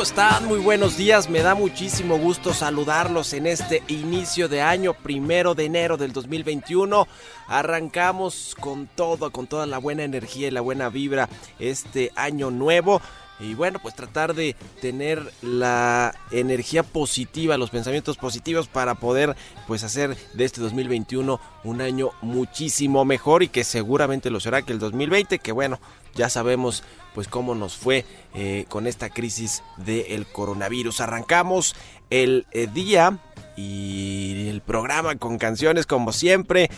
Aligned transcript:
¿Cómo 0.00 0.08
están? 0.08 0.46
Muy 0.46 0.60
buenos 0.60 0.96
días. 0.96 1.28
Me 1.28 1.42
da 1.42 1.54
muchísimo 1.54 2.16
gusto 2.16 2.54
saludarlos 2.54 3.34
en 3.34 3.46
este 3.46 3.82
inicio 3.88 4.48
de 4.48 4.62
año, 4.62 4.94
primero 4.94 5.54
de 5.54 5.66
enero 5.66 5.98
del 5.98 6.14
2021. 6.14 7.06
Arrancamos 7.48 8.56
con 8.58 8.86
todo, 8.86 9.30
con 9.30 9.46
toda 9.46 9.66
la 9.66 9.76
buena 9.76 10.02
energía 10.02 10.48
y 10.48 10.52
la 10.52 10.62
buena 10.62 10.88
vibra 10.88 11.28
este 11.58 12.12
año 12.16 12.50
nuevo. 12.50 13.02
Y 13.40 13.52
bueno, 13.52 13.78
pues 13.78 13.94
tratar 13.94 14.34
de 14.34 14.56
tener 14.80 15.34
la 15.42 16.14
energía 16.30 16.82
positiva, 16.82 17.58
los 17.58 17.68
pensamientos 17.68 18.16
positivos 18.16 18.68
para 18.68 18.94
poder 18.94 19.36
pues 19.66 19.84
hacer 19.84 20.16
de 20.32 20.44
este 20.46 20.62
2021 20.62 21.38
un 21.64 21.80
año 21.82 22.12
muchísimo 22.22 23.04
mejor 23.04 23.42
y 23.42 23.48
que 23.48 23.64
seguramente 23.64 24.30
lo 24.30 24.40
será 24.40 24.62
que 24.62 24.72
el 24.72 24.78
2020, 24.78 25.38
que 25.40 25.52
bueno, 25.52 25.78
ya 26.14 26.28
sabemos 26.28 26.84
pues 27.14 27.28
cómo 27.28 27.54
nos 27.54 27.76
fue 27.76 28.04
eh, 28.34 28.64
con 28.68 28.86
esta 28.86 29.10
crisis 29.10 29.62
del 29.76 30.26
coronavirus. 30.26 31.00
Arrancamos 31.00 31.74
el 32.10 32.46
eh, 32.52 32.68
día 32.72 33.18
y 33.56 34.48
el 34.48 34.60
programa 34.60 35.16
con 35.16 35.38
canciones 35.38 35.86
como 35.86 36.12
siempre. 36.12 36.70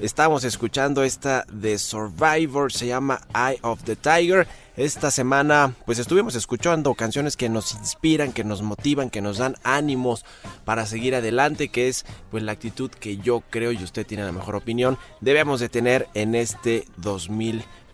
Estamos 0.00 0.42
escuchando 0.42 1.04
esta 1.04 1.46
de 1.52 1.78
Survivor, 1.78 2.72
se 2.72 2.88
llama 2.88 3.20
Eye 3.32 3.60
of 3.62 3.84
the 3.84 3.94
Tiger. 3.94 4.48
Esta 4.76 5.12
semana 5.12 5.72
pues 5.86 6.00
estuvimos 6.00 6.34
escuchando 6.34 6.94
canciones 6.94 7.36
que 7.36 7.48
nos 7.48 7.74
inspiran, 7.74 8.32
que 8.32 8.42
nos 8.42 8.60
motivan, 8.60 9.08
que 9.08 9.22
nos 9.22 9.38
dan 9.38 9.54
ánimos 9.62 10.24
para 10.64 10.84
seguir 10.84 11.14
adelante, 11.14 11.68
que 11.68 11.86
es 11.86 12.04
pues 12.32 12.42
la 12.42 12.50
actitud 12.50 12.90
que 12.90 13.18
yo 13.18 13.44
creo 13.50 13.70
y 13.70 13.84
usted 13.84 14.04
tiene 14.04 14.24
la 14.24 14.32
mejor 14.32 14.56
opinión 14.56 14.98
debemos 15.20 15.60
de 15.60 15.68
tener 15.68 16.08
en 16.14 16.34
este 16.34 16.86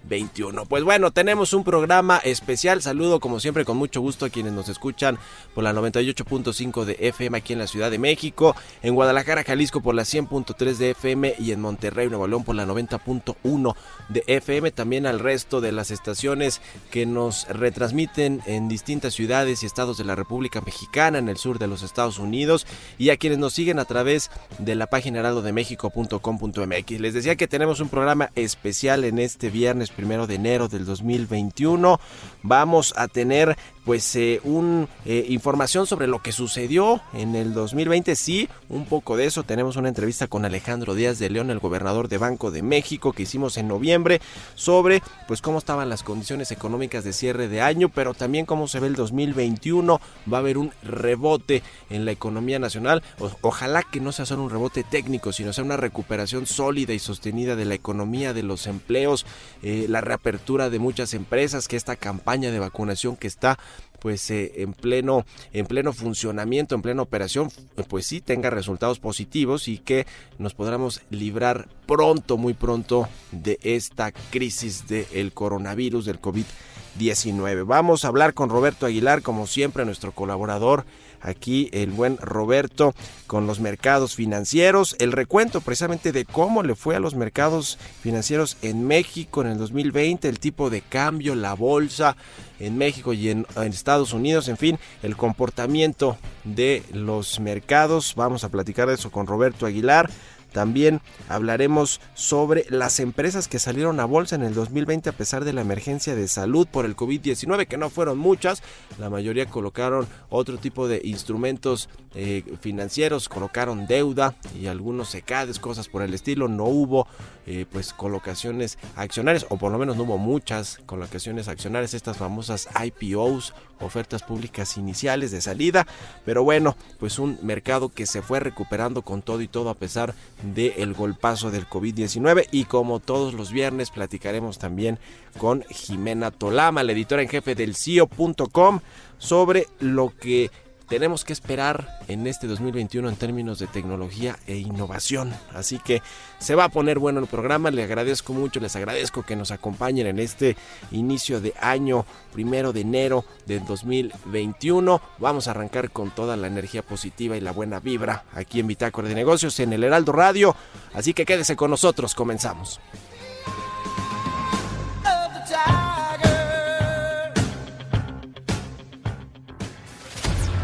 2021. 0.03 0.67
Pues 0.67 0.85
bueno, 0.85 1.11
tenemos 1.11 1.53
un 1.53 1.65
programa 1.65 2.19
especial. 2.19 2.83
Saludo 2.83 3.21
como 3.21 3.41
siempre 3.41 3.65
con 3.65 3.77
mucho 3.77 4.01
gusto 4.01 4.27
a 4.27 4.31
quienes 4.31 4.53
nos 4.53 4.69
escuchan 4.69 5.19
por 5.55 5.65
la 5.65 5.73
98.5 5.73 6.85
de 6.85 6.97
FM 7.01 7.39
aquí 7.39 7.53
en 7.53 7.59
la 7.59 7.67
Ciudad 7.67 7.91
de 7.91 7.99
México, 7.99 8.55
en 8.83 8.95
Guadalajara, 8.95 9.45
Jalisco 9.45 9.81
por 9.81 9.95
la 9.95 10.03
100.3 10.03 10.77
de 10.77 10.91
FM 10.91 11.35
y 11.39 11.53
en 11.53 11.61
Monterrey, 11.61 12.09
Nuevo 12.09 12.27
León 12.27 12.45
por 12.45 12.55
la 12.55 12.67
90.1 12.67 13.75
de 14.09 14.25
FM. 14.27 14.71
También 14.73 15.07
al 15.07 15.19
resto 15.19 15.61
de 15.61 15.73
las 15.73 15.91
estaciones 15.91 16.61
que 16.91 17.07
nos 17.07 17.49
retransmiten 17.49 18.43
en 18.47 18.69
distintas 18.69 19.15
ciudades 19.15 19.63
y 19.63 19.67
estados 19.67 19.99
de 19.99 20.05
la 20.05 20.15
República 20.15 20.61
Mexicana, 20.61 21.19
en 21.19 21.29
el 21.29 21.37
sur 21.37 21.59
de 21.59 21.67
los 21.67 21.83
Estados 21.83 22.19
Unidos 22.19 22.67
y 22.99 23.11
a 23.11 23.17
quienes 23.17 23.39
nos 23.39 23.53
siguen 23.55 23.79
a 23.79 23.85
través 23.85 24.31
de 24.59 24.75
la 24.75 24.87
página 24.87 25.21
heraldodemexico.com.mx. 25.21 27.01
Les 27.01 27.15
decía 27.15 27.37
que 27.37 27.49
tenemos 27.49 27.81
un 27.81 27.89
programa 27.89 28.31
especial 28.35 29.05
en 29.05 29.19
este 29.19 29.51
viernes 29.51 29.90
primero 29.97 30.27
de 30.27 30.37
enero 30.37 30.69
del 30.69 30.85
2021. 30.85 32.01
Vamos 32.43 32.95
a 32.97 33.09
tener 33.09 33.57
pues 33.91 34.15
eh, 34.15 34.41
un 34.45 34.89
eh, 35.05 35.27
información 35.31 35.85
sobre 35.85 36.07
lo 36.07 36.21
que 36.21 36.31
sucedió 36.31 37.03
en 37.13 37.35
el 37.35 37.53
2020 37.55 38.15
sí 38.15 38.49
un 38.69 38.85
poco 38.85 39.17
de 39.17 39.27
eso. 39.27 39.43
Tenemos 39.43 39.75
una 39.75 39.89
entrevista 39.89 40.29
con 40.29 40.45
Alejandro 40.45 40.95
Díaz 40.95 41.19
de 41.19 41.29
León 41.29 41.51
el 41.51 41.59
gobernador 41.59 42.07
de 42.07 42.17
Banco 42.17 42.53
de 42.53 42.63
México 42.63 43.13
que 43.13 43.25
hicimos 43.25 43.57
en 43.57 43.67
noviembre 43.67 44.21
sobre 44.55 45.03
pues 45.27 45.43
cómo 45.43 45.59
estaban 45.59 45.89
las 45.89 46.05
condiciones 46.05 46.53
económicas 46.53 47.03
de 47.03 47.13
cierre 47.13 47.49
de 47.49 47.63
año 47.63 47.89
pero 47.89 48.15
también 48.15 48.47
cómo 48.47 48.69
se 48.69 48.79
ve 48.79 48.87
el 48.87 48.95
2021 48.95 50.01
va 50.33 50.37
a 50.37 50.41
haber 50.41 50.57
un 50.57 50.71
rebote 50.85 51.65
en 51.89 52.05
la 52.05 52.13
economía 52.13 52.61
nacional. 52.61 53.03
Ojalá 53.41 53.83
que 53.83 53.99
no 53.99 54.13
sea 54.13 54.25
solo 54.25 54.45
un 54.45 54.51
rebote 54.51 54.85
técnico 54.85 55.33
sino 55.33 55.53
sea 55.53 55.65
una 55.65 55.77
recuperación 55.77 56.47
sólida 56.47 56.93
y 56.93 57.01
sostenida 57.01 57.57
de 57.57 57.65
la 57.65 57.75
economía 57.75 58.35
de 58.35 58.45
los 58.45 58.69
empleos 58.69 59.27
eh, 59.65 59.87
la 59.89 60.01
reapertura 60.01 60.71
de 60.71 60.79
muchas 60.79 61.13
empresas 61.13 61.67
que 61.67 61.75
esta 61.75 61.97
campaña 61.97 62.53
de 62.53 62.61
vacunación 62.61 63.17
que 63.17 63.27
está 63.27 63.59
pues 64.01 64.31
eh, 64.31 64.53
en 64.57 64.73
pleno 64.73 65.25
en 65.53 65.67
pleno 65.67 65.93
funcionamiento, 65.93 66.75
en 66.75 66.83
plena 66.83 67.03
operación, 67.03 67.51
pues 67.89 68.07
sí 68.07 68.21
tenga 68.21 68.51
resultados 68.51 68.99
positivos 68.99 69.69
y 69.69 69.79
que 69.79 70.07
nos 70.39 70.55
podamos 70.55 71.03
librar 71.11 71.69
pronto, 71.87 72.37
muy 72.37 72.55
pronto 72.55 73.09
de 73.33 73.59
esta 73.63 74.13
crisis 74.13 74.87
del 74.89 75.33
coronavirus 75.33 76.07
del 76.07 76.21
COVID-19. 76.21 77.67
Vamos 77.67 78.05
a 78.05 78.09
hablar 78.09 78.35
con 78.35 78.49
Roberto 78.49 78.87
Aguilar, 78.87 79.23
como 79.23 79.47
siempre, 79.47 79.85
nuestro 79.85 80.13
colaborador 80.13 80.85
aquí 81.21 81.69
el 81.73 81.91
buen 81.91 82.17
Roberto 82.19 82.95
con 83.27 83.47
los 83.47 83.61
mercados 83.61 84.15
financieros, 84.15 84.97
el 84.99 85.13
recuento 85.13 85.61
precisamente 85.61 86.13
de 86.13 86.25
cómo 86.25 86.63
le 86.63 86.75
fue 86.75 86.97
a 86.97 87.01
los 87.01 87.15
mercados 87.15 87.79
financieros 88.03 88.57
en 88.63 88.87
México 88.87 89.43
en 89.43 89.49
el 89.49 89.59
2020, 89.59 90.29
el 90.29 90.41
tipo 90.41 90.71
de 90.71 90.81
cambio, 90.81 91.35
la 91.35 91.55
bolsa 91.55 92.17
en 92.59 92.77
México 92.77 93.13
y 93.13 93.31
en, 93.31 93.47
Estados 93.57 94.13
Unidos, 94.13 94.49
en 94.49 94.57
fin, 94.57 94.79
el 95.03 95.17
comportamiento 95.17 96.19
de 96.45 96.83
los 96.93 97.41
mercados. 97.41 98.15
Vamos 98.17 98.45
a 98.45 98.49
platicar 98.51 98.89
de 98.89 98.95
eso 98.95 99.11
con 99.11 99.27
Roberto 99.27 99.67
Aguilar. 99.67 100.11
También 100.53 101.01
hablaremos 101.29 102.01
sobre 102.15 102.65
las 102.69 103.01
empresas 103.01 103.49
que 103.49 103.59
salieron 103.59 104.01
a 104.01 104.05
bolsa 104.05 104.37
en 104.37 104.43
el 104.43 104.55
2020 104.55 105.11
a 105.11 105.13
pesar 105.13 105.45
de 105.45 105.53
la 105.53 105.61
emergencia 105.61 106.15
de 106.15 106.29
salud 106.29 106.67
por 106.67 106.85
el 106.85 106.97
COVID-19, 106.97 107.67
que 107.67 107.77
no 107.77 107.91
fueron 107.91 108.19
muchas. 108.19 108.63
La 108.99 109.11
mayoría 109.11 109.47
colocaron 109.47 110.07
otro 110.29 110.59
tipo 110.59 110.89
de 110.89 111.01
instrumentos 111.05 111.89
eh, 112.15 112.45
financieros, 112.61 113.29
colocaron 113.29 113.87
deuda 113.87 114.35
y 114.59 114.67
algunos 114.67 115.09
secades, 115.11 115.59
cosas 115.59 115.89
por 115.89 116.03
el 116.03 116.15
estilo. 116.15 116.49
No 116.49 116.65
hubo 116.65 117.07
eh, 117.47 117.67
pues 117.71 117.93
colocaciones 117.93 118.79
accionarias, 118.97 119.47
o 119.49 119.57
por 119.57 119.73
lo 119.73 119.79
menos 119.79 119.97
no 119.97 120.05
hubo 120.05 120.19
muchas 120.19 120.81
colocaciones 120.87 121.49
accionarias, 121.49 121.95
estas 121.95 122.17
famosas 122.17 122.69
IPOs, 122.85 123.55
ofertas 123.81 124.23
públicas 124.23 124.77
iniciales 124.77 125.31
de 125.31 125.41
salida. 125.41 125.87
Pero 126.25 126.45
bueno, 126.45 126.77
pues 126.99 127.19
un 127.19 127.39
mercado 127.43 127.89
que 127.89 128.07
se 128.07 128.23
fue 128.23 128.41
recuperando 128.41 129.03
con 129.03 129.23
todo 129.23 129.41
y 129.41 129.49
todo 129.49 129.71
a 129.71 129.75
pesar 129.75 130.15
del 130.43 130.95
golpazo 130.95 131.51
del 131.51 131.69
COVID-19 131.69 132.49
y 132.51 132.65
como 132.65 133.01
todos 133.01 133.35
los 133.35 133.53
viernes 133.53 133.91
platicaremos 133.91 134.59
también 134.59 134.99
con 135.39 135.63
Jimena 135.71 136.31
Tolama, 136.31 136.83
la 136.83 136.93
editora 136.93 137.23
en 137.23 137.29
jefe 137.29 137.55
del 137.55 137.77
CIO.com 137.77 138.81
sobre 139.19 139.67
lo 139.79 140.13
que 140.17 140.51
tenemos 140.91 141.25
que 141.25 141.33
esperar 141.33 142.01
en 142.09 142.27
este 142.27 142.49
2021 142.49 143.09
en 143.09 143.15
términos 143.15 143.61
de 143.61 143.69
tecnología 143.69 144.37
e 144.49 144.57
innovación. 144.57 145.33
Así 145.55 145.79
que 145.79 146.03
se 146.41 146.57
va 146.57 146.65
a 146.65 146.69
poner 146.69 146.99
bueno 146.99 147.21
el 147.21 147.29
programa. 147.29 147.71
Le 147.71 147.85
agradezco 147.85 148.33
mucho, 148.33 148.59
les 148.59 148.75
agradezco 148.75 149.23
que 149.23 149.37
nos 149.37 149.53
acompañen 149.53 150.09
en 150.09 150.19
este 150.19 150.57
inicio 150.91 151.41
de 151.41 151.55
año 151.61 152.05
primero 152.33 152.73
de 152.73 152.81
enero 152.81 153.25
del 153.47 153.65
2021. 153.65 155.01
Vamos 155.19 155.47
a 155.47 155.53
arrancar 155.53 155.93
con 155.93 156.11
toda 156.11 156.37
la 156.37 156.49
energía 156.49 156.83
positiva 156.83 157.37
y 157.37 157.41
la 157.41 157.53
buena 157.53 157.79
vibra 157.79 158.25
aquí 158.35 158.59
en 158.59 158.67
Bitácora 158.67 159.09
de 159.09 159.15
Negocios 159.15 159.61
en 159.61 159.73
el 159.73 159.85
Heraldo 159.85 160.11
Radio. 160.11 160.57
Así 160.93 161.15
que 161.15 161.25
quédese 161.25 161.55
con 161.55 161.71
nosotros, 161.71 162.17
comenzamos. 162.17 162.81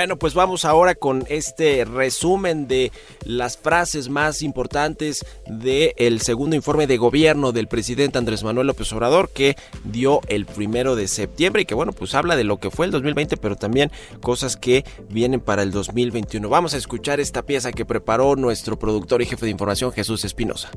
Bueno, 0.00 0.16
pues 0.16 0.32
vamos 0.32 0.64
ahora 0.64 0.94
con 0.94 1.26
este 1.28 1.84
resumen 1.84 2.66
de 2.66 2.90
las 3.26 3.58
frases 3.58 4.08
más 4.08 4.40
importantes 4.40 5.26
del 5.46 6.22
segundo 6.22 6.56
informe 6.56 6.86
de 6.86 6.96
gobierno 6.96 7.52
del 7.52 7.68
presidente 7.68 8.16
Andrés 8.16 8.42
Manuel 8.42 8.68
López 8.68 8.90
Obrador 8.94 9.28
que 9.28 9.56
dio 9.84 10.22
el 10.28 10.46
primero 10.46 10.96
de 10.96 11.06
septiembre 11.06 11.60
y 11.60 11.64
que 11.66 11.74
bueno, 11.74 11.92
pues 11.92 12.14
habla 12.14 12.36
de 12.36 12.44
lo 12.44 12.56
que 12.56 12.70
fue 12.70 12.86
el 12.86 12.92
2020, 12.92 13.36
pero 13.36 13.56
también 13.56 13.92
cosas 14.22 14.56
que 14.56 14.86
vienen 15.10 15.40
para 15.40 15.62
el 15.62 15.70
2021. 15.70 16.48
Vamos 16.48 16.72
a 16.72 16.78
escuchar 16.78 17.20
esta 17.20 17.42
pieza 17.42 17.70
que 17.70 17.84
preparó 17.84 18.36
nuestro 18.36 18.78
productor 18.78 19.20
y 19.20 19.26
jefe 19.26 19.44
de 19.44 19.52
información 19.52 19.92
Jesús 19.92 20.24
Espinosa. 20.24 20.70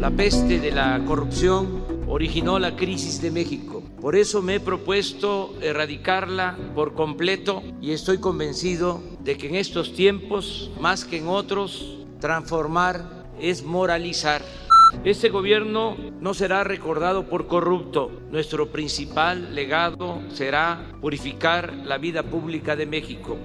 La 0.00 0.10
peste 0.10 0.58
de 0.58 0.70
la 0.70 1.04
corrupción 1.04 1.84
originó 2.06 2.58
la 2.58 2.76
crisis 2.76 3.20
de 3.20 3.30
México. 3.30 3.77
Por 4.00 4.14
eso 4.14 4.42
me 4.42 4.56
he 4.56 4.60
propuesto 4.60 5.56
erradicarla 5.60 6.56
por 6.74 6.94
completo 6.94 7.62
y 7.80 7.90
estoy 7.90 8.18
convencido 8.18 9.02
de 9.20 9.36
que 9.36 9.48
en 9.48 9.56
estos 9.56 9.92
tiempos, 9.92 10.70
más 10.80 11.04
que 11.04 11.18
en 11.18 11.26
otros, 11.26 11.98
transformar 12.20 13.26
es 13.40 13.64
moralizar. 13.64 14.42
Este 15.04 15.30
gobierno 15.30 15.96
no 16.20 16.32
será 16.32 16.62
recordado 16.62 17.28
por 17.28 17.48
corrupto. 17.48 18.10
Nuestro 18.30 18.70
principal 18.70 19.54
legado 19.54 20.22
será 20.32 20.92
purificar 21.00 21.74
la 21.84 21.98
vida 21.98 22.22
pública 22.22 22.76
de 22.76 22.86
México. 22.86 23.36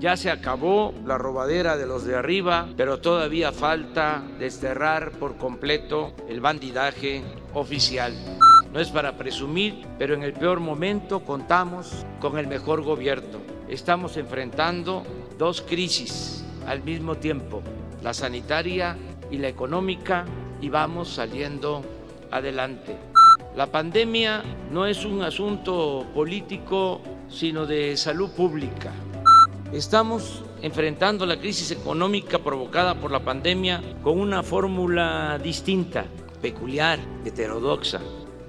Ya 0.00 0.16
se 0.16 0.30
acabó 0.30 0.92
la 1.04 1.18
robadera 1.18 1.76
de 1.76 1.86
los 1.86 2.04
de 2.04 2.16
arriba, 2.16 2.68
pero 2.76 3.00
todavía 3.00 3.52
falta 3.52 4.24
desterrar 4.38 5.12
por 5.12 5.36
completo 5.36 6.14
el 6.28 6.40
bandidaje 6.40 7.22
oficial. 7.54 8.14
No 8.72 8.78
es 8.78 8.90
para 8.90 9.16
presumir, 9.16 9.84
pero 9.98 10.14
en 10.14 10.22
el 10.22 10.32
peor 10.32 10.60
momento 10.60 11.20
contamos 11.20 12.06
con 12.20 12.38
el 12.38 12.46
mejor 12.46 12.82
gobierno. 12.82 13.38
Estamos 13.68 14.16
enfrentando 14.16 15.02
dos 15.36 15.60
crisis 15.62 16.44
al 16.66 16.84
mismo 16.84 17.16
tiempo, 17.16 17.62
la 18.02 18.14
sanitaria 18.14 18.96
y 19.28 19.38
la 19.38 19.48
económica, 19.48 20.24
y 20.60 20.68
vamos 20.68 21.08
saliendo 21.08 21.82
adelante. 22.30 22.96
La 23.56 23.66
pandemia 23.66 24.44
no 24.70 24.86
es 24.86 25.04
un 25.04 25.22
asunto 25.22 26.06
político, 26.14 27.00
sino 27.28 27.66
de 27.66 27.96
salud 27.96 28.30
pública. 28.30 28.92
Estamos 29.72 30.44
enfrentando 30.62 31.26
la 31.26 31.40
crisis 31.40 31.72
económica 31.72 32.38
provocada 32.38 32.94
por 32.94 33.10
la 33.10 33.20
pandemia 33.20 33.82
con 34.02 34.20
una 34.20 34.44
fórmula 34.44 35.40
distinta, 35.42 36.04
peculiar, 36.40 37.00
heterodoxa, 37.24 38.00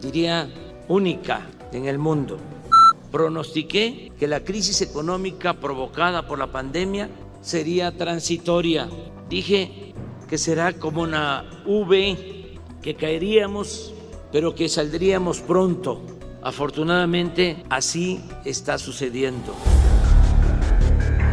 diría 0.01 0.49
única 0.87 1.47
en 1.71 1.85
el 1.85 1.97
mundo. 1.97 2.37
Pronostiqué 3.11 4.11
que 4.17 4.27
la 4.27 4.41
crisis 4.41 4.81
económica 4.81 5.53
provocada 5.53 6.27
por 6.27 6.39
la 6.39 6.47
pandemia 6.47 7.09
sería 7.41 7.95
transitoria. 7.95 8.89
Dije 9.29 9.93
que 10.29 10.37
será 10.37 10.73
como 10.73 11.01
una 11.01 11.45
V, 11.65 12.57
que 12.81 12.95
caeríamos, 12.95 13.93
pero 14.31 14.55
que 14.55 14.69
saldríamos 14.69 15.39
pronto. 15.41 16.01
Afortunadamente, 16.41 17.63
así 17.69 18.21
está 18.45 18.77
sucediendo. 18.77 19.53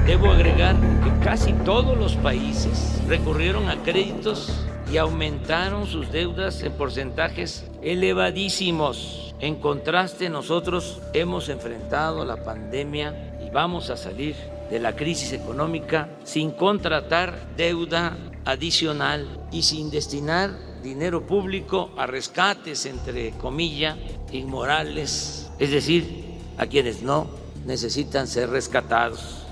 Debo 0.07 0.31
agregar 0.31 0.77
que 1.05 1.25
casi 1.25 1.53
todos 1.65 1.97
los 1.97 2.17
países 2.17 3.01
recurrieron 3.07 3.69
a 3.69 3.83
créditos 3.83 4.68
y 4.93 4.97
aumentaron 4.97 5.87
sus 5.87 6.11
deudas 6.11 6.63
en 6.63 6.73
porcentajes 6.73 7.65
elevadísimos. 7.83 9.35
En 9.41 9.57
contraste, 9.57 10.31
nosotros 10.31 11.01
hemos 11.13 11.49
enfrentado 11.49 12.25
la 12.25 12.43
pandemia 12.43 13.39
y 13.47 13.51
vamos 13.51 13.91
a 13.91 13.97
salir 13.97 14.35
de 14.71 14.79
la 14.79 14.97
crisis 14.97 15.33
económica 15.33 16.09
sin 16.25 16.51
contratar 16.51 17.55
deuda 17.57 18.17
adicional 18.45 19.47
y 19.53 19.63
sin 19.63 19.91
destinar 19.91 20.51
dinero 20.83 21.27
público 21.27 21.91
a 21.97 22.07
rescates, 22.07 22.87
entre 22.87 23.33
comillas, 23.33 23.97
inmorales, 24.33 25.51
es 25.59 25.71
decir, 25.71 26.25
a 26.57 26.67
quienes 26.67 27.03
no 27.03 27.29
necesitan 27.67 28.27
ser 28.27 28.51
rescatados. 28.51 29.45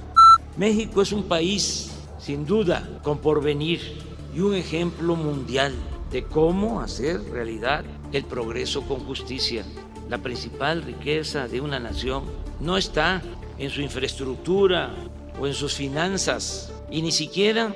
México 0.56 1.02
es 1.02 1.12
un 1.12 1.24
país, 1.24 1.90
sin 2.18 2.46
duda, 2.46 3.00
con 3.02 3.18
porvenir 3.18 4.05
y 4.36 4.40
un 4.40 4.54
ejemplo 4.54 5.16
mundial 5.16 5.74
de 6.12 6.22
cómo 6.24 6.82
hacer 6.82 7.22
realidad 7.30 7.86
el 8.12 8.24
progreso 8.24 8.82
con 8.82 9.00
justicia. 9.00 9.64
La 10.10 10.18
principal 10.18 10.82
riqueza 10.82 11.48
de 11.48 11.62
una 11.62 11.80
nación 11.80 12.24
no 12.60 12.76
está 12.76 13.22
en 13.58 13.70
su 13.70 13.80
infraestructura 13.80 14.94
o 15.40 15.46
en 15.46 15.54
sus 15.54 15.72
finanzas 15.72 16.70
y 16.90 17.00
ni 17.00 17.12
siquiera 17.12 17.74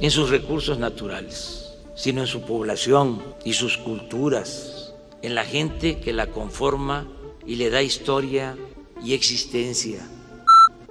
en 0.00 0.10
sus 0.10 0.28
recursos 0.28 0.76
naturales, 0.76 1.76
sino 1.94 2.22
en 2.22 2.26
su 2.26 2.42
población 2.42 3.22
y 3.44 3.52
sus 3.52 3.78
culturas, 3.78 4.92
en 5.22 5.36
la 5.36 5.44
gente 5.44 6.00
que 6.00 6.12
la 6.12 6.26
conforma 6.26 7.06
y 7.46 7.54
le 7.54 7.70
da 7.70 7.80
historia 7.80 8.56
y 9.04 9.14
existencia. 9.14 10.00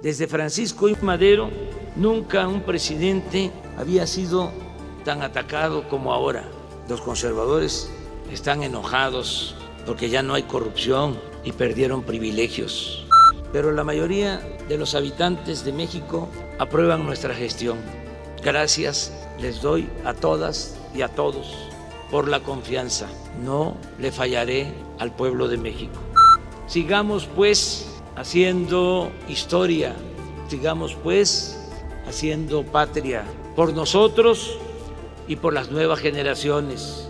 Desde 0.00 0.26
Francisco 0.26 0.88
y 0.88 0.96
Madero, 1.02 1.50
nunca 1.96 2.48
un 2.48 2.62
presidente 2.62 3.50
había 3.76 4.06
sido 4.06 4.52
tan 5.06 5.22
atacado 5.22 5.88
como 5.88 6.12
ahora. 6.12 6.42
Los 6.88 7.00
conservadores 7.00 7.88
están 8.32 8.64
enojados 8.64 9.54
porque 9.86 10.10
ya 10.10 10.20
no 10.22 10.34
hay 10.34 10.42
corrupción 10.42 11.16
y 11.44 11.52
perdieron 11.52 12.02
privilegios. 12.02 13.06
Pero 13.52 13.70
la 13.70 13.84
mayoría 13.84 14.38
de 14.68 14.76
los 14.76 14.96
habitantes 14.96 15.64
de 15.64 15.72
México 15.72 16.28
aprueban 16.58 17.06
nuestra 17.06 17.34
gestión. 17.34 17.78
Gracias 18.42 19.12
les 19.38 19.62
doy 19.62 19.88
a 20.04 20.12
todas 20.12 20.76
y 20.92 21.02
a 21.02 21.08
todos 21.08 21.54
por 22.10 22.26
la 22.26 22.40
confianza. 22.40 23.06
No 23.44 23.76
le 24.00 24.10
fallaré 24.10 24.74
al 24.98 25.14
pueblo 25.14 25.46
de 25.46 25.56
México. 25.56 26.00
Sigamos 26.66 27.28
pues 27.36 27.86
haciendo 28.16 29.12
historia, 29.28 29.94
sigamos 30.48 30.96
pues 30.96 31.70
haciendo 32.08 32.64
patria 32.64 33.22
por 33.54 33.72
nosotros 33.72 34.58
y 35.28 35.36
por 35.36 35.52
las 35.52 35.70
nuevas 35.70 36.00
generaciones 36.00 37.08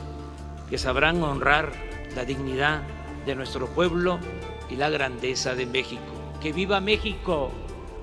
que 0.70 0.78
sabrán 0.78 1.22
honrar 1.22 1.72
la 2.14 2.24
dignidad 2.24 2.82
de 3.24 3.34
nuestro 3.34 3.66
pueblo 3.66 4.18
y 4.70 4.76
la 4.76 4.90
grandeza 4.90 5.54
de 5.54 5.66
México. 5.66 6.02
Que 6.40 6.52
viva 6.52 6.80
México, 6.80 7.50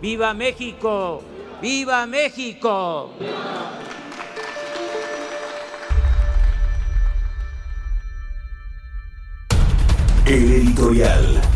viva 0.01 0.33
México, 0.33 1.21
viva 1.61 2.05
México. 2.05 3.11
El 10.25 10.51
editorial. 10.51 11.52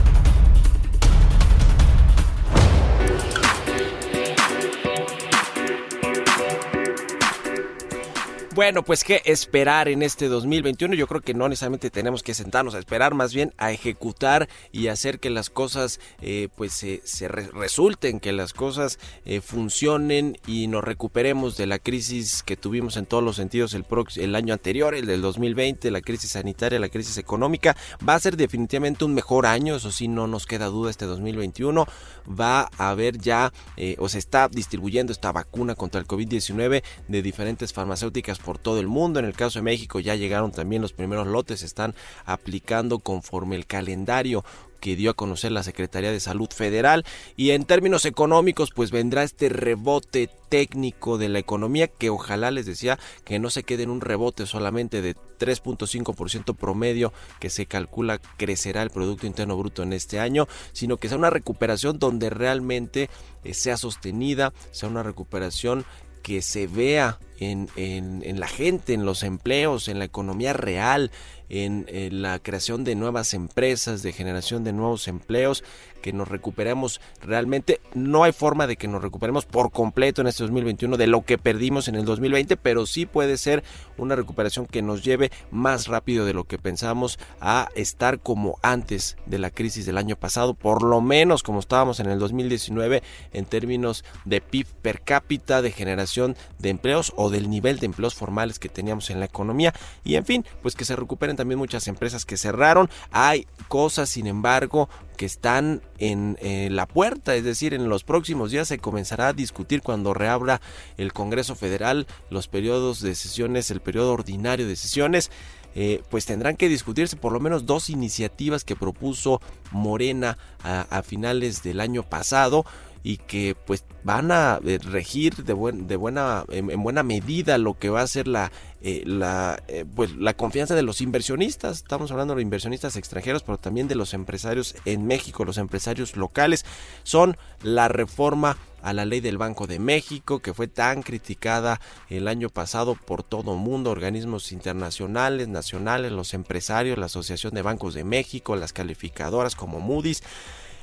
Bueno, 8.58 8.82
pues 8.82 9.04
qué 9.04 9.22
esperar 9.26 9.88
en 9.88 10.02
este 10.02 10.30
2021. 10.30 10.96
Yo 10.96 11.06
creo 11.06 11.22
que 11.22 11.36
no 11.36 11.48
necesariamente 11.48 11.92
tenemos 11.92 12.24
que 12.24 12.34
sentarnos 12.34 12.74
a 12.74 12.80
esperar, 12.80 13.14
más 13.14 13.32
bien 13.32 13.54
a 13.60 13.72
ejecutar 13.72 14.50
y 14.72 14.88
hacer 14.88 15.20
que 15.20 15.30
las 15.30 15.52
cosas 15.52 16.00
eh, 16.24 16.50
pues 16.56 16.74
se, 16.74 17.04
se 17.04 17.28
re- 17.28 17.52
resulten, 17.54 18.20
que 18.20 18.32
las 18.32 18.54
cosas 18.54 18.98
eh, 19.26 19.42
funcionen 19.42 20.40
y 20.48 20.66
nos 20.66 20.84
recuperemos 20.84 21.56
de 21.56 21.68
la 21.68 21.78
crisis 21.78 22.42
que 22.42 22.58
tuvimos 22.58 22.98
en 22.98 23.06
todos 23.06 23.24
los 23.24 23.36
sentidos 23.36 23.76
el, 23.76 23.86
el 24.16 24.34
año 24.34 24.56
anterior, 24.56 24.96
el 24.96 25.06
del 25.06 25.22
2020, 25.22 25.92
la 25.92 26.02
crisis 26.02 26.32
sanitaria, 26.32 26.80
la 26.80 26.90
crisis 26.90 27.20
económica. 27.20 27.78
Va 28.10 28.16
a 28.16 28.20
ser 28.20 28.38
definitivamente 28.38 29.06
un 29.06 29.14
mejor 29.14 29.46
año, 29.46 29.76
eso 29.76 29.92
sí, 29.92 30.08
no 30.08 30.26
nos 30.26 30.48
queda 30.48 30.66
duda 30.66 30.90
este 30.90 31.06
2021. 31.06 31.86
Va 32.28 32.72
a 32.80 32.90
haber 32.90 33.20
ya 33.20 33.54
eh, 33.78 33.98
o 34.00 34.10
se 34.10 34.18
está 34.18 34.48
distribuyendo 34.48 35.12
esta 35.14 35.32
vacuna 35.32 35.76
contra 35.76 36.02
el 36.02 36.08
COVID-19 36.08 36.82
de 37.08 37.22
diferentes 37.22 37.72
farmacéuticas 37.72 38.40
por 38.48 38.60
todo 38.60 38.80
el 38.80 38.88
mundo. 38.88 39.20
En 39.20 39.26
el 39.26 39.34
caso 39.34 39.60
de 39.60 39.64
México 39.64 40.00
ya 40.00 40.16
llegaron 40.16 40.54
también 40.54 40.82
los 40.82 40.94
primeros 40.94 41.28
lotes, 41.28 41.64
están 41.64 41.94
aplicando 42.26 43.00
conforme 43.00 43.58
el 43.58 43.66
calendario 43.66 44.46
que 44.80 44.96
dio 44.96 45.10
a 45.10 45.16
conocer 45.16 45.52
la 45.52 45.64
Secretaría 45.64 46.12
de 46.12 46.22
Salud 46.22 46.48
Federal 46.50 47.04
y 47.36 47.50
en 47.52 47.66
términos 47.66 48.06
económicos 48.06 48.72
pues 48.74 48.92
vendrá 48.92 49.24
este 49.24 49.50
rebote 49.50 50.30
técnico 50.48 51.18
de 51.18 51.28
la 51.28 51.40
economía 51.40 51.88
que 51.88 52.10
ojalá 52.10 52.52
les 52.52 52.66
decía 52.66 52.98
que 53.26 53.40
no 53.40 53.50
se 53.50 53.64
quede 53.64 53.84
en 53.84 53.90
un 53.90 54.00
rebote 54.00 54.46
solamente 54.46 55.02
de 55.02 55.16
3.5% 55.16 56.56
promedio 56.56 57.12
que 57.40 57.50
se 57.50 57.66
calcula 57.66 58.20
crecerá 58.38 58.82
el 58.82 58.92
Producto 58.92 59.28
Interno 59.28 59.58
Bruto 59.58 59.84
en 59.84 59.92
este 59.92 60.20
año, 60.20 60.48
sino 60.72 60.98
que 60.98 61.10
sea 61.10 61.18
una 61.18 61.32
recuperación 61.32 62.00
donde 62.00 62.30
realmente 62.30 63.10
eh, 63.44 63.54
sea 63.54 63.76
sostenida, 63.78 64.54
sea 64.72 64.88
una 64.88 65.04
recuperación 65.04 65.86
que 66.28 66.42
se 66.42 66.68
vea 66.68 67.20
en, 67.40 67.70
en, 67.78 68.22
en 68.26 68.42
la 68.42 68.50
gente, 68.50 68.94
en 68.94 69.06
los 69.06 69.24
empleos, 69.24 69.88
en 69.88 69.98
la 69.98 70.04
economía 70.04 70.52
real, 70.52 71.10
en, 71.48 71.86
en, 71.88 72.22
la 72.22 72.40
creación 72.40 72.84
de 72.84 72.96
nuevas 72.96 73.34
empresas, 73.34 74.04
de 74.04 74.12
generación 74.12 74.66
de 74.66 74.74
nuevos 74.74 75.08
empleos, 75.08 75.64
que 76.08 76.14
nos 76.14 76.30
recuperemos 76.30 77.02
realmente. 77.22 77.82
No 77.94 78.24
hay 78.24 78.32
forma 78.32 78.66
de 78.66 78.78
que 78.78 78.88
nos 78.88 79.02
recuperemos 79.02 79.46
por 79.46 79.72
completo 79.72 80.22
en 80.22 80.28
este 80.28 80.44
2021 80.44 80.96
de 80.96 81.06
lo 81.06 81.26
que 81.26 81.38
perdimos 81.38 81.90
en 81.90 81.96
el 81.96 82.06
2020, 82.06 82.56
pero 82.56 82.86
sí 82.86 83.06
puede 83.06 83.36
ser 83.36 83.62
una 83.98 84.16
recuperación 84.16 84.68
que 84.68 84.82
nos 84.82 85.04
lleve 85.04 85.34
más 85.52 85.88
rápido 85.88 86.24
de 86.24 86.32
lo 86.32 86.46
que 86.46 86.60
pensamos 86.60 87.20
a 87.42 87.68
estar 87.76 88.22
como 88.22 88.58
antes 88.62 89.18
de 89.26 89.38
la 89.38 89.50
crisis 89.50 89.86
del 89.86 89.98
año 89.98 90.16
pasado, 90.16 90.54
por 90.54 90.82
lo 90.82 91.02
menos 91.02 91.44
como 91.44 91.60
estábamos 91.60 92.00
en 92.00 92.08
el 92.08 92.20
2019 92.20 93.04
en 93.34 93.44
términos 93.44 94.06
de 94.24 94.40
PIB 94.40 94.68
per 94.82 95.02
cápita, 95.02 95.62
de 95.62 95.72
generación 95.72 96.38
de 96.58 96.70
empleos 96.70 97.12
o 97.18 97.30
del 97.30 97.50
nivel 97.50 97.80
de 97.80 97.88
empleos 97.88 98.16
formales 98.16 98.60
que 98.60 98.70
teníamos 98.70 99.10
en 99.10 99.20
la 99.20 99.26
economía 99.26 99.74
y 100.06 100.16
en 100.16 100.24
fin, 100.24 100.46
pues 100.62 100.74
que 100.74 100.86
se 100.86 100.96
recuperen 100.96 101.36
también 101.36 101.60
muchas 101.60 101.90
empresas 101.90 102.24
que 102.24 102.38
cerraron. 102.38 102.90
Hay 103.12 103.46
cosas, 103.68 104.08
sin 104.08 104.28
embargo, 104.28 104.88
que 105.18 105.26
están 105.26 105.82
en 105.98 106.38
eh, 106.42 106.70
la 106.72 106.88
puerta, 106.88 107.36
es 107.36 107.44
decir, 107.44 107.74
en 107.74 107.90
los 107.90 108.04
próximos 108.04 108.52
días 108.52 108.68
se 108.70 108.78
comenzará 108.78 109.30
a 109.30 109.34
discutir 109.34 109.82
cuando 109.82 110.14
reabra 110.14 110.62
el 110.98 111.12
Congreso 111.12 111.56
Federal 111.56 112.08
los 112.30 112.48
periodos 112.48 113.02
de 113.02 113.16
sesiones, 113.16 113.70
el 113.72 113.82
periodo 113.82 114.14
ordinario 114.14 114.68
de 114.68 114.76
sesiones. 114.76 115.32
Eh, 115.80 116.02
pues 116.10 116.26
tendrán 116.26 116.56
que 116.56 116.70
discutirse 116.70 117.18
por 117.18 117.32
lo 117.32 117.40
menos 117.40 117.68
dos 117.68 117.92
iniciativas 117.92 118.64
que 118.64 118.76
propuso 118.76 119.42
Morena 119.72 120.38
a, 120.64 120.82
a 120.90 121.04
finales 121.04 121.62
del 121.62 121.82
año 121.82 122.02
pasado 122.02 122.66
y 123.08 123.16
que 123.16 123.56
pues 123.66 123.86
van 124.04 124.34
a 124.34 124.60
eh, 124.66 124.80
regir 124.84 125.34
de, 125.46 125.54
buen, 125.54 125.88
de 125.88 125.96
buena 125.96 126.44
en, 126.50 126.70
en, 126.70 126.84
buena 126.84 127.04
medida 127.04 127.58
lo 127.58 127.80
que 127.80 127.90
va 127.90 128.02
a 128.02 128.08
ser 128.08 128.28
la 128.28 128.52
eh, 128.82 129.04
la 129.06 129.64
eh, 129.70 129.86
pues 129.96 130.14
la 130.18 130.34
confianza 130.34 130.76
de 130.76 130.82
los 130.82 131.00
inversionistas 131.00 131.78
estamos 131.78 132.12
hablando 132.12 132.36
de 132.36 132.42
inversionistas 132.42 132.98
extranjeros 132.98 133.44
pero 133.44 133.58
también 133.58 133.88
de 133.88 133.96
los 133.96 134.14
empresarios 134.14 134.76
en 134.84 135.08
México 135.08 135.46
los 135.46 135.58
empresarios 135.58 136.18
locales 136.18 136.66
son 137.04 137.38
la 137.64 137.88
reforma 137.88 138.58
a 138.82 138.92
la 138.92 139.06
ley 139.06 139.22
del 139.22 139.38
Banco 139.38 139.68
de 139.68 139.80
México, 139.80 140.40
que 140.40 140.54
fue 140.54 140.68
tan 140.68 141.02
criticada 141.02 141.82
el 142.10 142.28
año 142.28 142.50
pasado 142.50 142.96
por 142.96 143.24
todo 143.24 143.54
el 143.54 143.60
mundo, 143.60 143.90
organismos 143.90 144.52
internacionales, 144.52 145.48
nacionales, 145.48 146.12
los 146.12 146.34
empresarios, 146.34 146.98
la 146.98 147.08
Asociación 147.08 147.54
de 147.54 147.64
Bancos 147.64 147.96
de 147.96 148.04
México, 148.04 148.56
las 148.56 148.74
calificadoras 148.74 149.56
como 149.56 149.80
Moody's. 149.80 150.22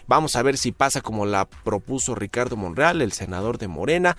Vamos 0.06 0.37
a 0.37 0.42
ver 0.42 0.56
si 0.56 0.73
pasa 0.73 1.00
como 1.00 1.26
la 1.26 1.46
propuso 1.46 2.14
Ricardo 2.14 2.56
Monreal, 2.56 3.02
el 3.02 3.12
senador 3.12 3.58
de 3.58 3.68
Morena. 3.68 4.16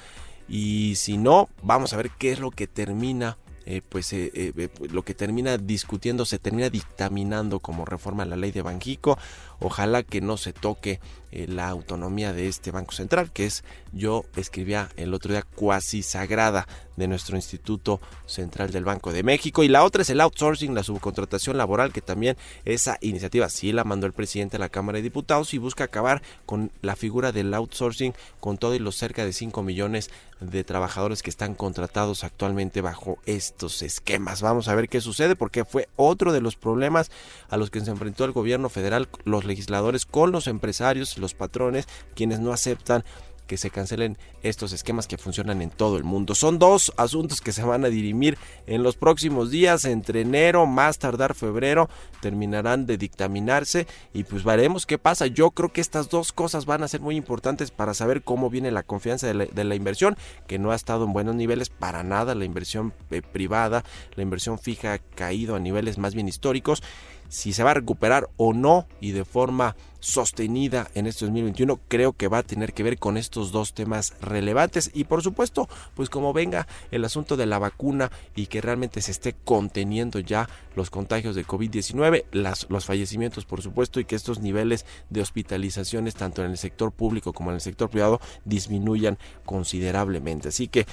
Y 0.47 0.95
si 0.95 1.17
no, 1.17 1.49
vamos 1.63 1.93
a 1.93 1.97
ver 1.97 2.11
qué 2.11 2.31
es 2.31 2.39
lo 2.39 2.51
que 2.51 2.67
termina 2.67 3.37
eh, 3.67 3.81
pues 3.87 4.13
eh, 4.13 4.31
eh, 4.35 4.69
lo 4.91 5.01
que 5.01 5.15
termina 5.15 5.57
discutiendo 5.57 6.25
se 6.25 6.37
termina 6.37 6.69
dictaminando 6.69 7.59
como 7.59 7.83
reforma 7.83 8.21
a 8.21 8.27
la 8.27 8.35
ley 8.35 8.51
de 8.51 8.61
Banjico. 8.61 9.17
Ojalá 9.59 10.03
que 10.03 10.21
no 10.21 10.37
se 10.37 10.53
toque 10.53 10.99
eh, 11.35 11.47
la 11.49 11.67
autonomía 11.67 12.31
de 12.31 12.47
este 12.47 12.71
Banco 12.71 12.93
Central, 12.93 13.29
que 13.29 13.45
es, 13.45 13.65
yo 13.91 14.23
escribía 14.37 14.89
el 14.95 15.13
otro 15.13 15.33
día, 15.33 15.43
cuasi 15.43 16.01
sagrada 16.01 16.65
de 16.95 17.09
nuestro 17.09 17.35
Instituto 17.35 17.99
Central 18.25 18.71
del 18.71 18.85
Banco 18.85 19.11
de 19.11 19.21
México. 19.21 19.61
Y 19.61 19.67
la 19.67 19.83
otra 19.83 20.03
es 20.03 20.09
el 20.09 20.21
outsourcing, 20.21 20.73
la 20.73 20.83
subcontratación 20.83 21.57
laboral, 21.57 21.91
que 21.91 22.01
también 22.01 22.37
esa 22.63 22.97
iniciativa 23.01 23.49
sí 23.49 23.73
la 23.73 23.83
mandó 23.83 24.07
el 24.07 24.13
presidente 24.13 24.55
a 24.55 24.59
la 24.59 24.69
Cámara 24.69 24.97
de 24.97 25.03
Diputados 25.03 25.53
y 25.53 25.57
busca 25.57 25.83
acabar 25.83 26.21
con 26.45 26.71
la 26.81 26.95
figura 26.95 27.33
del 27.33 27.53
outsourcing, 27.53 28.13
con 28.39 28.57
todo 28.57 28.73
y 28.75 28.79
los 28.79 28.95
cerca 28.95 29.25
de 29.25 29.33
5 29.33 29.61
millones 29.61 30.09
de 30.39 30.63
trabajadores 30.63 31.23
que 31.23 31.29
están 31.29 31.55
contratados 31.55 32.23
actualmente 32.23 32.81
bajo 32.81 33.19
estos 33.25 33.81
esquemas. 33.81 34.41
Vamos 34.41 34.67
a 34.67 34.75
ver 34.75 34.89
qué 34.89 35.01
sucede 35.01 35.35
porque 35.35 35.65
fue 35.65 35.87
otro 35.95 36.33
de 36.33 36.41
los 36.41 36.55
problemas 36.55 37.09
a 37.49 37.57
los 37.57 37.69
que 37.69 37.79
se 37.81 37.91
enfrentó 37.91 38.25
el 38.25 38.31
gobierno 38.31 38.69
federal, 38.69 39.07
los 39.23 39.45
legisladores 39.45 40.05
con 40.05 40.31
los 40.31 40.47
empresarios, 40.47 41.17
los 41.25 41.33
patrones, 41.33 41.87
quienes 42.15 42.39
no 42.39 42.53
aceptan 42.53 43.03
que 43.45 43.57
se 43.57 43.69
cancelen 43.69 44.17
estos 44.43 44.73
esquemas 44.73 45.07
que 45.07 45.17
funcionan 45.17 45.61
en 45.61 45.69
todo 45.69 45.97
el 45.97 46.03
mundo. 46.03 46.35
Son 46.35 46.59
dos 46.59 46.93
asuntos 46.97 47.41
que 47.41 47.51
se 47.51 47.63
van 47.63 47.85
a 47.85 47.89
dirimir 47.89 48.37
en 48.67 48.83
los 48.83 48.95
próximos 48.95 49.51
días, 49.51 49.85
entre 49.85 50.21
enero, 50.21 50.65
más 50.65 50.99
tardar 50.99 51.35
febrero, 51.35 51.89
terminarán 52.21 52.85
de 52.85 52.97
dictaminarse 52.97 53.87
y 54.13 54.23
pues 54.23 54.43
veremos 54.43 54.85
qué 54.85 54.97
pasa. 54.97 55.27
Yo 55.27 55.51
creo 55.51 55.71
que 55.71 55.81
estas 55.81 56.09
dos 56.09 56.31
cosas 56.31 56.65
van 56.65 56.83
a 56.83 56.87
ser 56.87 57.01
muy 57.01 57.15
importantes 57.15 57.71
para 57.71 57.93
saber 57.93 58.23
cómo 58.23 58.49
viene 58.49 58.71
la 58.71 58.83
confianza 58.83 59.27
de 59.27 59.63
la, 59.63 59.75
inversión, 59.75 60.17
que 60.47 60.59
no 60.59 60.71
ha 60.71 60.75
estado 60.75 61.05
en 61.05 61.13
buenos 61.13 61.35
niveles 61.35 61.69
para 61.69 62.03
nada, 62.03 62.35
la 62.35 62.45
inversión 62.45 62.93
eh, 63.11 63.21
privada, 63.21 63.83
la 64.15 64.23
inversión 64.23 64.59
fija 64.59 64.93
ha 64.93 64.99
caído 64.99 65.55
a 65.55 65.59
niveles 65.59 65.97
más 65.97 66.13
bien 66.13 66.27
históricos 66.27 66.81
si 67.27 67.53
se 67.53 67.63
va 67.63 67.71
a 67.71 67.75
recuperar 67.75 68.29
o 68.37 68.53
no 68.53 68.87
y 69.01 69.11
de 69.11 69.25
forma 69.25 69.75
sostenida 70.05 70.87
en 70.93 71.07
este 71.07 71.25
2021 71.25 71.79
creo 71.87 72.13
que 72.13 72.27
va 72.27 72.37
a 72.37 72.43
tener 72.43 72.73
que 72.73 72.83
ver 72.83 72.99
con 72.99 73.17
estos 73.17 73.51
dos 73.51 73.73
temas 73.73 74.13
relevantes. 74.21 74.91
Y 74.93 75.05
por 75.05 75.23
supuesto 75.23 75.67
pues 75.95 76.11
como 76.11 76.31
venga 76.31 76.67
el 76.91 77.03
asunto 77.05 77.35
de 77.37 77.47
la 77.47 77.57
vacuna 77.57 78.11
y 78.35 78.45
que 78.45 78.61
realmente 78.61 79.01
se 79.01 79.09
esté 79.09 79.33
conteniendo 79.33 80.19
ya 80.19 80.47
los 80.75 80.91
contagios 80.91 81.35
de 81.35 81.45
COVID-19 81.45 82.25
los 82.69 82.85
fallecimientos 82.85 83.45
por 83.45 83.63
supuesto 83.63 83.99
y 83.99 84.05
que 84.05 84.15
estos 84.15 84.39
niveles 84.39 84.85
de 85.09 85.21
hospitalizaciones 85.21 86.13
tanto 86.13 86.45
en 86.45 86.51
el 86.51 86.57
sector 86.59 86.91
público 86.91 87.33
como 87.33 87.49
en 87.49 87.55
el 87.55 87.61
sector 87.61 87.89
privado 87.89 88.21
disminuyan 88.43 89.17
considerablemente. 89.43 90.49
Así 90.49 90.67
que 90.67 90.85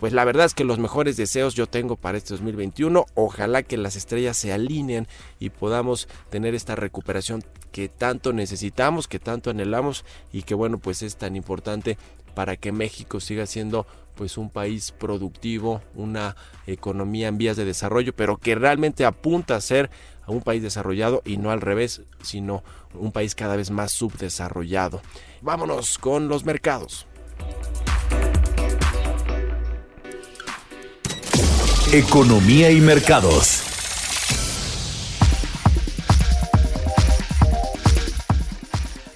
pues 0.00 0.14
la 0.14 0.24
verdad 0.24 0.46
es 0.46 0.54
que 0.54 0.64
los 0.64 0.78
mejores 0.78 1.18
deseos 1.18 1.54
yo 1.54 1.66
tengo 1.66 1.96
para 1.96 2.16
este 2.16 2.30
2021. 2.30 3.04
Ojalá 3.14 3.62
que 3.62 3.76
las 3.76 3.96
estrellas 3.96 4.36
se 4.38 4.52
alineen 4.52 5.06
y 5.38 5.50
podamos 5.50 6.08
tener 6.30 6.54
esta 6.54 6.74
recuperación 6.74 7.44
que 7.70 7.88
tanto 7.88 8.32
necesitamos, 8.32 9.06
que 9.06 9.18
tanto 9.18 9.50
anhelamos 9.50 10.06
y 10.32 10.42
que 10.42 10.54
bueno, 10.54 10.78
pues 10.78 11.02
es 11.02 11.16
tan 11.16 11.36
importante 11.36 11.98
para 12.34 12.56
que 12.56 12.72
México 12.72 13.20
siga 13.20 13.44
siendo 13.44 13.86
pues 14.14 14.38
un 14.38 14.50
país 14.50 14.92
productivo, 14.92 15.82
una 15.94 16.34
economía 16.66 17.28
en 17.28 17.38
vías 17.38 17.56
de 17.58 17.66
desarrollo, 17.66 18.14
pero 18.14 18.38
que 18.38 18.54
realmente 18.54 19.04
apunta 19.04 19.56
a 19.56 19.60
ser 19.60 19.90
un 20.26 20.40
país 20.40 20.62
desarrollado 20.62 21.22
y 21.24 21.36
no 21.36 21.50
al 21.50 21.60
revés, 21.60 22.02
sino 22.22 22.62
un 22.94 23.12
país 23.12 23.34
cada 23.34 23.56
vez 23.56 23.70
más 23.70 23.92
subdesarrollado. 23.92 25.02
Vámonos 25.42 25.98
con 25.98 26.28
los 26.28 26.44
mercados. 26.44 27.06
Economía 31.92 32.70
y 32.70 32.80
mercados. 32.80 33.64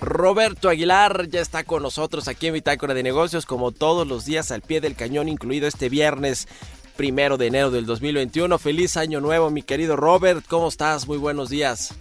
Roberto 0.00 0.68
Aguilar 0.68 1.28
ya 1.28 1.40
está 1.40 1.62
con 1.62 1.84
nosotros 1.84 2.26
aquí 2.26 2.48
en 2.48 2.54
Bitácora 2.54 2.92
de 2.92 3.04
Negocios, 3.04 3.46
como 3.46 3.70
todos 3.70 4.08
los 4.08 4.24
días 4.24 4.50
al 4.50 4.62
pie 4.62 4.80
del 4.80 4.96
cañón, 4.96 5.28
incluido 5.28 5.68
este 5.68 5.88
viernes 5.88 6.48
primero 6.96 7.36
de 7.36 7.46
enero 7.46 7.70
del 7.70 7.86
2021. 7.86 8.58
Feliz 8.58 8.96
año 8.96 9.20
nuevo, 9.20 9.50
mi 9.50 9.62
querido 9.62 9.94
Robert. 9.94 10.44
¿Cómo 10.48 10.66
estás? 10.66 11.06
Muy 11.06 11.18
buenos 11.18 11.50
días. 11.50 11.94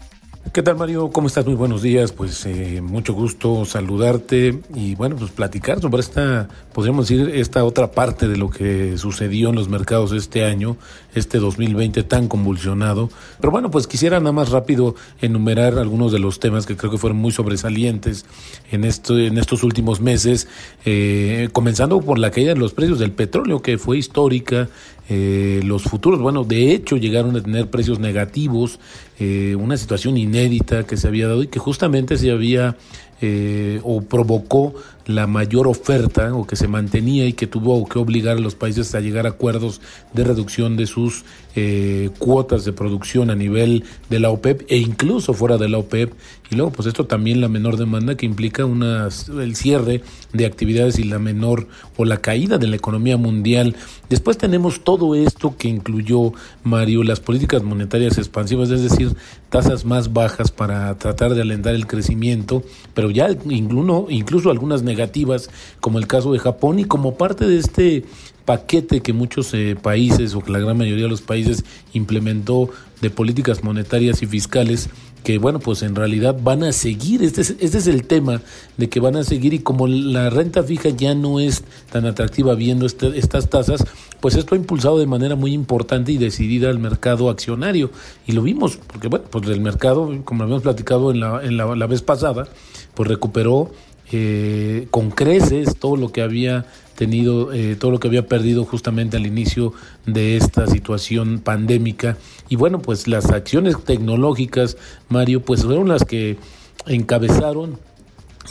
¿Qué 0.53 0.61
tal 0.61 0.75
Mario? 0.75 1.09
¿Cómo 1.09 1.25
estás? 1.25 1.47
Muy 1.47 1.55
buenos 1.55 1.81
días. 1.81 2.11
Pues 2.11 2.45
eh, 2.45 2.79
mucho 2.79 3.15
gusto 3.15 3.65
saludarte 3.65 4.59
y 4.75 4.93
bueno, 4.93 5.15
pues 5.15 5.31
platicar 5.31 5.81
sobre 5.81 6.01
esta, 6.01 6.47
podríamos 6.73 7.07
decir, 7.07 7.27
esta 7.33 7.63
otra 7.63 7.89
parte 7.89 8.27
de 8.27 8.37
lo 8.37 8.51
que 8.51 8.99
sucedió 8.99 9.49
en 9.49 9.55
los 9.55 9.67
mercados 9.67 10.11
este 10.11 10.45
año, 10.45 10.77
este 11.15 11.39
2020 11.39 12.03
tan 12.03 12.27
convulsionado. 12.27 13.09
Pero 13.41 13.49
bueno, 13.49 13.71
pues 13.71 13.87
quisiera 13.87 14.19
nada 14.19 14.31
más 14.31 14.51
rápido 14.51 14.93
enumerar 15.21 15.79
algunos 15.79 16.11
de 16.11 16.19
los 16.19 16.39
temas 16.39 16.67
que 16.67 16.77
creo 16.77 16.91
que 16.91 16.99
fueron 16.99 17.17
muy 17.17 17.31
sobresalientes 17.31 18.23
en, 18.71 18.83
esto, 18.83 19.17
en 19.17 19.39
estos 19.39 19.63
últimos 19.63 20.01
meses, 20.01 20.47
eh, 20.85 21.49
comenzando 21.51 21.99
por 21.99 22.19
la 22.19 22.29
caída 22.29 22.53
de 22.53 22.59
los 22.59 22.75
precios 22.75 22.99
del 22.99 23.11
petróleo, 23.11 23.63
que 23.63 23.79
fue 23.79 23.97
histórica, 23.97 24.69
eh, 25.09 25.61
los 25.63 25.83
futuros, 25.83 26.21
bueno, 26.21 26.43
de 26.43 26.71
hecho 26.71 26.95
llegaron 26.95 27.35
a 27.35 27.43
tener 27.43 27.69
precios 27.69 27.99
negativos, 27.99 28.79
eh, 29.19 29.55
una 29.59 29.75
situación 29.77 30.17
inédita 30.17 30.85
que 30.85 30.95
se 30.95 31.07
había 31.07 31.27
dado 31.27 31.43
y 31.43 31.47
que 31.47 31.59
justamente 31.59 32.17
se 32.17 32.31
había 32.31 32.77
eh, 33.21 33.79
o 33.83 34.01
provocó 34.01 34.73
la 35.05 35.27
mayor 35.27 35.67
oferta 35.67 36.33
o 36.33 36.47
que 36.47 36.55
se 36.55 36.67
mantenía 36.67 37.25
y 37.25 37.33
que 37.33 37.47
tuvo 37.47 37.85
que 37.87 37.99
obligar 37.99 38.37
a 38.37 38.39
los 38.39 38.55
países 38.55 38.95
a 38.95 39.01
llegar 39.01 39.25
a 39.25 39.29
acuerdos 39.29 39.81
de 40.13 40.23
reducción 40.23 40.77
de 40.77 40.87
sus 40.87 41.25
eh, 41.55 42.09
cuotas 42.19 42.63
de 42.65 42.73
producción 42.73 43.29
a 43.29 43.35
nivel 43.35 43.83
de 44.09 44.19
la 44.19 44.29
OPEP 44.29 44.63
e 44.69 44.77
incluso 44.77 45.33
fuera 45.33 45.57
de 45.57 45.69
la 45.69 45.77
OPEP 45.77 46.13
y 46.49 46.55
luego 46.55 46.71
pues 46.71 46.87
esto 46.87 47.05
también 47.05 47.41
la 47.41 47.49
menor 47.49 47.77
demanda 47.77 48.15
que 48.15 48.25
implica 48.25 48.65
una, 48.65 49.09
el 49.41 49.55
cierre 49.55 50.03
de 50.33 50.45
actividades 50.45 50.99
y 50.99 51.03
la 51.03 51.19
menor 51.19 51.67
o 51.97 52.05
la 52.05 52.17
caída 52.17 52.57
de 52.57 52.67
la 52.67 52.75
economía 52.75 53.17
mundial. 53.17 53.75
Después 54.09 54.37
tenemos 54.37 54.83
todo 54.83 55.15
esto 55.15 55.55
que 55.57 55.67
incluyó 55.67 56.33
Mario 56.63 57.03
las 57.03 57.19
políticas 57.19 57.63
monetarias 57.63 58.17
expansivas, 58.17 58.69
es 58.69 58.83
decir, 58.83 59.15
tasas 59.53 59.85
más 59.85 60.13
bajas 60.13 60.49
para 60.49 60.97
tratar 60.97 61.35
de 61.35 61.43
alentar 61.43 61.75
el 61.75 61.85
crecimiento, 61.85 62.63
pero 62.95 63.11
ya 63.11 63.29
incluso, 63.51 64.07
incluso 64.09 64.49
algunas 64.49 64.81
negativas, 64.81 65.51
como 65.79 65.99
el 65.99 66.07
caso 66.07 66.33
de 66.33 66.39
Japón, 66.39 66.79
y 66.79 66.85
como 66.85 67.19
parte 67.19 67.45
de 67.45 67.59
este 67.59 68.03
paquete 68.45 69.01
que 69.01 69.13
muchos 69.13 69.53
eh, 69.53 69.77
países 69.79 70.33
o 70.33 70.41
que 70.41 70.51
la 70.51 70.57
gran 70.57 70.75
mayoría 70.75 71.03
de 71.03 71.09
los 71.11 71.21
países 71.21 71.65
implementó 71.93 72.71
de 72.99 73.11
políticas 73.11 73.63
monetarias 73.63 74.23
y 74.23 74.25
fiscales 74.25 74.89
que 75.23 75.37
bueno, 75.37 75.59
pues 75.59 75.81
en 75.83 75.95
realidad 75.95 76.37
van 76.41 76.63
a 76.63 76.73
seguir, 76.73 77.23
este 77.23 77.41
es, 77.41 77.55
este 77.59 77.77
es 77.77 77.87
el 77.87 78.05
tema 78.05 78.41
de 78.77 78.89
que 78.89 78.99
van 78.99 79.15
a 79.15 79.23
seguir 79.23 79.53
y 79.53 79.59
como 79.59 79.87
la 79.87 80.29
renta 80.29 80.63
fija 80.63 80.89
ya 80.89 81.15
no 81.15 81.39
es 81.39 81.63
tan 81.91 82.05
atractiva 82.05 82.55
viendo 82.55 82.85
este, 82.85 83.17
estas 83.17 83.49
tasas, 83.49 83.85
pues 84.19 84.35
esto 84.35 84.55
ha 84.55 84.57
impulsado 84.57 84.99
de 84.99 85.07
manera 85.07 85.35
muy 85.35 85.53
importante 85.53 86.11
y 86.11 86.17
decidida 86.17 86.69
al 86.69 86.79
mercado 86.79 87.29
accionario. 87.29 87.91
Y 88.27 88.33
lo 88.33 88.41
vimos, 88.41 88.77
porque 88.87 89.07
bueno, 89.07 89.25
pues 89.29 89.47
el 89.47 89.61
mercado, 89.61 90.13
como 90.25 90.43
habíamos 90.43 90.63
platicado 90.63 91.11
en 91.11 91.19
la, 91.19 91.43
en 91.43 91.57
la, 91.57 91.75
la 91.75 91.87
vez 91.87 92.01
pasada, 92.01 92.47
pues 92.93 93.09
recuperó 93.09 93.71
eh, 94.11 94.87
con 94.91 95.11
creces 95.11 95.77
todo 95.77 95.95
lo 95.95 96.11
que 96.11 96.21
había 96.21 96.65
tenido, 96.95 97.53
eh, 97.53 97.75
todo 97.75 97.91
lo 97.91 97.99
que 97.99 98.07
había 98.07 98.27
perdido 98.27 98.65
justamente 98.65 99.17
al 99.17 99.25
inicio 99.25 99.73
de 100.05 100.37
esta 100.37 100.67
situación 100.67 101.39
pandémica. 101.39 102.17
Y 102.49 102.55
bueno, 102.55 102.79
pues 102.79 103.07
las 103.07 103.31
acciones 103.31 103.75
tecnológicas, 103.83 104.77
Mario, 105.09 105.41
pues 105.41 105.63
fueron 105.63 105.87
las 105.87 106.03
que 106.05 106.37
encabezaron 106.85 107.79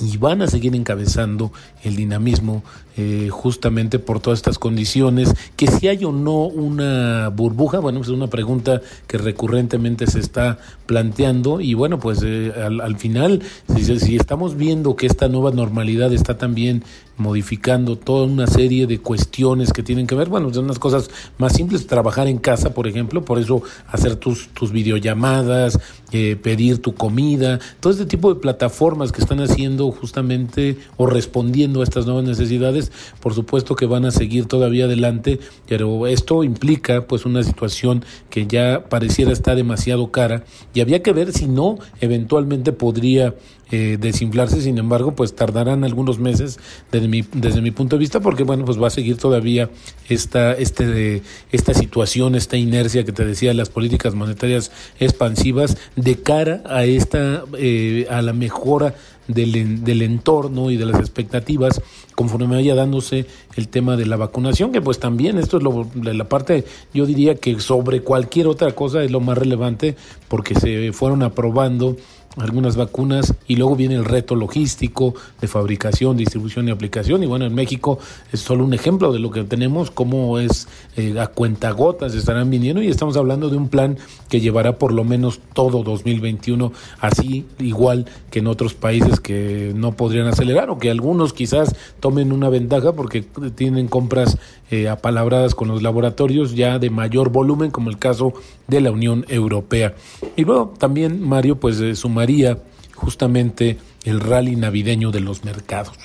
y 0.01 0.17
van 0.17 0.43
a 0.43 0.47
seguir 0.47 0.75
encabezando 0.75 1.53
el 1.83 1.97
dinamismo 1.97 2.63
eh, 2.97 3.29
justamente 3.31 3.99
por 3.99 4.21
todas 4.21 4.39
estas 4.39 4.59
condiciones. 4.59 5.35
Que 5.57 5.67
si 5.67 5.89
hay 5.89 6.05
o 6.05 6.13
no 6.13 6.45
una 6.47 7.29
burbuja, 7.29 7.79
bueno, 7.79 7.99
pues 7.99 8.09
es 8.09 8.15
una 8.15 8.29
pregunta 8.29 8.81
que 9.07 9.19
recurrentemente 9.19 10.07
se 10.07 10.21
está 10.21 10.59
planteando 10.87 11.61
y 11.61 11.75
bueno, 11.75 11.99
pues 11.99 12.21
eh, 12.25 12.53
al, 12.55 12.81
al, 12.81 12.97
final, 12.97 13.43
si, 13.75 13.99
si, 13.99 14.17
estamos 14.17 14.57
viendo 14.57 14.97
que 14.97 15.07
esta 15.07 15.29
nueva 15.29 15.51
normalidad 15.51 16.13
está 16.13 16.37
también 16.39 16.85
modificando 17.23 17.97
toda 17.97 18.27
una 18.27 18.47
serie 18.47 18.87
de 18.87 18.99
cuestiones 18.99 19.73
que 19.73 19.83
tienen 19.83 20.07
que 20.07 20.15
ver, 20.15 20.29
bueno, 20.29 20.53
son 20.53 20.65
unas 20.65 20.79
cosas 20.79 21.09
más 21.39 21.55
simples, 21.55 21.87
trabajar 21.87 22.27
en 22.27 22.39
casa, 22.39 22.75
por 22.75 22.87
ejemplo, 22.87 23.25
por 23.25 23.39
eso 23.39 23.63
hacer 23.87 24.17
tus, 24.17 24.49
tus 24.49 24.73
videollamadas, 24.73 25.79
eh, 26.13 26.37
pedir 26.37 26.83
tu 26.83 26.95
comida, 26.95 27.61
todo 27.81 27.93
este 27.93 28.07
tipo 28.07 28.35
de 28.35 28.41
plataformas 28.41 29.13
que 29.13 29.23
están 29.23 29.41
haciendo 29.41 29.91
justamente 29.93 30.77
o 30.97 31.07
respondiendo 31.07 31.81
a 31.81 31.85
estas 31.85 32.07
nuevas 32.07 32.25
necesidades, 32.25 32.93
por 33.21 33.35
supuesto 33.35 33.77
que 33.77 33.87
van 33.87 34.05
a 34.05 34.11
seguir 34.11 34.47
todavía 34.47 34.87
adelante, 34.87 35.39
pero 35.69 36.07
esto 36.07 36.45
implica 36.45 37.07
pues 37.07 37.25
una 37.25 37.43
situación 37.43 38.05
que 38.29 38.47
ya 38.47 38.85
pareciera 38.89 39.33
estar 39.33 39.57
demasiado 39.57 40.11
cara 40.11 40.45
y 40.75 40.81
había 40.81 41.03
que 41.03 41.13
ver 41.13 41.33
si 41.33 41.47
no 41.47 41.79
eventualmente 42.01 42.73
podría 42.73 43.35
eh, 43.75 43.97
desinflarse, 43.99 44.61
sin 44.61 44.77
embargo, 44.77 45.15
pues 45.17 45.35
tardarán 45.35 45.83
algunos 45.83 46.19
meses 46.19 46.61
desde 46.91 47.09
mi, 47.09 47.25
desde 47.33 47.63
mi 47.63 47.71
punto 47.71 47.97
de 47.97 48.01
vista, 48.01 48.21
porque 48.21 48.43
bueno, 48.43 48.67
pues 48.67 48.81
va 48.81 48.89
a 48.89 48.91
seguir 48.91 49.17
todavía 49.17 49.71
esta, 50.11 50.53
este, 50.53 51.23
esta 51.53 51.73
situación, 51.73 52.35
esta 52.35 52.59
inercia 52.59 53.05
que 53.05 53.13
te 53.13 53.25
decía, 53.25 53.55
las 53.55 53.71
políticas 53.71 54.15
monetarias 54.15 54.71
expansivas 55.01 55.79
de 55.97 56.21
cara 56.21 56.63
a 56.67 56.85
esta, 56.85 57.45
eh, 57.57 58.07
a 58.11 58.21
la 58.21 58.35
mejora 58.35 58.95
del, 59.27 59.83
del, 59.85 60.03
entorno 60.03 60.71
y 60.71 60.77
de 60.77 60.85
las 60.85 60.99
expectativas 61.01 61.81
conforme 62.15 62.57
vaya 62.57 62.75
dándose 62.75 63.27
el 63.57 63.69
tema 63.69 63.97
de 63.97 64.05
la 64.05 64.17
vacunación, 64.17 64.73
que 64.73 64.83
pues 64.83 64.99
también 64.99 65.39
esto 65.39 65.57
es 65.57 65.63
lo, 65.63 65.89
la 65.95 66.29
parte, 66.29 66.65
yo 66.93 67.07
diría 67.07 67.37
que 67.37 67.59
sobre 67.61 68.03
cualquier 68.03 68.49
otra 68.49 68.73
cosa 68.73 69.03
es 69.03 69.11
lo 69.11 69.21
más 69.21 69.39
relevante 69.39 69.97
porque 70.29 70.55
se 70.55 70.93
fueron 70.93 71.23
aprobando 71.23 71.97
algunas 72.37 72.77
vacunas 72.77 73.35
y 73.47 73.57
luego 73.57 73.77
viene 73.77 73.95
el 73.95 74.05
reto 74.05 74.35
logístico 74.35 75.15
de 75.41 75.49
fabricación, 75.49 76.17
distribución 76.17 76.69
y 76.69 76.71
aplicación. 76.71 77.23
Y 77.23 77.27
bueno, 77.27 77.45
en 77.45 77.55
México 77.55 77.99
es 78.33 78.41
solo 78.41 78.65
un 78.65 78.75
ejemplo 78.75 79.13
de 79.13 79.19
lo 79.19 79.31
que 79.31 79.45
tenemos, 79.45 79.91
cómo 79.91 80.39
es 80.39 80.69
eh, 80.97 81.19
a 81.21 81.27
cuentagotas 81.27 82.15
estarán 82.15 82.51
viniendo. 82.51 82.83
Y 82.83 82.89
estamos 82.89 83.17
hablando 83.17 83.51
de 83.51 83.57
un 83.57 83.69
plan 83.69 83.99
que 84.29 84.41
llevará 84.41 84.79
por 84.79 84.93
lo 84.93 85.05
menos 85.05 85.41
todo 85.53 85.83
2021 85.83 86.73
así 87.01 87.47
igual 87.59 88.07
que 88.31 88.39
en 88.39 88.47
otros 88.47 88.75
países 88.75 89.21
que 89.21 89.73
no 89.75 89.93
podrían 89.93 90.27
acelerar 90.27 90.71
o 90.71 90.79
que 90.79 90.91
algunos 90.91 91.33
quizás 91.33 91.75
tomen 92.01 92.33
una 92.33 92.49
ventaja 92.49 92.93
porque 92.93 93.23
tienen 93.55 93.89
compras 93.89 94.39
eh, 94.71 94.89
apalabradas 94.89 95.55
con 95.55 95.69
los 95.69 95.83
laboratorios 95.83 96.55
ya 96.55 96.79
de 96.79 96.89
mayor 96.89 97.31
volumen 97.31 97.71
como 97.71 97.91
el 97.91 97.99
caso 97.99 98.33
de 98.73 98.81
la 98.81 98.91
Unión 98.91 99.25
Europea. 99.29 99.95
Y 100.35 100.45
luego 100.45 100.75
también 100.79 101.21
Mario 101.21 101.61
pues 101.61 101.79
eh, 101.81 101.95
sumaría 101.95 102.59
justamente 102.95 103.79
el 104.05 104.21
rally 104.21 104.57
navideño 104.57 105.11
de 105.11 105.21
los 105.21 105.45
mercados. 105.45 105.97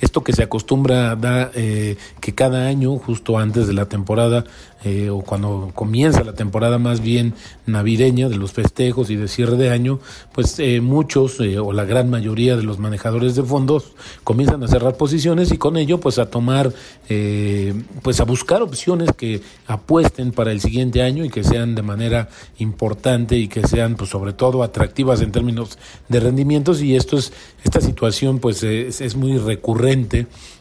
Esto 0.00 0.22
que 0.24 0.32
se 0.32 0.42
acostumbra 0.42 1.14
da 1.16 1.50
eh, 1.54 1.96
que 2.20 2.34
cada 2.34 2.66
año, 2.66 2.98
justo 2.98 3.38
antes 3.38 3.66
de 3.66 3.74
la 3.74 3.86
temporada, 3.86 4.44
eh, 4.82 5.10
o 5.10 5.20
cuando 5.20 5.72
comienza 5.74 6.24
la 6.24 6.32
temporada 6.32 6.78
más 6.78 7.02
bien 7.02 7.34
navideña 7.66 8.30
de 8.30 8.36
los 8.36 8.52
festejos 8.52 9.10
y 9.10 9.16
de 9.16 9.28
cierre 9.28 9.58
de 9.58 9.68
año, 9.68 10.00
pues 10.32 10.58
eh, 10.58 10.80
muchos 10.80 11.38
eh, 11.40 11.58
o 11.58 11.74
la 11.74 11.84
gran 11.84 12.08
mayoría 12.08 12.56
de 12.56 12.62
los 12.62 12.78
manejadores 12.78 13.34
de 13.34 13.42
fondos 13.42 13.92
comienzan 14.24 14.62
a 14.64 14.68
cerrar 14.68 14.96
posiciones 14.96 15.52
y 15.52 15.58
con 15.58 15.76
ello 15.76 16.00
pues 16.00 16.18
a 16.18 16.30
tomar, 16.30 16.72
pues 18.02 18.20
a 18.20 18.24
buscar 18.24 18.62
opciones 18.62 19.10
que 19.16 19.42
apuesten 19.66 20.32
para 20.32 20.52
el 20.52 20.60
siguiente 20.60 21.02
año 21.02 21.24
y 21.24 21.28
que 21.28 21.44
sean 21.44 21.74
de 21.74 21.82
manera 21.82 22.28
importante 22.58 23.36
y 23.36 23.48
que 23.48 23.66
sean 23.66 23.96
pues 23.96 24.08
sobre 24.08 24.32
todo 24.32 24.62
atractivas 24.62 25.20
en 25.20 25.32
términos 25.32 25.78
de 26.08 26.20
rendimientos. 26.20 26.80
Y 26.80 26.96
esto 26.96 27.18
es, 27.18 27.32
esta 27.64 27.80
situación 27.82 28.38
pues 28.38 28.62
es, 28.62 29.00
es 29.02 29.14
muy 29.16 29.36
recurrente 29.36 29.89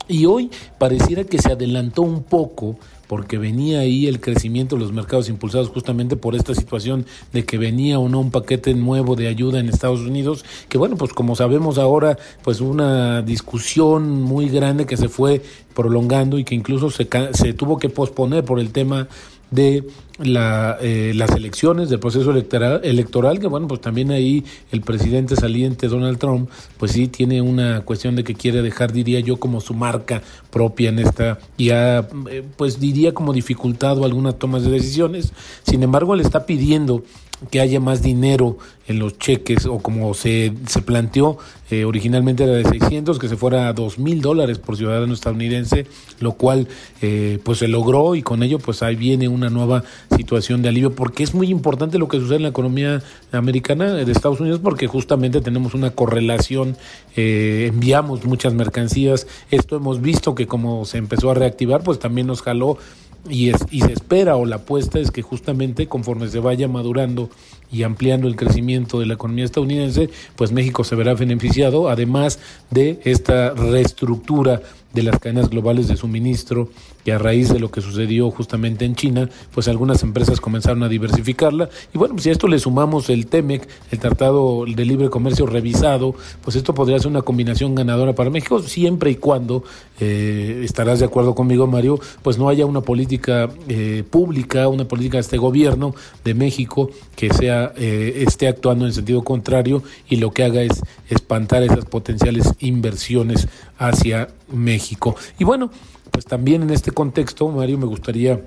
y 0.07 0.25
hoy 0.25 0.49
pareciera 0.79 1.23
que 1.23 1.37
se 1.37 1.51
adelantó 1.51 2.01
un 2.01 2.23
poco 2.23 2.77
porque 3.07 3.37
venía 3.37 3.79
ahí 3.79 4.07
el 4.07 4.19
crecimiento 4.19 4.75
de 4.75 4.81
los 4.81 4.91
mercados 4.91 5.29
impulsados 5.29 5.69
justamente 5.69 6.15
por 6.15 6.35
esta 6.35 6.53
situación 6.55 7.05
de 7.31 7.43
que 7.45 7.57
venía 7.57 7.99
o 7.99 8.09
no 8.09 8.19
un 8.19 8.31
paquete 8.31 8.73
nuevo 8.73 9.15
de 9.15 9.27
ayuda 9.27 9.59
en 9.59 9.69
Estados 9.69 10.01
Unidos, 10.01 10.45
que 10.67 10.77
bueno, 10.77 10.95
pues 10.95 11.13
como 11.13 11.35
sabemos 11.35 11.77
ahora, 11.77 12.17
pues 12.43 12.59
una 12.59 13.21
discusión 13.21 14.21
muy 14.21 14.49
grande 14.49 14.85
que 14.85 14.97
se 14.97 15.09
fue 15.09 15.41
prolongando 15.75 16.37
y 16.39 16.43
que 16.43 16.55
incluso 16.55 16.89
se, 16.89 17.07
se 17.33 17.53
tuvo 17.53 17.77
que 17.77 17.89
posponer 17.89 18.43
por 18.43 18.59
el 18.59 18.71
tema 18.71 19.07
de 19.51 19.83
la, 20.19 20.77
eh, 20.81 21.13
las 21.15 21.31
elecciones, 21.31 21.89
del 21.89 21.99
proceso 21.99 22.31
electoral, 22.31 22.81
electoral, 22.83 23.39
que 23.39 23.47
bueno, 23.47 23.67
pues 23.67 23.81
también 23.81 24.12
ahí 24.12 24.43
el 24.71 24.81
presidente 24.81 25.35
saliente 25.35 25.88
Donald 25.88 26.17
Trump, 26.17 26.49
pues 26.77 26.91
sí 26.91 27.07
tiene 27.07 27.41
una 27.41 27.81
cuestión 27.81 28.15
de 28.15 28.23
que 28.23 28.35
quiere 28.35 28.62
dejar, 28.62 28.91
diría 28.91 29.19
yo, 29.21 29.38
como 29.38 29.62
su 29.62 29.73
marca 29.73 30.21
propia 30.49 30.89
en 30.89 30.99
esta, 30.99 31.39
y 31.57 31.69
ha, 31.69 32.07
eh, 32.29 32.43
pues 32.57 32.79
diría 32.79 33.13
como 33.13 33.33
dificultado 33.33 34.05
algunas 34.05 34.38
tomas 34.38 34.63
de 34.63 34.71
decisiones. 34.71 35.33
Sin 35.63 35.83
embargo, 35.83 36.15
le 36.15 36.23
está 36.23 36.45
pidiendo 36.45 37.03
que 37.52 37.62
haya 37.62 37.80
más 37.80 38.02
dinero 38.02 38.58
en 38.88 38.99
los 38.99 39.17
cheques 39.17 39.65
o 39.65 39.80
como 39.80 40.13
se, 40.13 40.54
se 40.65 40.82
planteó 40.82 41.38
eh, 41.69 41.86
originalmente 41.86 42.43
era 42.43 42.54
de 42.54 42.65
600 42.65 43.19
que 43.19 43.30
se 43.30 43.38
fuera 43.38 43.67
a 43.67 43.73
2 43.73 43.99
mil 43.99 44.21
dólares 44.21 44.58
por 44.58 44.75
ciudadano 44.75 45.13
estadounidense 45.13 45.86
lo 46.19 46.34
cual 46.34 46.67
eh, 47.02 47.39
pues 47.43 47.60
se 47.60 47.67
logró 47.67 48.15
y 48.15 48.23
con 48.23 48.41
ello 48.41 48.58
pues 48.58 48.82
ahí 48.82 48.95
viene 48.95 49.28
una 49.28 49.49
nueva 49.49 49.84
situación 50.17 50.62
de 50.63 50.69
alivio 50.69 50.95
porque 50.95 51.23
es 51.23 51.34
muy 51.34 51.49
importante 51.49 51.99
lo 51.99 52.08
que 52.08 52.19
sucede 52.19 52.38
en 52.38 52.43
la 52.43 52.49
economía 52.49 53.04
americana 53.32 53.93
de 53.93 54.12
Estados 54.12 54.39
Unidos 54.39 54.60
porque 54.63 54.88
justamente 54.88 55.39
tenemos 55.39 55.75
una 55.75 55.91
correlación 55.91 56.75
eh, 57.15 57.67
enviamos 57.67 58.25
muchas 58.25 58.54
mercancías. 58.54 59.28
Esto 59.52 59.75
hemos 59.75 60.02
visto 60.02 60.36
que 60.36 60.47
como 60.47 60.86
se 60.86 60.97
empezó 60.97 61.32
a 61.32 61.34
reactivar 61.34 61.84
pues 61.84 61.99
también 61.99 62.28
nos 62.28 62.41
jaló 62.41 62.78
y, 63.27 63.49
es, 63.49 63.65
y 63.71 63.82
se 63.82 63.93
espera 63.93 64.36
o 64.36 64.45
la 64.45 64.58
apuesta 64.58 64.99
es 64.99 65.12
que 65.12 65.21
justamente 65.21 65.88
conforme 65.88 66.27
se 66.27 66.39
vaya 66.39 66.67
madurando 66.67 67.29
y 67.71 67.84
ampliando 67.84 68.27
el 68.27 68.36
crecimiento 68.36 68.99
de 68.99 69.05
la 69.05 69.15
economía 69.15 69.45
estadounidense, 69.45 70.10
pues 70.36 70.51
México 70.51 70.84
se 70.84 70.95
verá 70.95 71.13
beneficiado, 71.13 71.89
además 71.89 72.39
de 72.71 72.99
esta 73.03 73.53
reestructura 73.53 74.62
de 74.93 75.04
las 75.04 75.19
cadenas 75.19 75.49
globales 75.49 75.88
de 75.88 75.97
suministro, 75.97 76.69
que 77.04 77.13
a 77.13 77.17
raíz 77.17 77.49
de 77.49 77.60
lo 77.60 77.71
que 77.71 77.82
sucedió 77.82 78.32
justamente 78.32 78.86
en 78.86 78.95
China, 78.95 79.30
pues 79.54 79.67
algunas 79.67 80.04
empresas 80.04 80.41
comenzaron 80.41 80.84
a 80.84 80.89
diversificarla. 80.89 81.69
Y 81.93 81.97
bueno, 81.97 82.17
si 82.17 82.30
a 82.30 82.32
esto 82.32 82.47
le 82.47 82.60
sumamos 82.60 83.10
el 83.10 83.28
TEMEC, 83.28 83.67
el 83.91 83.99
Tratado 83.99 84.65
de 84.65 84.86
Libre 84.86 85.10
Comercio 85.10 85.45
revisado, 85.45 86.15
pues 86.43 86.56
esto 86.56 86.73
podría 86.73 86.99
ser 86.99 87.08
una 87.08 87.21
combinación 87.21 87.75
ganadora 87.75 88.13
para 88.13 88.30
México, 88.30 88.62
siempre 88.62 89.12
y 89.12 89.15
cuando, 89.15 89.63
eh, 89.99 90.62
estarás 90.63 90.99
de 90.99 91.06
acuerdo 91.06 91.36
conmigo, 91.36 91.67
Mario, 91.67 91.99
pues 92.21 92.38
no 92.38 92.49
haya 92.49 92.65
una 92.65 92.82
política 92.82 93.49
eh, 93.67 94.04
pública, 94.10 94.67
una 94.67 94.88
política 94.88 95.17
de 95.17 95.21
este 95.21 95.38
gobierno 95.38 95.93
de 96.23 96.34
México 96.34 96.89
que 97.15 97.34
sea 97.34 97.73
eh, 97.78 98.23
esté 98.25 98.47
actuando 98.47 98.86
en 98.86 98.93
sentido 98.93 99.23
contrario 99.23 99.84
y 100.08 100.17
lo 100.17 100.32
que 100.32 100.43
haga 100.43 100.62
es 100.62 100.82
espantar 101.10 101.63
esas 101.63 101.86
potenciales 101.86 102.54
inversiones 102.60 103.47
hacia 103.79 104.27
México. 104.51 105.15
Y 105.39 105.43
bueno, 105.43 105.71
pues 106.11 106.25
también 106.25 106.61
en 106.61 106.69
este 106.69 106.91
contexto, 106.91 107.47
Mario, 107.49 107.79
me 107.79 107.85
gustaría 107.85 108.41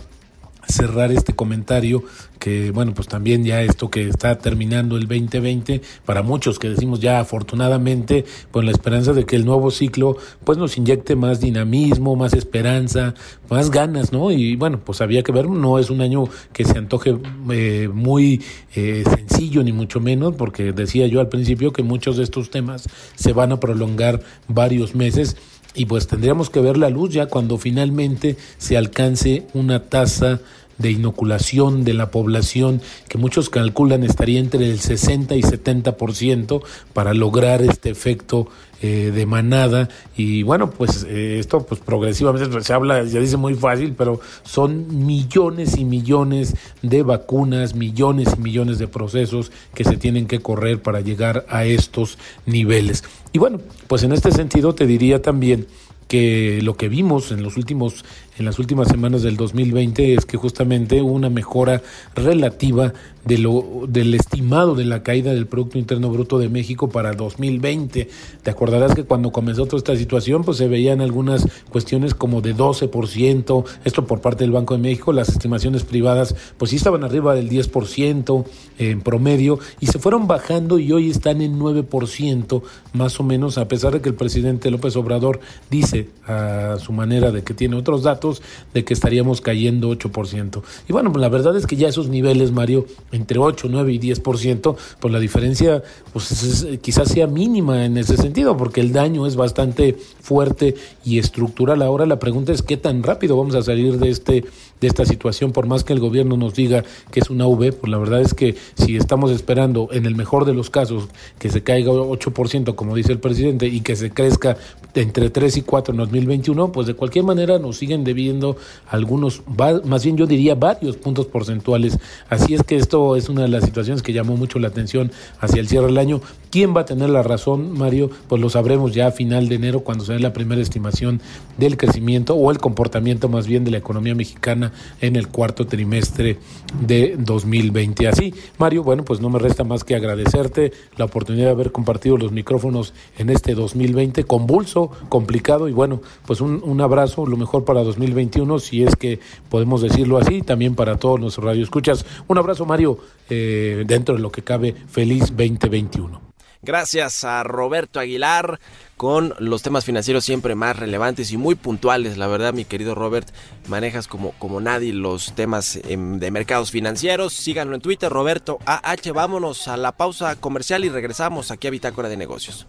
cerrar 0.68 1.12
este 1.12 1.34
comentario 1.34 2.04
que 2.38 2.70
bueno 2.70 2.92
pues 2.94 3.06
también 3.08 3.44
ya 3.44 3.62
esto 3.62 3.90
que 3.90 4.08
está 4.08 4.38
terminando 4.38 4.96
el 4.96 5.06
2020 5.06 5.80
para 6.04 6.22
muchos 6.22 6.58
que 6.58 6.68
decimos 6.68 7.00
ya 7.00 7.20
afortunadamente 7.20 8.24
con 8.50 8.66
la 8.66 8.72
esperanza 8.72 9.12
de 9.12 9.24
que 9.24 9.36
el 9.36 9.44
nuevo 9.44 9.70
ciclo 9.70 10.16
pues 10.44 10.58
nos 10.58 10.76
inyecte 10.76 11.14
más 11.14 11.40
dinamismo 11.40 12.16
más 12.16 12.32
esperanza 12.32 13.14
más 13.48 13.70
ganas 13.70 14.12
no 14.12 14.30
y 14.32 14.56
bueno 14.56 14.80
pues 14.84 15.00
había 15.00 15.22
que 15.22 15.32
ver 15.32 15.48
no 15.48 15.78
es 15.78 15.90
un 15.90 16.00
año 16.00 16.24
que 16.52 16.64
se 16.64 16.78
antoje 16.78 17.16
eh, 17.50 17.88
muy 17.92 18.42
eh, 18.74 19.04
sencillo 19.08 19.62
ni 19.62 19.72
mucho 19.72 20.00
menos 20.00 20.34
porque 20.34 20.72
decía 20.72 21.06
yo 21.06 21.20
al 21.20 21.28
principio 21.28 21.72
que 21.72 21.82
muchos 21.82 22.16
de 22.16 22.24
estos 22.24 22.50
temas 22.50 22.88
se 23.14 23.32
van 23.32 23.52
a 23.52 23.60
prolongar 23.60 24.22
varios 24.48 24.94
meses 24.94 25.36
y 25.74 25.86
pues 25.86 26.06
tendríamos 26.06 26.50
que 26.50 26.60
ver 26.60 26.76
la 26.76 26.90
luz 26.90 27.12
ya 27.12 27.26
cuando 27.26 27.58
finalmente 27.58 28.36
se 28.58 28.76
alcance 28.76 29.46
una 29.54 29.84
tasa 29.84 30.40
de 30.82 30.90
inoculación 30.90 31.84
de 31.84 31.94
la 31.94 32.10
población 32.10 32.82
que 33.08 33.16
muchos 33.16 33.48
calculan 33.48 34.04
estaría 34.04 34.40
entre 34.40 34.70
el 34.70 34.78
60 34.78 35.36
y 35.36 35.42
70% 35.42 36.62
para 36.92 37.14
lograr 37.14 37.62
este 37.62 37.90
efecto 37.90 38.48
eh, 38.82 39.12
de 39.14 39.26
manada. 39.26 39.88
Y 40.16 40.42
bueno 40.42 40.70
pues 40.70 41.06
eh, 41.08 41.38
esto 41.38 41.64
pues 41.64 41.80
progresivamente 41.80 42.60
se 42.62 42.72
habla 42.72 43.04
ya 43.04 43.20
dice 43.20 43.36
muy 43.36 43.54
fácil 43.54 43.94
pero 43.96 44.20
son 44.42 45.06
millones 45.06 45.78
y 45.78 45.84
millones 45.84 46.56
de 46.82 47.02
vacunas 47.04 47.76
millones 47.76 48.34
y 48.36 48.40
millones 48.40 48.78
de 48.78 48.88
procesos 48.88 49.52
que 49.72 49.84
se 49.84 49.96
tienen 49.96 50.26
que 50.26 50.40
correr 50.40 50.82
para 50.82 51.00
llegar 51.00 51.46
a 51.48 51.64
estos 51.64 52.18
niveles. 52.44 53.04
Y 53.32 53.38
bueno 53.38 53.60
pues 53.86 54.02
en 54.02 54.12
este 54.12 54.32
sentido 54.32 54.74
te 54.74 54.86
diría 54.86 55.22
también 55.22 55.68
que 56.12 56.60
lo 56.60 56.76
que 56.76 56.90
vimos 56.90 57.32
en 57.32 57.42
los 57.42 57.56
últimos 57.56 58.04
en 58.38 58.44
las 58.44 58.58
últimas 58.58 58.88
semanas 58.88 59.22
del 59.22 59.36
2020 59.36 60.14
es 60.14 60.26
que 60.26 60.36
justamente 60.36 61.00
hubo 61.02 61.12
una 61.12 61.30
mejora 61.30 61.82
relativa 62.14 62.92
de 63.24 63.38
lo 63.38 63.84
del 63.86 64.14
estimado 64.14 64.74
de 64.74 64.84
la 64.84 65.02
caída 65.02 65.32
del 65.32 65.46
producto 65.46 65.78
interno 65.78 66.10
bruto 66.10 66.38
de 66.38 66.48
México 66.48 66.88
para 66.88 67.12
2020. 67.12 68.08
Te 68.42 68.50
acordarás 68.50 68.94
que 68.94 69.04
cuando 69.04 69.32
comenzó 69.32 69.66
toda 69.66 69.78
esta 69.78 69.96
situación 69.96 70.44
pues 70.44 70.56
se 70.58 70.66
veían 70.66 71.00
algunas 71.00 71.46
cuestiones 71.70 72.14
como 72.14 72.40
de 72.40 72.56
12%, 72.56 73.64
esto 73.84 74.06
por 74.06 74.20
parte 74.20 74.44
del 74.44 74.50
Banco 74.50 74.74
de 74.74 74.82
México, 74.82 75.12
las 75.12 75.28
estimaciones 75.28 75.84
privadas 75.84 76.34
pues 76.56 76.70
sí 76.70 76.76
estaban 76.76 77.04
arriba 77.04 77.34
del 77.34 77.48
10% 77.48 78.44
en 78.78 79.00
promedio 79.02 79.58
y 79.80 79.86
se 79.86 79.98
fueron 79.98 80.26
bajando 80.26 80.78
y 80.78 80.90
hoy 80.92 81.10
están 81.10 81.42
en 81.42 81.58
9% 81.58 82.62
más 82.92 83.20
o 83.20 83.22
menos 83.22 83.58
a 83.58 83.68
pesar 83.68 83.92
de 83.92 84.00
que 84.00 84.08
el 84.08 84.14
presidente 84.14 84.70
López 84.70 84.96
Obrador 84.96 85.40
dice 85.70 86.01
a 86.26 86.76
su 86.78 86.92
manera 86.92 87.30
de 87.30 87.42
que 87.42 87.54
tiene 87.54 87.76
otros 87.76 88.02
datos 88.02 88.42
de 88.74 88.84
que 88.84 88.94
estaríamos 88.94 89.40
cayendo 89.40 89.90
8%. 89.90 90.62
Y 90.88 90.92
bueno, 90.92 91.12
pues 91.12 91.20
la 91.20 91.28
verdad 91.28 91.56
es 91.56 91.66
que 91.66 91.76
ya 91.76 91.88
esos 91.88 92.08
niveles, 92.08 92.52
Mario, 92.52 92.86
entre 93.10 93.38
8, 93.38 93.68
9 93.70 93.92
y 93.92 93.98
10%, 93.98 94.76
pues 95.00 95.12
la 95.12 95.20
diferencia 95.20 95.82
pues 96.12 96.30
es, 96.42 96.78
quizás 96.80 97.08
sea 97.08 97.26
mínima 97.26 97.84
en 97.84 97.96
ese 97.96 98.16
sentido, 98.16 98.56
porque 98.56 98.80
el 98.80 98.92
daño 98.92 99.26
es 99.26 99.36
bastante 99.36 99.96
fuerte 100.20 100.74
y 101.04 101.18
estructural. 101.18 101.82
Ahora 101.82 102.06
la 102.06 102.18
pregunta 102.18 102.52
es 102.52 102.62
qué 102.62 102.76
tan 102.76 103.02
rápido 103.02 103.36
vamos 103.36 103.54
a 103.54 103.62
salir 103.62 103.98
de 103.98 104.10
este 104.10 104.44
de 104.82 104.88
esta 104.88 105.06
situación, 105.06 105.52
por 105.52 105.66
más 105.66 105.84
que 105.84 105.92
el 105.92 106.00
gobierno 106.00 106.36
nos 106.36 106.54
diga 106.54 106.84
que 107.10 107.20
es 107.20 107.30
una 107.30 107.46
V, 107.46 107.72
pues 107.72 107.90
la 107.90 107.98
verdad 107.98 108.20
es 108.20 108.34
que 108.34 108.56
si 108.74 108.96
estamos 108.96 109.30
esperando, 109.30 109.88
en 109.92 110.06
el 110.06 110.16
mejor 110.16 110.44
de 110.44 110.52
los 110.52 110.70
casos, 110.70 111.08
que 111.38 111.50
se 111.50 111.62
caiga 111.62 111.92
8%, 111.92 112.74
como 112.74 112.96
dice 112.96 113.12
el 113.12 113.20
presidente, 113.20 113.68
y 113.68 113.80
que 113.80 113.94
se 113.94 114.10
crezca 114.10 114.56
entre 114.94 115.30
3 115.30 115.56
y 115.56 115.62
4 115.62 115.92
en 115.92 115.98
2021, 115.98 116.72
pues 116.72 116.88
de 116.88 116.94
cualquier 116.94 117.24
manera 117.24 117.60
nos 117.60 117.76
siguen 117.76 118.02
debiendo 118.02 118.56
algunos, 118.88 119.42
más 119.84 120.04
bien 120.04 120.16
yo 120.16 120.26
diría 120.26 120.56
varios 120.56 120.96
puntos 120.96 121.26
porcentuales. 121.26 121.98
Así 122.28 122.54
es 122.54 122.64
que 122.64 122.76
esto 122.76 123.14
es 123.14 123.28
una 123.28 123.42
de 123.42 123.48
las 123.48 123.64
situaciones 123.64 124.02
que 124.02 124.12
llamó 124.12 124.36
mucho 124.36 124.58
la 124.58 124.68
atención 124.68 125.12
hacia 125.38 125.60
el 125.60 125.68
cierre 125.68 125.86
del 125.86 125.98
año. 125.98 126.20
¿Quién 126.50 126.76
va 126.76 126.80
a 126.82 126.84
tener 126.84 127.08
la 127.08 127.22
razón, 127.22 127.72
Mario? 127.78 128.10
Pues 128.28 128.42
lo 128.42 128.50
sabremos 128.50 128.92
ya 128.92 129.06
a 129.06 129.12
final 129.12 129.48
de 129.48 129.54
enero, 129.54 129.80
cuando 129.80 130.04
se 130.04 130.14
dé 130.14 130.18
la 130.18 130.32
primera 130.32 130.60
estimación 130.60 131.20
del 131.56 131.76
crecimiento 131.76 132.34
o 132.34 132.50
el 132.50 132.58
comportamiento 132.58 133.28
más 133.28 133.46
bien 133.46 133.64
de 133.64 133.70
la 133.70 133.78
economía 133.78 134.16
mexicana 134.16 134.71
en 135.00 135.16
el 135.16 135.28
cuarto 135.28 135.66
trimestre 135.66 136.38
de 136.80 137.16
2020. 137.18 138.08
Así, 138.08 138.34
Mario, 138.58 138.82
bueno, 138.82 139.04
pues 139.04 139.20
no 139.20 139.30
me 139.30 139.38
resta 139.38 139.64
más 139.64 139.84
que 139.84 139.94
agradecerte 139.94 140.72
la 140.96 141.04
oportunidad 141.04 141.46
de 141.46 141.52
haber 141.52 141.72
compartido 141.72 142.16
los 142.16 142.32
micrófonos 142.32 142.94
en 143.18 143.30
este 143.30 143.54
2020 143.54 144.24
convulso, 144.24 144.90
complicado 145.08 145.68
y 145.68 145.72
bueno, 145.72 146.00
pues 146.26 146.40
un, 146.40 146.80
abrazo, 146.80 147.26
lo 147.26 147.36
mejor 147.36 147.64
para 147.64 147.82
2021, 147.82 148.58
si 148.58 148.82
es 148.82 148.96
que 148.96 149.20
podemos 149.48 149.82
decirlo 149.82 150.18
así, 150.18 150.42
también 150.42 150.74
para 150.74 150.96
todos 150.96 151.20
nuestros 151.20 151.44
radioescuchas. 151.44 152.04
Un 152.28 152.38
abrazo, 152.38 152.66
Mario, 152.66 152.98
eh, 153.28 153.84
dentro 153.86 154.14
de 154.14 154.20
lo 154.20 154.32
que 154.32 154.42
cabe, 154.42 154.74
feliz 154.88 155.26
2021. 155.28 156.31
Gracias 156.64 157.24
a 157.24 157.42
Roberto 157.42 157.98
Aguilar 157.98 158.60
con 158.96 159.34
los 159.40 159.62
temas 159.62 159.84
financieros 159.84 160.24
siempre 160.24 160.54
más 160.54 160.78
relevantes 160.78 161.32
y 161.32 161.36
muy 161.36 161.56
puntuales. 161.56 162.18
La 162.18 162.28
verdad, 162.28 162.54
mi 162.54 162.64
querido 162.64 162.94
Robert, 162.94 163.28
manejas 163.66 164.06
como, 164.06 164.30
como 164.38 164.60
nadie 164.60 164.92
los 164.92 165.34
temas 165.34 165.76
em, 165.88 166.20
de 166.20 166.30
mercados 166.30 166.70
financieros. 166.70 167.32
Síganlo 167.32 167.74
en 167.74 167.80
Twitter, 167.80 168.12
Roberto 168.12 168.60
AH. 168.64 169.12
Vámonos 169.12 169.66
a 169.66 169.76
la 169.76 169.92
pausa 169.92 170.36
comercial 170.36 170.84
y 170.84 170.88
regresamos 170.88 171.50
aquí 171.50 171.66
a 171.66 171.70
Bitácora 171.70 172.08
de 172.08 172.16
Negocios. 172.16 172.68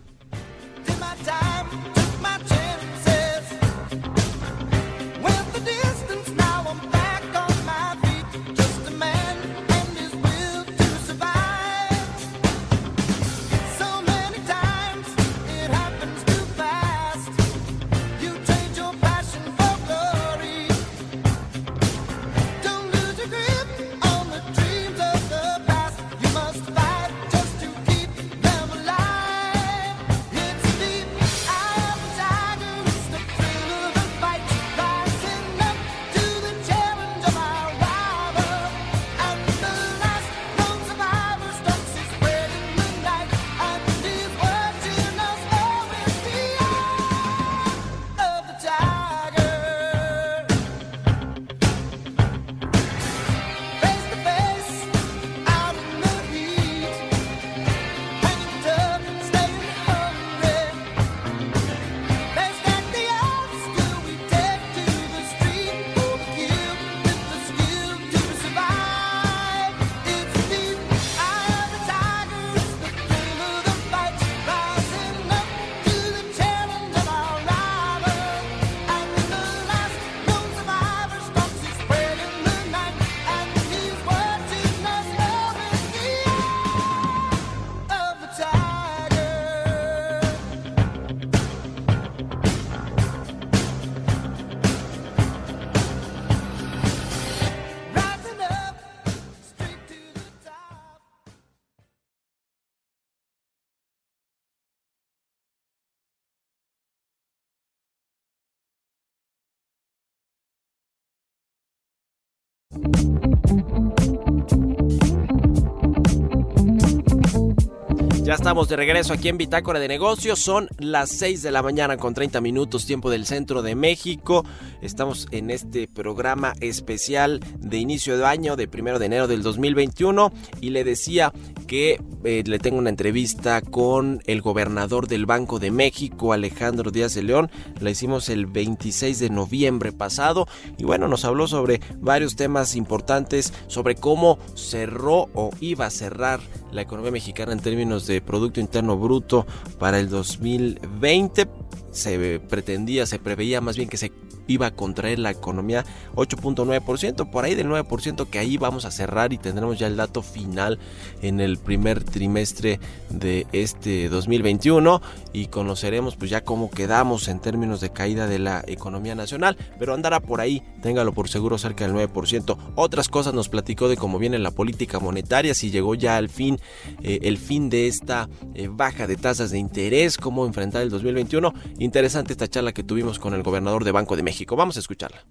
Ya 118.33 118.37
estamos 118.37 118.67
de 118.67 118.77
regreso 118.77 119.13
aquí 119.13 119.29
en 119.29 119.37
Bitácora 119.37 119.79
de 119.79 119.87
Negocios. 119.87 120.39
Son 120.39 120.67
las 120.79 121.11
6 121.11 121.43
de 121.43 121.51
la 121.51 121.61
mañana 121.61 121.97
con 121.97 122.15
30 122.15 122.41
minutos 122.41 122.87
tiempo 122.87 123.11
del 123.11 123.27
centro 123.27 123.61
de 123.61 123.75
México. 123.75 124.43
Estamos 124.81 125.27
en 125.29 125.51
este 125.51 125.87
programa 125.87 126.55
especial 126.59 127.41
de 127.59 127.77
inicio 127.77 128.17
de 128.17 128.25
año 128.25 128.55
de 128.55 128.67
primero 128.67 128.97
de 128.97 129.05
enero 129.05 129.27
del 129.27 129.43
2021 129.43 130.33
y 130.61 130.71
le 130.71 130.83
decía 130.83 131.31
que 131.67 132.01
eh, 132.23 132.43
le 132.43 132.57
tengo 132.57 132.79
una 132.79 132.89
entrevista 132.89 133.61
con 133.61 134.23
el 134.25 134.41
gobernador 134.41 135.07
del 135.07 135.27
Banco 135.27 135.59
de 135.59 135.69
México, 135.69 136.33
Alejandro 136.33 136.89
Díaz 136.89 137.13
de 137.13 137.21
León. 137.21 137.51
La 137.81 137.91
hicimos 137.91 138.29
el 138.29 138.47
26 138.47 139.19
de 139.19 139.29
noviembre 139.29 139.91
pasado 139.91 140.47
y 140.79 140.85
bueno, 140.85 141.07
nos 141.07 141.23
habló 141.23 141.47
sobre 141.47 141.81
varios 141.99 142.35
temas 142.35 142.75
importantes, 142.75 143.53
sobre 143.67 143.93
cómo 143.93 144.39
cerró 144.55 145.29
o 145.35 145.51
iba 145.59 145.85
a 145.85 145.91
cerrar 145.91 146.39
la 146.73 146.81
economía 146.81 147.11
mexicana 147.11 147.53
en 147.53 147.59
términos 147.59 148.07
de 148.07 148.21
Producto 148.21 148.59
Interno 148.59 148.97
Bruto 148.97 149.45
para 149.79 149.99
el 149.99 150.09
2020. 150.09 151.47
Se 151.93 152.39
pretendía, 152.39 153.05
se 153.05 153.19
preveía 153.19 153.61
más 153.61 153.77
bien 153.77 153.87
que 153.87 153.97
se 153.97 154.11
iba 154.47 154.67
a 154.67 154.71
contraer 154.71 155.19
la 155.19 155.31
economía 155.31 155.85
8.9%, 156.15 157.29
por 157.29 157.45
ahí 157.45 157.55
del 157.55 157.67
9% 157.67 158.27
que 158.27 158.39
ahí 158.39 158.57
vamos 158.57 158.85
a 158.85 158.91
cerrar 158.91 159.33
y 159.33 159.37
tendremos 159.37 159.79
ya 159.79 159.87
el 159.87 159.95
dato 159.95 160.21
final 160.21 160.79
en 161.21 161.39
el 161.39 161.57
primer 161.57 162.03
trimestre 162.03 162.79
de 163.09 163.47
este 163.51 164.09
2021 164.09 165.01
y 165.31 165.47
conoceremos 165.47 166.15
pues 166.15 166.29
ya 166.29 166.43
cómo 166.43 166.69
quedamos 166.69 167.27
en 167.27 167.39
términos 167.39 167.81
de 167.81 167.91
caída 167.91 168.27
de 168.27 168.39
la 168.39 168.63
economía 168.67 169.15
nacional, 169.15 169.57
pero 169.79 169.93
andará 169.93 170.19
por 170.19 170.41
ahí, 170.41 170.61
téngalo 170.81 171.13
por 171.13 171.29
seguro 171.29 171.57
cerca 171.57 171.87
del 171.87 171.95
9%. 171.95 172.57
Otras 172.75 173.09
cosas 173.09 173.33
nos 173.33 173.49
platicó 173.49 173.87
de 173.87 173.97
cómo 173.97 174.19
viene 174.19 174.39
la 174.39 174.51
política 174.51 174.99
monetaria, 174.99 175.53
si 175.53 175.71
llegó 175.71 175.95
ya 175.95 176.17
al 176.17 176.29
fin 176.29 176.59
eh, 177.01 177.19
el 177.23 177.37
fin 177.37 177.69
de 177.69 177.87
esta 177.87 178.29
eh, 178.53 178.67
baja 178.69 179.07
de 179.07 179.15
tasas 179.15 179.51
de 179.51 179.59
interés, 179.59 180.17
cómo 180.17 180.45
enfrentar 180.45 180.81
el 180.81 180.89
2021. 180.89 181.53
Interesante 181.83 182.31
esta 182.31 182.47
charla 182.47 182.71
que 182.71 182.81
tuvimos 182.81 183.19
con 183.19 183.33
el 183.33 183.43
gobernador 183.43 183.83
de 183.83 183.91
Banco 183.91 184.15
de 184.15 184.23
México. 184.23 184.55
Vamos 184.55 184.77
a 184.77 184.79
escucharla. 184.79 185.25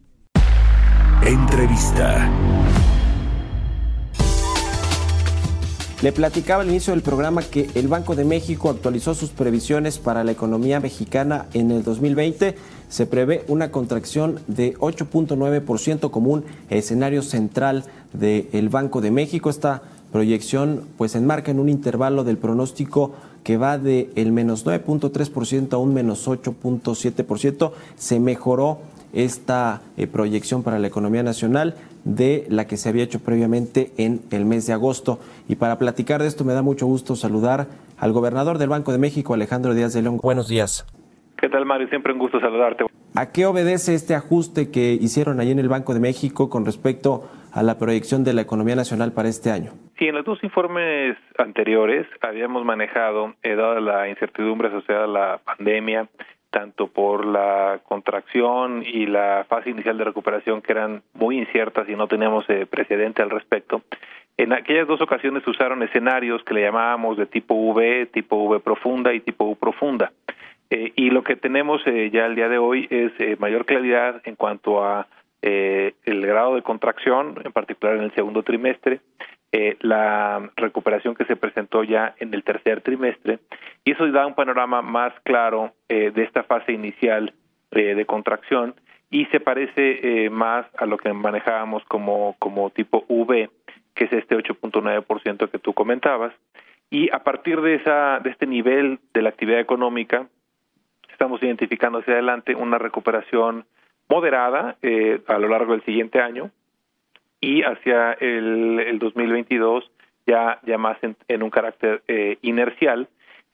Entrevista. 1.24 2.30
Le 6.02 6.12
platicaba 6.12 6.62
al 6.62 6.68
inicio 6.68 6.92
del 6.92 7.02
programa 7.02 7.40
que 7.40 7.70
el 7.74 7.88
Banco 7.88 8.14
de 8.14 8.26
México 8.26 8.68
actualizó 8.68 9.14
sus 9.14 9.30
previsiones 9.30 9.98
para 9.98 10.24
la 10.24 10.32
economía 10.32 10.78
mexicana 10.78 11.46
en 11.54 11.70
el 11.70 11.84
2020. 11.84 12.54
Se 12.90 13.06
prevé 13.06 13.46
una 13.48 13.70
contracción 13.70 14.40
de 14.46 14.74
8.9% 14.74 16.10
como 16.10 16.32
un 16.32 16.44
escenario 16.68 17.22
central 17.22 17.86
del 18.12 18.68
Banco 18.68 19.00
de 19.00 19.10
México. 19.10 19.48
Esta 19.48 19.80
proyección 20.12 20.86
pues 20.98 21.14
enmarca 21.14 21.50
en 21.50 21.60
un 21.60 21.70
intervalo 21.70 22.24
del 22.24 22.36
pronóstico 22.36 23.12
que 23.42 23.56
va 23.56 23.78
de 23.78 24.10
el 24.14 24.32
menos 24.32 24.66
9.3% 24.66 25.72
a 25.72 25.78
un 25.78 25.94
menos 25.94 26.28
8.7%. 26.28 27.72
Se 27.96 28.20
mejoró 28.20 28.78
esta 29.12 29.82
eh, 29.96 30.06
proyección 30.06 30.62
para 30.62 30.78
la 30.78 30.86
economía 30.86 31.22
nacional 31.22 31.74
de 32.04 32.46
la 32.48 32.66
que 32.66 32.76
se 32.76 32.88
había 32.88 33.04
hecho 33.04 33.20
previamente 33.20 33.92
en 33.96 34.22
el 34.30 34.44
mes 34.44 34.66
de 34.66 34.72
agosto. 34.72 35.18
Y 35.48 35.56
para 35.56 35.78
platicar 35.78 36.22
de 36.22 36.28
esto 36.28 36.44
me 36.44 36.54
da 36.54 36.62
mucho 36.62 36.86
gusto 36.86 37.16
saludar 37.16 37.68
al 37.98 38.12
gobernador 38.12 38.58
del 38.58 38.70
Banco 38.70 38.92
de 38.92 38.98
México, 38.98 39.34
Alejandro 39.34 39.74
Díaz 39.74 39.92
de 39.92 40.02
León. 40.02 40.18
Buenos 40.22 40.48
días. 40.48 40.86
¿Qué 41.36 41.48
tal, 41.48 41.66
Mario? 41.66 41.88
Siempre 41.88 42.12
un 42.12 42.18
gusto 42.18 42.40
saludarte. 42.40 42.84
¿A 43.14 43.30
qué 43.30 43.46
obedece 43.46 43.94
este 43.94 44.14
ajuste 44.14 44.70
que 44.70 44.94
hicieron 44.94 45.38
allí 45.38 45.50
en 45.50 45.58
el 45.58 45.68
Banco 45.68 45.92
de 45.92 46.00
México 46.00 46.48
con 46.48 46.64
respecto 46.64 47.28
a 47.52 47.62
la 47.62 47.78
proyección 47.78 48.24
de 48.24 48.32
la 48.32 48.42
economía 48.42 48.74
nacional 48.74 49.12
para 49.12 49.28
este 49.28 49.50
año? 49.50 49.72
Sí, 49.98 50.08
en 50.08 50.14
los 50.14 50.24
dos 50.24 50.42
informes 50.42 51.16
anteriores 51.38 52.06
habíamos 52.20 52.64
manejado, 52.64 53.34
eh, 53.42 53.54
dada 53.54 53.80
la 53.80 54.08
incertidumbre 54.08 54.68
asociada 54.68 55.04
a 55.04 55.08
la 55.08 55.40
pandemia, 55.44 56.08
tanto 56.50 56.88
por 56.88 57.24
la 57.24 57.80
contracción 57.88 58.82
y 58.86 59.06
la 59.06 59.46
fase 59.48 59.70
inicial 59.70 59.96
de 59.98 60.04
recuperación 60.04 60.60
que 60.60 60.72
eran 60.72 61.02
muy 61.14 61.38
inciertas 61.38 61.88
y 61.88 61.96
no 61.96 62.08
teníamos 62.08 62.44
eh, 62.48 62.66
precedente 62.66 63.22
al 63.22 63.30
respecto. 63.30 63.82
En 64.36 64.52
aquellas 64.52 64.88
dos 64.88 65.00
ocasiones 65.00 65.46
usaron 65.46 65.82
escenarios 65.82 66.42
que 66.44 66.54
le 66.54 66.62
llamábamos 66.62 67.16
de 67.16 67.26
tipo 67.26 67.54
V, 67.54 68.06
tipo 68.06 68.36
V 68.44 68.60
profunda 68.60 69.12
y 69.12 69.20
tipo 69.20 69.44
U 69.44 69.56
profunda. 69.56 70.10
Eh, 70.70 70.92
y 70.96 71.10
lo 71.10 71.22
que 71.22 71.36
tenemos 71.36 71.82
eh, 71.86 72.10
ya 72.10 72.24
el 72.24 72.34
día 72.34 72.48
de 72.48 72.56
hoy 72.56 72.86
es 72.88 73.12
eh, 73.18 73.36
mayor 73.38 73.66
claridad 73.66 74.22
en 74.24 74.36
cuanto 74.36 74.82
a 74.82 75.06
eh, 75.42 75.94
el 76.04 76.24
grado 76.26 76.54
de 76.54 76.62
contracción, 76.62 77.40
en 77.44 77.52
particular 77.52 77.96
en 77.96 78.04
el 78.04 78.14
segundo 78.14 78.42
trimestre, 78.42 79.00
eh, 79.52 79.76
la 79.80 80.50
recuperación 80.56 81.14
que 81.14 81.26
se 81.26 81.36
presentó 81.36 81.84
ya 81.84 82.14
en 82.18 82.32
el 82.32 82.42
tercer 82.42 82.80
trimestre, 82.80 83.38
y 83.84 83.92
eso 83.92 84.10
da 84.10 84.26
un 84.26 84.34
panorama 84.34 84.80
más 84.80 85.12
claro 85.24 85.74
eh, 85.88 86.10
de 86.10 86.22
esta 86.22 86.44
fase 86.44 86.72
inicial 86.72 87.34
eh, 87.72 87.94
de 87.94 88.06
contracción 88.06 88.74
y 89.10 89.26
se 89.26 89.40
parece 89.40 90.24
eh, 90.24 90.30
más 90.30 90.66
a 90.78 90.86
lo 90.86 90.96
que 90.96 91.12
manejábamos 91.12 91.84
como, 91.84 92.34
como 92.38 92.70
tipo 92.70 93.04
V, 93.08 93.50
que 93.94 94.04
es 94.04 94.12
este 94.12 94.36
8.9% 94.36 95.50
que 95.50 95.58
tú 95.58 95.74
comentabas. 95.74 96.32
Y 96.90 97.10
a 97.14 97.22
partir 97.22 97.60
de, 97.60 97.74
esa, 97.74 98.20
de 98.20 98.30
este 98.30 98.46
nivel 98.46 99.00
de 99.12 99.22
la 99.22 99.28
actividad 99.28 99.60
económica, 99.60 100.28
estamos 101.10 101.42
identificando 101.42 101.98
hacia 101.98 102.14
adelante 102.14 102.54
una 102.54 102.78
recuperación 102.78 103.66
moderada 104.12 104.76
eh, 104.82 105.22
a 105.26 105.38
lo 105.38 105.48
largo 105.48 105.72
del 105.72 105.82
siguiente 105.84 106.20
año 106.20 106.50
y 107.40 107.62
hacia 107.62 108.12
el, 108.12 108.78
el 108.78 108.98
2022 108.98 109.90
ya, 110.26 110.60
ya 110.66 110.76
más 110.76 111.02
en, 111.02 111.16
en 111.28 111.42
un 111.42 111.48
carácter 111.48 112.02
eh, 112.08 112.36
inercial, 112.42 113.08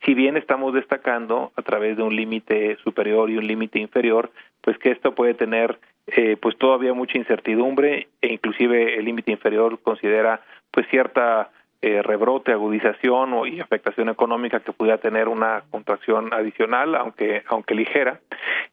si 0.04 0.14
bien 0.14 0.36
estamos 0.36 0.74
destacando 0.74 1.52
a 1.54 1.62
través 1.62 1.96
de 1.96 2.02
un 2.02 2.16
límite 2.16 2.76
superior 2.82 3.30
y 3.30 3.36
un 3.36 3.46
límite 3.46 3.78
inferior, 3.78 4.32
pues 4.60 4.76
que 4.78 4.90
esto 4.90 5.14
puede 5.14 5.34
tener 5.34 5.78
eh, 6.08 6.36
pues 6.40 6.58
todavía 6.58 6.92
mucha 6.92 7.18
incertidumbre 7.18 8.08
e 8.20 8.32
inclusive 8.32 8.98
el 8.98 9.04
límite 9.04 9.30
inferior 9.30 9.78
considera 9.80 10.40
pues 10.72 10.88
cierta 10.88 11.50
eh, 11.80 12.02
rebrote, 12.02 12.50
agudización 12.50 13.32
o, 13.34 13.46
y 13.46 13.60
afectación 13.60 14.08
económica 14.08 14.58
que 14.58 14.72
pudiera 14.72 14.98
tener 14.98 15.28
una 15.28 15.62
contracción 15.70 16.34
adicional, 16.34 16.96
aunque 16.96 17.44
aunque 17.48 17.76
ligera, 17.76 18.20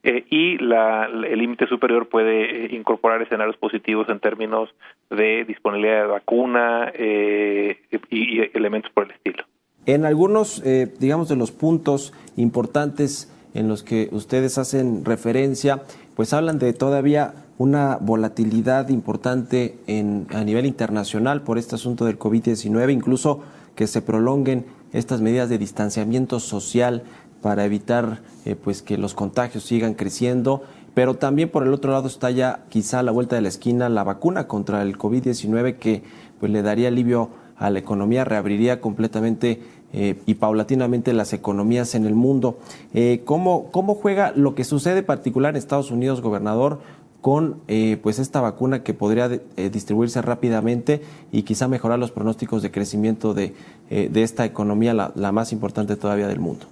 eh, 0.02 0.26
y 0.32 0.58
la, 0.58 1.06
el 1.06 1.38
límite 1.38 1.68
superior 1.68 2.10
puede 2.10 2.66
eh, 2.66 2.76
incorporar 2.76 3.22
escenarios 3.22 3.58
positivos 3.58 4.10
en 4.10 4.20
términos 4.20 4.72
de 5.12 5.46
disponibilidad 5.46 6.02
de 6.02 6.08
vacuna 6.08 6.92
y, 6.98 8.42
elementos 8.58 8.92
por 8.92 9.06
el 9.06 9.12
estilo. 9.12 9.44
En 9.86 10.06
algunos, 10.06 10.64
digamos, 11.00 11.30
de 11.30 11.36
los 11.36 11.52
puntos 11.52 12.12
importantes 12.38 13.32
en 13.54 13.68
los 13.68 13.84
que 13.84 14.10
ustedes 14.14 14.58
hacen 14.58 15.06
referencia, 15.06 15.84
pues 16.16 16.34
hablan 16.34 16.58
de 16.58 16.74
todavía 16.74 17.45
una 17.58 17.98
volatilidad 18.02 18.90
importante 18.90 19.78
en, 19.88 20.28
a 20.34 20.44
nivel 20.44 20.66
internacional 20.66 21.42
por 21.42 21.58
este 21.58 21.76
asunto 21.76 22.06
del 22.06 22.20
COVID-19, 22.20 22.92
incluso 22.92 23.42
que 23.76 23.88
se 23.88 24.02
prolonguen 24.02 24.66
estas 24.94 25.22
medidas 25.22 25.50
de 25.50 25.58
distanciamiento 25.58 26.40
social 26.40 27.04
para 27.42 27.66
evitar 27.66 28.22
eh, 28.46 28.56
pues 28.56 28.82
que 28.82 28.98
los 28.98 29.14
contagios 29.14 29.64
sigan 29.64 29.94
creciendo, 29.94 30.64
pero 30.94 31.16
también 31.16 31.50
por 31.50 31.64
el 31.64 31.74
otro 31.74 31.92
lado 31.92 32.08
está 32.08 32.32
ya 32.32 32.66
quizá 32.70 33.00
a 33.00 33.04
la 33.04 33.12
vuelta 33.12 33.36
de 33.36 33.42
la 33.42 33.50
esquina 33.50 33.90
la 33.90 34.04
vacuna 34.04 34.48
contra 34.48 34.82
el 34.82 34.98
COVID-19 34.98 35.78
que 35.78 36.04
pues 36.40 36.52
le 36.52 36.62
daría 36.62 36.88
alivio 36.88 37.30
a 37.58 37.70
la 37.70 37.80
economía, 37.80 38.26
reabriría 38.26 38.82
completamente 38.82 39.62
eh, 39.94 40.20
y 40.26 40.36
paulatinamente 40.36 41.14
las 41.14 41.32
economías 41.34 41.96
en 41.96 42.06
el 42.06 42.16
mundo. 42.16 42.58
Eh, 42.94 43.22
¿cómo, 43.24 43.72
¿Cómo 43.72 43.96
juega 43.96 44.34
lo 44.36 44.56
que 44.56 44.64
sucede 44.64 45.04
particular 45.04 45.54
en 45.54 45.58
Estados 45.58 45.92
Unidos, 45.92 46.22
gobernador, 46.22 46.80
con 47.26 47.64
eh, 47.68 47.98
pues 48.04 48.20
esta 48.20 48.40
vacuna 48.40 48.84
que 48.84 48.94
podría 48.94 49.26
eh, 49.26 49.72
distribuirse 49.74 50.22
rápidamente 50.22 51.00
y 51.32 51.42
quizá 51.42 51.68
mejorar 51.68 51.98
los 51.98 52.12
pronósticos 52.12 52.62
de 52.62 52.70
crecimiento 52.70 53.34
de, 53.34 53.54
eh, 53.90 54.10
de 54.12 54.22
esta 54.22 54.46
economía, 54.46 54.94
la, 54.94 55.10
la, 55.16 55.32
más 55.32 55.52
importante 55.52 55.96
todavía 55.96 56.28
del 56.28 56.40
mundo? 56.40 56.68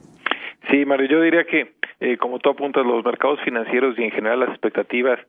Sí, 0.70 0.86
Mario, 0.86 1.08
yo 1.10 1.22
diría 1.22 1.44
que, 1.46 1.74
como 2.18 2.38
tú 2.38 2.52
apuntas, 2.52 2.86
los 2.86 3.04
mercados 3.04 3.40
financieros 3.44 3.98
y 3.98 4.04
en 4.04 4.12
general 4.12 4.42
las 4.42 4.50
expectativas 4.50 5.20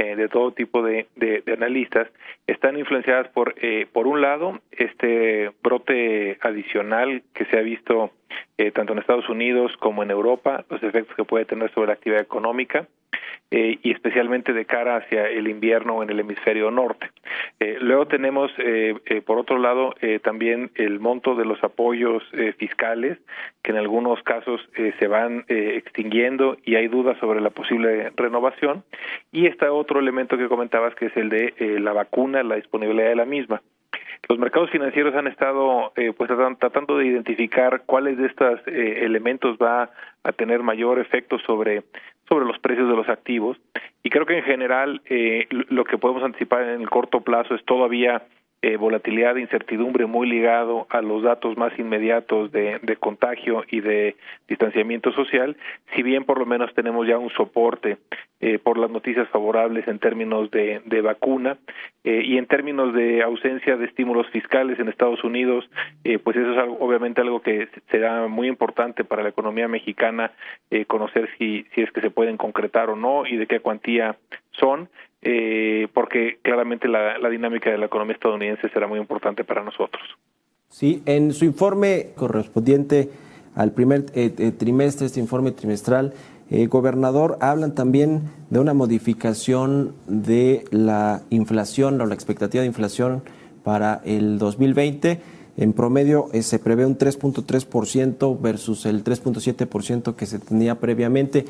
eh, 0.00 0.16
de 0.16 0.28
todo 0.30 0.52
tipo 0.52 0.82
de, 0.82 1.08
de, 1.16 1.42
de, 1.44 1.52
analistas 1.52 2.08
están 2.46 2.78
influenciadas 2.78 3.28
por, 3.28 3.54
eh, 3.60 3.86
por 3.92 4.06
un 4.06 4.22
lado, 4.22 4.60
este 4.72 5.50
brote 5.62 6.38
adicional 6.40 7.22
que 7.34 7.44
se 7.44 7.58
ha 7.58 7.60
visto 7.60 8.10
eh, 8.58 8.70
tanto 8.70 8.92
en 8.92 8.98
Estados 8.98 9.28
Unidos 9.28 9.76
como 9.78 10.02
en 10.02 10.10
Europa, 10.10 10.64
los 10.68 10.82
efectos 10.82 11.16
que 11.16 11.24
puede 11.24 11.44
tener 11.44 11.72
sobre 11.72 11.88
la 11.88 11.94
actividad 11.94 12.22
económica. 12.22 12.86
Eh, 13.52 13.80
y 13.82 13.90
especialmente 13.90 14.52
de 14.52 14.64
cara 14.64 14.98
hacia 14.98 15.28
el 15.28 15.48
invierno 15.48 16.04
en 16.04 16.10
el 16.10 16.20
hemisferio 16.20 16.70
norte. 16.70 17.10
Eh, 17.58 17.78
luego 17.80 18.06
tenemos, 18.06 18.52
eh, 18.58 18.94
eh 19.06 19.22
por 19.22 19.38
otro 19.38 19.58
lado, 19.58 19.92
eh, 20.00 20.20
también 20.20 20.70
el 20.76 21.00
monto 21.00 21.34
de 21.34 21.44
los 21.44 21.62
apoyos 21.64 22.22
fiscales, 22.58 23.18
que 23.62 23.72
en 23.72 23.78
algunos 23.78 24.22
casos 24.22 24.60
se 24.76 25.06
van 25.08 25.44
extinguiendo 25.48 26.58
y 26.64 26.76
hay 26.76 26.86
dudas 26.86 27.18
sobre 27.18 27.40
la 27.40 27.50
posible 27.50 28.12
renovación. 28.14 28.84
Y 29.32 29.46
está 29.46 29.72
otro 29.72 29.98
elemento 29.98 30.38
que 30.38 30.48
comentabas, 30.48 30.94
que 30.94 31.06
es 31.06 31.16
el 31.16 31.28
de 31.28 31.52
la 31.80 31.92
vacuna, 31.92 32.44
la 32.44 32.54
disponibilidad 32.54 33.08
de 33.08 33.16
la 33.16 33.24
misma. 33.24 33.62
Los 34.28 34.38
mercados 34.38 34.70
financieros 34.70 35.14
han 35.14 35.26
estado 35.26 35.92
eh, 35.96 36.12
pues 36.16 36.30
tratan- 36.30 36.58
tratando 36.58 36.96
de 36.98 37.06
identificar 37.06 37.82
cuáles 37.86 38.16
de 38.18 38.26
estos 38.26 38.60
eh, 38.66 39.04
elementos 39.04 39.56
va 39.58 39.90
a 40.22 40.32
tener 40.32 40.62
mayor 40.62 40.98
efecto 40.98 41.38
sobre 41.40 41.82
sobre 42.28 42.44
los 42.46 42.60
precios 42.60 42.88
de 42.88 42.94
los 42.94 43.08
activos. 43.08 43.56
Y 44.04 44.10
creo 44.10 44.24
que 44.24 44.38
en 44.38 44.44
general 44.44 45.02
eh, 45.06 45.48
lo 45.50 45.82
que 45.84 45.98
podemos 45.98 46.22
anticipar 46.22 46.62
en 46.62 46.80
el 46.80 46.88
corto 46.88 47.22
plazo 47.22 47.56
es 47.56 47.64
todavía 47.64 48.22
eh, 48.62 48.76
volatilidad 48.76 49.36
e 49.36 49.40
incertidumbre 49.42 50.06
muy 50.06 50.28
ligado 50.28 50.86
a 50.90 51.00
los 51.02 51.22
datos 51.22 51.56
más 51.56 51.76
inmediatos 51.78 52.52
de, 52.52 52.78
de 52.82 52.96
contagio 52.96 53.64
y 53.70 53.80
de 53.80 54.16
distanciamiento 54.48 55.12
social, 55.12 55.56
si 55.94 56.02
bien 56.02 56.24
por 56.24 56.38
lo 56.38 56.46
menos 56.46 56.74
tenemos 56.74 57.06
ya 57.06 57.18
un 57.18 57.30
soporte 57.30 57.98
eh, 58.42 58.58
por 58.58 58.78
las 58.78 58.90
noticias 58.90 59.28
favorables 59.28 59.86
en 59.86 59.98
términos 59.98 60.50
de, 60.50 60.80
vacuna 61.02 61.58
eh, 62.04 62.22
y 62.24 62.38
en 62.38 62.46
términos 62.46 62.94
de 62.94 63.22
ausencia 63.22 63.76
de 63.76 63.84
estímulos 63.84 64.26
fiscales 64.28 64.78
en 64.78 64.88
Estados 64.88 65.22
Unidos, 65.24 65.68
eh, 66.04 66.18
pues 66.18 66.38
eso 66.38 66.52
es 66.52 66.56
algo, 66.56 66.78
obviamente 66.80 67.20
algo 67.20 67.42
que 67.42 67.68
será 67.90 68.28
muy 68.28 68.48
importante 68.48 69.04
para 69.04 69.22
la 69.22 69.28
economía 69.28 69.68
mexicana 69.68 70.32
conocer 70.86 71.28
si, 71.36 71.66
si 71.74 71.82
es 71.82 71.92
que 71.92 72.00
se 72.00 72.10
pueden 72.10 72.38
concretar 72.38 72.88
o 72.88 72.96
no 72.96 73.26
y 73.26 73.36
de 73.36 73.46
qué 73.46 73.60
cuantía 73.60 74.16
son 74.52 74.88
eh, 75.22 75.88
porque 75.92 76.38
claramente 76.42 76.88
la, 76.88 77.28
dinámica 77.28 77.70
de 77.70 77.78
la 77.78 77.86
economía 77.86 78.14
estadounidense 78.14 78.68
será 78.70 78.86
muy 78.86 78.98
importante 78.98 79.44
para 79.44 79.62
nosotros. 79.62 80.02
Sí, 80.68 81.02
en 81.06 81.32
su 81.32 81.44
informe 81.44 82.10
correspondiente 82.16 83.10
al 83.54 83.72
primer 83.72 84.06
eh, 84.14 84.32
eh, 84.38 84.52
trimestre, 84.52 85.06
este 85.06 85.20
informe 85.20 85.50
trimestral, 85.50 86.14
eh, 86.50 86.66
gobernador, 86.66 87.38
hablan 87.40 87.76
también 87.76 88.22
de 88.50 88.58
una 88.58 88.74
modificación 88.74 89.94
de 90.08 90.64
la 90.72 91.22
inflación 91.30 92.00
o 92.00 92.06
la 92.06 92.14
expectativa 92.14 92.62
de 92.62 92.66
inflación 92.66 93.22
para 93.62 94.00
el 94.04 94.38
2020. 94.38 95.20
En 95.56 95.72
promedio 95.72 96.28
eh, 96.32 96.42
se 96.42 96.58
prevé 96.58 96.86
un 96.86 96.98
3.3% 96.98 98.40
versus 98.40 98.84
el 98.86 99.04
3.7% 99.04 100.16
que 100.16 100.26
se 100.26 100.38
tenía 100.40 100.80
previamente. 100.80 101.44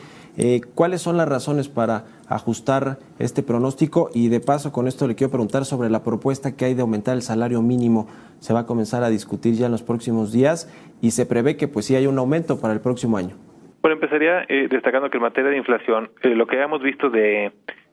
¿Cuáles 0.75 1.03
son 1.03 1.17
las 1.17 1.29
razones 1.29 1.69
para 1.69 2.05
ajustar 2.31 2.99
este 3.19 3.43
pronóstico? 3.43 4.09
Y 4.15 4.29
de 4.29 4.41
paso, 4.41 4.73
con 4.73 4.89
esto 4.89 5.07
le 5.07 5.15
quiero 5.15 5.31
preguntar 5.31 5.67
sobre 5.67 5.91
la 5.91 6.03
propuesta 6.03 6.57
que 6.57 6.65
hay 6.65 6.75
de 6.75 6.81
aumentar 6.81 7.15
el 7.17 7.23
salario 7.23 7.61
mínimo. 7.61 8.09
Se 8.39 8.55
va 8.55 8.61
a 8.61 8.67
comenzar 8.67 9.03
a 9.03 9.11
discutir 9.11 9.55
ya 9.55 9.67
en 9.67 9.73
los 9.73 9.83
próximos 9.83 10.33
días 10.33 10.73
y 11.03 11.11
se 11.11 11.27
prevé 11.27 11.59
que 11.59 11.69
pues 11.69 11.85
sí 11.85 11.97
hay 11.97 12.07
un 12.07 12.19
aumento 12.19 12.59
para 12.59 12.73
el 12.73 12.81
próximo 12.81 13.19
año. 13.19 13.37
Bueno, 13.83 13.95
empezaría 13.95 14.45
eh, 14.49 14.69
destacando 14.71 15.11
que 15.11 15.19
en 15.19 15.23
materia 15.23 15.51
de 15.51 15.57
inflación, 15.57 16.11
eh, 16.23 16.35
lo 16.35 16.47
que 16.47 16.57
habíamos 16.57 16.83
visto 16.83 17.11
de 17.11 17.53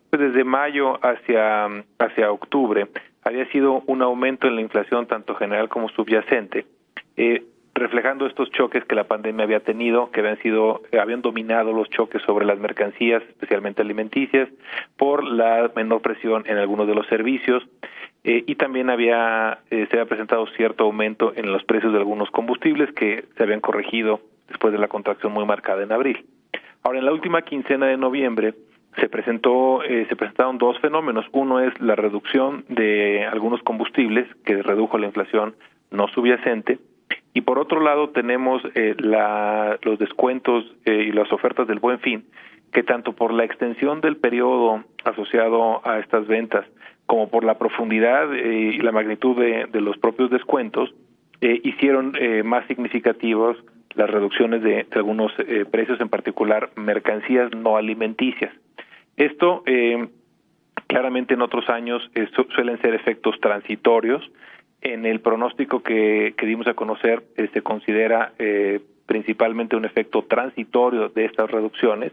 pues, 0.10 0.22
desde 0.22 0.44
mayo 0.44 1.00
hacia, 1.06 1.66
hacia 2.00 2.32
octubre 2.32 2.88
había 3.24 3.50
sido 3.52 3.84
un 3.88 4.02
aumento 4.02 4.48
en 4.48 4.56
la 4.56 4.62
inflación 4.62 5.06
tanto 5.08 5.36
general 5.36 5.68
como 5.68 5.90
subyacente, 5.90 6.66
eh, 7.18 7.44
reflejando 7.80 8.26
estos 8.26 8.50
choques 8.52 8.84
que 8.86 8.96
la 8.96 9.06
pandemia 9.06 9.44
había 9.44 9.60
tenido, 9.60 10.12
que 10.12 10.22
habían 10.22 10.38
sido, 10.40 10.82
eh, 10.92 11.00
habían 11.00 11.22
dominado 11.22 11.74
los 11.74 11.90
choques 11.90 12.22
sobre 12.24 12.46
las 12.46 12.60
mercancías, 12.60 13.24
especialmente 13.24 13.82
alimenticias, 13.82 14.50
por 14.96 15.24
la 15.24 15.72
menor 15.76 16.02
presión 16.02 16.44
en 16.48 16.58
algunos 16.58 16.88
de 16.88 16.96
los 16.96 17.08
servicios, 17.08 17.64
eh, 18.24 18.44
y 18.46 18.56
también 18.56 18.90
había 18.90 19.60
eh, 19.70 19.88
se 19.90 19.96
había 19.96 20.06
presentado 20.06 20.46
cierto 20.58 20.84
aumento 20.84 21.32
en 21.36 21.52
los 21.52 21.64
precios 21.64 21.94
de 21.94 22.00
algunos 22.00 22.30
combustibles 22.32 22.92
que 22.94 23.26
se 23.38 23.44
habían 23.44 23.62
corregido 23.62 24.20
después 24.50 24.74
de 24.74 24.80
la 24.80 24.88
contracción 24.88 25.32
muy 25.32 25.46
marcada 25.46 25.84
en 25.84 25.92
abril. 25.92 26.26
Ahora, 26.84 27.00
en 27.00 27.06
la 27.06 27.14
última 27.14 27.42
quincena 27.44 27.88
de 27.88 27.98
noviembre 27.98 28.54
se 28.98 29.08
presentó 29.08 29.84
eh, 29.84 30.06
se 30.10 30.16
presentaron 30.16 30.58
dos 30.58 30.80
fenómenos. 30.80 31.26
Uno 31.32 31.60
es 31.60 31.80
la 31.80 31.96
reducción 31.96 32.66
de 32.68 33.26
algunos 33.26 33.62
combustibles 33.62 34.28
que 34.44 34.62
redujo 34.62 34.98
la 34.98 35.06
inflación 35.06 35.56
no 35.92 36.08
subyacente 36.10 36.80
y 37.34 37.42
por 37.42 37.60
otro 37.60 37.82
lado 37.82 38.10
tenemos 38.10 38.62
eh, 38.76 38.96
la, 39.00 39.78
los 39.84 40.00
descuentos 40.00 40.66
eh, 40.86 41.06
y 41.10 41.12
las 41.12 41.32
ofertas 41.32 41.68
del 41.68 41.80
Buen 41.80 42.00
Fin 42.00 42.26
que 42.72 42.84
tanto 42.84 43.14
por 43.14 43.32
la 43.34 43.44
extensión 43.46 44.02
del 44.02 44.18
periodo 44.18 44.84
asociado 45.06 45.82
a 45.88 46.00
estas 46.00 46.28
ventas 46.28 46.66
como 47.06 47.30
por 47.30 47.44
la 47.44 47.58
profundidad 47.58 48.34
eh, 48.36 48.74
y 48.76 48.78
la 48.80 48.92
magnitud 48.92 49.38
de, 49.40 49.82
los 49.82 49.98
propios 49.98 50.30
descuentos 50.30 50.94
eh, 51.42 51.62
hicieron 51.64 52.14
más 52.44 52.66
significativos 52.68 53.58
las 53.96 54.10
reducciones 54.10 54.62
de, 54.62 54.84
de 54.84 54.96
algunos 54.96 55.32
precios, 55.72 56.00
en 56.02 56.10
particular 56.10 56.70
mercancías 56.76 57.50
no 57.56 57.78
alimenticias. 57.78 58.52
Esto 59.16 59.64
claramente 60.88 61.34
en 61.34 61.42
otros 61.42 61.68
años 61.70 62.08
su- 62.36 62.48
suelen 62.56 62.80
ser 62.82 62.94
efectos 62.94 63.40
transitorios. 63.40 64.24
En 64.82 65.06
el 65.06 65.22
pronóstico 65.22 65.82
que, 65.82 66.34
dimos 66.44 66.68
a 66.68 66.74
conocer 66.76 67.24
eh, 67.36 67.50
se 67.54 67.62
considera 67.62 68.34
eh, 68.38 68.80
principalmente 69.08 69.76
un 69.78 69.86
efecto 69.86 70.24
transitorio 70.24 71.10
de 71.10 71.26
estas 71.26 71.50
reducciones, 71.50 72.12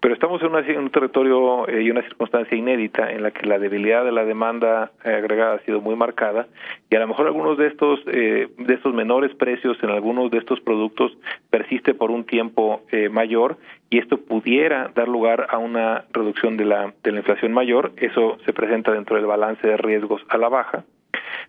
pero 0.00 0.14
estamos 0.14 0.40
en, 0.40 0.48
una- 0.48 0.78
un 0.78 0.90
territorio 0.90 1.68
eh, 1.68 1.82
y 1.82 1.90
una 1.90 2.02
circunstancia 2.02 2.56
inédita 2.56 3.10
en 3.12 3.22
la 3.24 3.32
que 3.32 3.46
la 3.46 3.58
debilidad 3.58 4.04
de 4.04 4.12
la 4.12 4.24
demanda 4.24 4.92
eh, 5.04 5.10
agregada 5.10 5.54
ha 5.56 5.58
sido 5.64 5.80
muy 5.80 5.96
marcada 5.96 6.46
y 6.88 6.94
a 6.96 7.00
lo 7.00 7.08
mejor 7.08 7.26
algunos 7.26 7.58
de 7.58 7.66
estos 7.66 8.00
eh, 8.06 8.48
de 8.56 8.74
estos 8.74 8.94
menores 8.94 9.34
precios 9.34 9.76
en 9.82 9.90
algunos 9.90 10.30
de 10.30 10.38
estos 10.38 10.60
productos 10.60 11.12
persiste 11.50 11.94
por 11.94 12.10
un 12.12 12.24
tiempo 12.24 12.82
eh, 12.92 13.08
mayor 13.08 13.58
y 13.90 13.98
esto 13.98 14.18
pudiera 14.18 14.90
dar 14.94 15.08
lugar 15.08 15.48
a 15.50 15.58
una 15.58 16.04
reducción 16.12 16.56
de 16.56 16.64
la 16.64 16.94
de 17.02 17.10
la 17.12 17.18
inflación 17.18 17.52
mayor, 17.52 17.92
eso 17.96 18.38
se 18.46 18.52
presenta 18.52 18.92
dentro 18.92 19.16
del 19.16 19.26
balance 19.26 19.66
de 19.66 19.76
riesgos 19.76 20.22
a 20.28 20.38
la 20.38 20.48
baja. 20.48 20.84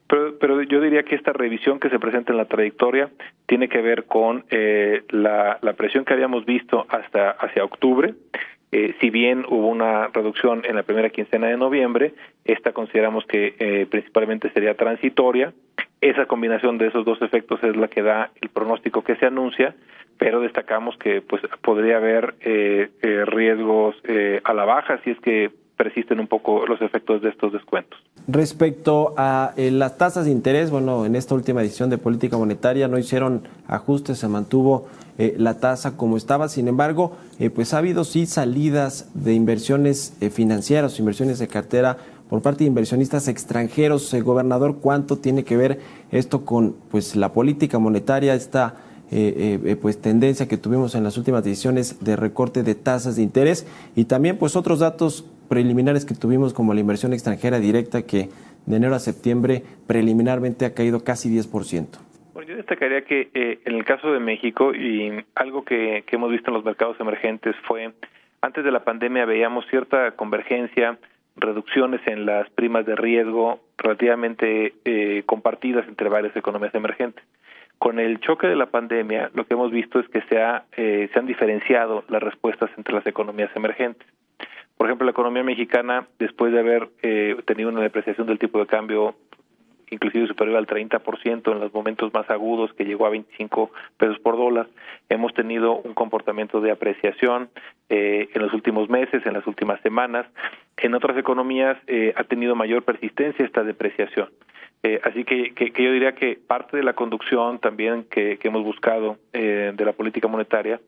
Pero, 0.08 0.38
pero 0.40 0.62
yo 0.64 0.82
diría 0.82 1.04
que 1.04 1.16
esta 1.16 1.34
revisión 1.34 1.80
que 1.80 1.90
se 1.90 2.00
presenta 2.00 2.32
en 2.32 2.38
la 2.38 2.46
trayectoria 2.46 3.10
tiene 3.46 3.68
que 3.70 3.82
ver 3.82 4.06
con 4.06 4.46
eh, 4.50 5.04
la, 5.10 5.60
la 5.62 5.74
presión 5.74 6.06
que 6.06 6.14
habíamos 6.14 6.46
visto 6.46 6.86
hasta 6.90 7.32
hacia 7.32 7.64
octubre. 7.64 8.14
Eh, 8.72 8.96
si 9.00 9.10
bien 9.10 9.46
hubo 9.48 9.68
una 9.68 10.08
reducción 10.08 10.64
en 10.66 10.76
la 10.76 10.84
primera 10.84 11.10
quincena 11.10 11.48
de 11.48 11.58
noviembre, 11.58 12.14
esta 12.44 12.74
consideramos 12.74 13.26
que 13.26 13.56
eh, 13.60 13.88
principalmente 13.90 14.50
sería 14.52 14.76
transitoria. 14.76 15.54
Esa 16.02 16.26
combinación 16.26 16.78
de 16.78 16.88
esos 16.88 17.06
dos 17.06 17.22
efectos 17.22 17.64
es 17.64 17.76
la 17.76 17.88
que 17.88 18.04
da 18.04 18.32
el 18.42 18.50
pronóstico 18.50 19.04
que 19.04 19.16
se 19.16 19.26
anuncia, 19.26 19.74
pero 20.18 20.42
destacamos 20.42 20.98
que 20.98 21.22
pues 21.22 21.42
podría 21.62 21.98
haber 21.98 22.36
eh, 22.42 22.90
eh, 23.02 23.26
riesgos 23.26 23.96
eh, 24.04 24.42
a 24.44 24.54
la 24.54 24.66
baja 24.66 25.00
si 25.04 25.12
es 25.12 25.20
que 25.20 25.52
persisten 25.78 26.20
un 26.20 26.28
poco 26.28 26.66
los 26.66 26.82
efectos 26.82 27.22
de 27.22 27.30
estos 27.30 27.54
descuentos. 27.54 27.98
Respecto 28.28 29.14
a 29.16 29.54
eh, 29.56 29.72
las 29.72 29.98
tasas 29.98 30.26
de 30.26 30.32
interés, 30.32 30.72
bueno, 30.72 31.06
en 31.06 31.16
esta 31.16 31.36
última 31.36 31.62
edición 31.62 31.90
de 31.90 31.98
política 31.98 32.38
monetaria 32.38 32.88
no 32.88 32.98
hicieron 32.98 33.44
ajustes, 33.68 34.18
se 34.18 34.28
mantuvo 34.28 34.88
eh, 35.18 35.36
la 35.38 35.60
tasa 35.60 35.96
como 35.96 36.18
estaba. 36.18 36.50
Sin 36.50 36.68
embargo, 36.68 37.16
eh, 37.40 37.50
pues 37.50 37.74
ha 37.74 37.78
habido 37.78 38.04
sí 38.04 38.26
salidas 38.26 39.12
de 39.14 39.34
inversiones 39.34 40.18
financieras, 40.32 41.00
inversiones 41.00 41.40
de 41.40 41.48
cartera 41.48 41.98
por 42.28 42.42
parte 42.42 42.66
de 42.66 42.70
inversionistas 42.70 43.28
extranjeros. 43.30 44.14
Gobernador, 44.14 44.80
¿cuánto 44.82 45.18
tiene 45.18 45.44
que 45.46 45.56
ver 45.56 45.80
esto 46.12 46.44
con 46.44 46.76
pues 46.92 47.16
la 47.16 47.32
política 47.32 47.80
monetaria, 47.80 48.34
esta 48.34 48.76
pues 49.82 50.02
tendencia 50.02 50.50
que 50.50 50.58
tuvimos 50.58 50.94
en 50.94 51.06
las 51.06 51.18
últimas 51.18 51.42
decisiones 51.42 52.04
de 52.04 52.18
recorte 52.18 52.62
de 52.64 52.76
tasas 52.76 53.16
de 53.16 53.22
interés 53.22 53.66
y 53.96 54.04
también 54.04 54.38
pues 54.38 54.58
otros 54.58 54.80
datos 54.80 55.24
preliminares 55.48 56.06
que 56.06 56.16
tuvimos 56.16 56.54
como 56.54 56.74
la 56.74 56.80
inversión 56.80 57.14
extranjera 57.14 57.60
directa 57.60 58.04
que 58.04 58.30
de 58.66 58.76
enero 58.76 58.96
a 58.96 59.00
septiembre 59.00 59.64
preliminarmente 59.88 60.66
ha 60.66 60.74
caído 60.74 61.04
casi 61.04 61.30
10%. 61.30 61.88
Bueno, 62.34 62.50
yo 62.50 62.58
destacaría 62.58 63.04
que 63.04 63.30
eh, 63.34 63.60
en 63.66 63.76
el 63.76 63.86
caso 63.86 64.12
de 64.12 64.20
México 64.20 64.74
y 64.74 65.12
algo 65.36 65.64
que, 65.64 66.04
que 66.06 66.16
hemos 66.16 66.32
visto 66.32 66.50
en 66.52 66.56
los 66.56 66.66
mercados 66.66 67.00
emergentes 67.00 67.56
fue 67.68 67.92
antes 68.42 68.64
de 68.64 68.72
la 68.72 68.84
pandemia 68.84 69.26
veíamos 69.26 69.66
cierta 69.68 70.12
convergencia, 70.12 70.98
reducciones 71.36 72.02
en 72.06 72.26
las 72.26 72.50
primas 72.52 72.86
de 72.86 72.96
riesgo 72.96 73.60
relativamente 73.78 74.74
eh, 74.86 75.24
compartidas 75.26 75.88
entre 75.88 76.10
varias 76.10 76.36
economías 76.36 76.74
emergentes. 76.76 77.24
Con 77.80 78.00
el 78.00 78.20
choque 78.20 78.48
de 78.48 78.56
la 78.56 78.68
pandemia, 78.68 79.30
lo 79.34 79.46
que 79.46 79.54
hemos 79.54 79.72
visto 79.72 80.00
es 80.00 80.08
que 80.10 80.22
se, 80.24 80.42
ha, 80.42 80.66
eh, 80.76 81.10
se 81.12 81.20
han 81.20 81.28
diferenciado 81.28 82.04
las 82.10 82.24
respuestas 82.24 82.70
entre 82.78 82.94
las 82.96 83.06
economías 83.06 83.52
emergentes. 83.56 84.08
Por 84.78 84.88
ejemplo, 84.88 85.06
la 85.06 85.12
economía 85.12 85.44
mexicana, 85.44 86.08
después 86.20 86.54
de 86.54 86.60
haber 86.60 86.90
eh, 87.02 87.36
tenido 87.46 87.70
una 87.70 87.82
depreciación 87.82 88.28
del 88.28 88.40
tipo 88.40 88.60
de 88.60 88.68
cambio 88.68 89.16
inclusive 89.90 90.28
superior 90.28 90.58
al 90.58 90.68
30% 90.68 91.52
en 91.52 91.60
los 91.60 91.74
momentos 91.74 92.14
más 92.14 92.30
agudos 92.30 92.74
que 92.74 92.86
llegó 92.86 93.06
a 93.06 93.10
25 93.10 93.72
pesos 93.98 94.20
por 94.20 94.38
dólar. 94.38 94.68
Hemos 95.10 95.34
tenido 95.34 95.78
un 95.78 95.94
comportamiento 95.94 96.60
de 96.62 96.72
apreciación 96.72 97.50
eh, 97.90 98.30
en 98.34 98.42
los 98.42 98.54
últimos 98.54 98.90
meses, 98.90 99.26
en 99.26 99.34
las 99.34 99.48
últimas 99.48 99.80
semanas. 99.82 100.26
En 100.78 100.94
otras 100.94 101.18
economías 101.18 101.78
eh, 101.88 102.14
ha 102.16 102.24
tenido 102.26 102.56
mayor 102.56 102.84
persistencia 102.84 103.46
esta 103.46 103.64
depreciación. 103.64 104.30
Eh, 104.84 105.00
así 105.04 105.24
que, 105.24 105.54
que, 105.54 105.72
que, 105.72 105.84
yo 105.84 105.92
diría 105.92 106.14
que 106.14 106.36
parte 106.36 106.78
de 106.78 106.84
la 106.84 106.94
conducción 106.94 107.60
también 107.60 108.04
que, 108.04 108.38
que 108.38 108.48
hemos 108.48 108.64
buscado 108.64 109.18
eh, 109.34 109.74
de 109.76 109.86
la 109.86 109.94
política 109.94 110.28
monetaria 110.28 110.80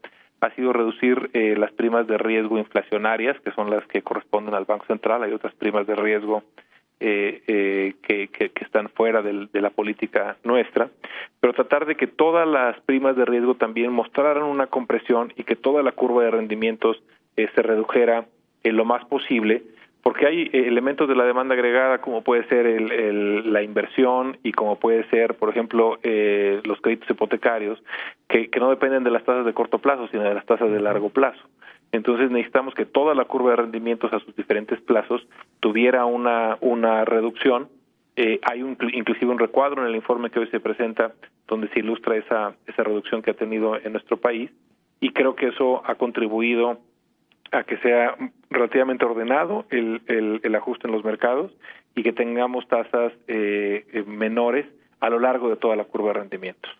ha 0.41 0.49
sido 0.55 0.73
reducir 0.73 1.29
eh, 1.33 1.55
las 1.57 1.71
primas 1.71 2.07
de 2.07 2.17
riesgo 2.17 2.57
inflacionarias, 2.57 3.39
que 3.41 3.51
son 3.51 3.69
las 3.69 3.85
que 3.87 4.01
corresponden 4.01 4.53
al 4.55 4.65
Banco 4.65 4.85
Central. 4.85 5.23
Hay 5.23 5.33
otras 5.33 5.53
primas 5.55 5.85
de 5.87 5.95
riesgo 5.95 6.43
eh, 7.01 7.43
eh, 7.47 7.93
que, 8.01 8.51
están 8.59 8.89
fuera 8.89 9.21
de 9.21 9.61
la 9.61 9.69
política 9.69 10.35
nuestra, 10.43 10.89
pero 11.39 11.53
tratar 11.53 11.85
de 11.85 11.95
que 11.95 12.07
todas 12.07 12.45
las 12.45 12.77
primas 12.81 13.15
de 13.15 13.23
riesgo 13.23 13.55
también 13.55 13.93
mostraran 13.93 14.43
una 14.43 14.67
compresión 14.67 15.31
y 15.37 15.45
que 15.45 15.55
toda 15.55 15.81
la 15.81 15.93
curva 15.93 16.23
de 16.23 16.31
rendimientos 16.31 17.01
eh, 17.37 17.47
se 17.55 17.61
redujera 17.61 18.25
en 18.63 18.75
lo 18.75 18.83
más 18.83 19.05
posible, 19.05 19.63
porque 20.03 20.27
hay 20.27 20.41
eh, 20.43 20.67
elementos 20.67 21.07
de 21.07 21.15
la 21.15 21.25
demanda 21.25 21.55
agregada 21.55 21.99
como 21.99 22.23
puede 22.23 22.47
ser 22.47 22.65
el, 22.65 23.51
la 23.51 23.61
inversión 23.61 24.37
y 24.43 24.51
como 24.51 24.79
puede 24.79 25.03
ser, 25.09 25.35
por 25.35 25.49
ejemplo, 25.49 25.99
eh, 26.03 26.61
los 26.63 26.79
créditos 26.81 27.09
hipotecarios, 27.09 27.81
que, 28.27 28.49
que 28.49 28.59
no 28.59 28.69
dependen 28.69 29.03
de 29.03 29.11
las 29.11 29.23
tasas 29.23 29.45
de 29.45 29.53
corto 29.53 29.79
plazo, 29.79 30.07
sino 30.09 30.23
de 30.23 30.33
las 30.33 30.45
tasas 30.45 30.71
de 30.71 30.79
largo 30.79 31.09
plazo. 31.09 31.41
Entonces 31.91 32.29
necesitamos 32.29 32.73
que 32.75 32.85
toda 32.85 33.15
la 33.15 33.25
curva 33.25 33.51
de 33.51 33.57
rendimientos 33.57 34.13
a 34.13 34.19
sus 34.19 34.35
diferentes 34.35 34.79
plazos 34.81 35.27
tuviera 35.59 36.05
una, 36.05 36.57
una 36.61 37.03
reducción. 37.03 37.67
Eh, 38.15 38.39
hay 38.43 38.61
un, 38.61 38.77
inclusive 38.93 39.31
un 39.31 39.39
recuadro 39.39 39.81
en 39.81 39.89
el 39.89 39.95
informe 39.95 40.29
que 40.29 40.39
hoy 40.39 40.47
se 40.47 40.59
presenta 40.59 41.13
donde 41.47 41.67
se 41.69 41.79
ilustra 41.79 42.15
esa, 42.15 42.53
esa 42.67 42.83
reducción 42.83 43.21
que 43.21 43.31
ha 43.31 43.33
tenido 43.33 43.75
en 43.75 43.93
nuestro 43.93 44.17
país 44.17 44.51
y 44.99 45.11
creo 45.11 45.35
que 45.35 45.47
eso 45.47 45.81
ha 45.85 45.95
contribuido 45.95 46.79
a 47.51 47.63
que 47.63 47.77
sea 47.77 48.15
relativamente 48.49 49.05
ordenado 49.05 49.65
el, 49.69 50.01
el, 50.07 50.41
el 50.43 50.55
ajuste 50.55 50.87
en 50.87 50.93
los 50.93 51.03
mercados 51.03 51.51
y 51.95 52.03
que 52.03 52.13
tengamos 52.13 52.67
tasas 52.67 53.13
eh, 53.27 54.03
menores 54.07 54.65
a 54.99 55.09
lo 55.09 55.19
largo 55.19 55.49
de 55.49 55.55
toda 55.55 55.75
la 55.75 55.85
curva 55.85 56.09
de 56.09 56.19
rendimientos. 56.19 56.71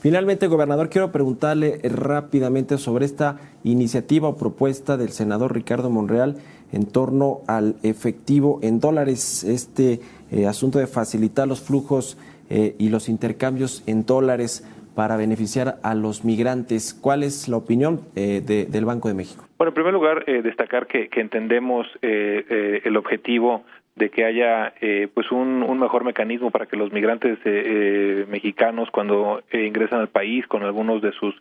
Finalmente, 0.00 0.46
gobernador, 0.46 0.88
quiero 0.88 1.10
preguntarle 1.10 1.80
rápidamente 1.82 2.78
sobre 2.78 3.04
esta 3.04 3.40
iniciativa 3.64 4.28
o 4.28 4.36
propuesta 4.36 4.96
del 4.96 5.08
senador 5.08 5.52
Ricardo 5.52 5.90
Monreal 5.90 6.36
en 6.70 6.86
torno 6.86 7.40
al 7.48 7.74
efectivo 7.82 8.60
en 8.62 8.78
dólares, 8.78 9.42
este 9.42 10.00
eh, 10.30 10.46
asunto 10.46 10.78
de 10.78 10.86
facilitar 10.86 11.48
los 11.48 11.60
flujos 11.60 12.16
eh, 12.50 12.76
y 12.78 12.88
los 12.88 13.08
intercambios 13.08 13.82
en 13.86 14.06
dólares 14.06 14.64
para 14.94 15.16
beneficiar 15.16 15.76
a 15.82 15.94
los 15.94 16.24
migrantes. 16.24 16.94
¿Cuál 16.94 17.22
es 17.22 17.48
la 17.48 17.56
opinión 17.56 18.02
eh, 18.16 18.42
de, 18.44 18.66
del 18.66 18.84
Banco 18.84 19.08
de 19.08 19.14
México? 19.14 19.44
Bueno, 19.62 19.70
en 19.70 19.74
primer 19.74 19.92
lugar, 19.92 20.24
eh, 20.26 20.42
destacar 20.42 20.86
que, 20.86 21.08
que 21.08 21.20
entendemos 21.20 21.86
eh, 22.02 22.44
eh, 22.48 22.80
el 22.84 22.96
objetivo 22.96 23.62
de 23.94 24.10
que 24.10 24.24
haya 24.24 24.72
eh, 24.80 25.06
pues 25.12 25.30
un, 25.30 25.62
un, 25.62 25.78
mejor 25.78 26.02
mecanismo 26.02 26.50
para 26.50 26.66
que 26.66 26.76
los 26.76 26.92
migrantes 26.92 27.38
eh, 27.44 28.24
mexicanos 28.28 28.88
cuando 28.90 29.42
ingresan 29.52 30.00
al 30.00 30.08
país 30.08 30.46
con 30.46 30.62
algunos 30.62 31.00
de 31.02 31.12
sus 31.12 31.34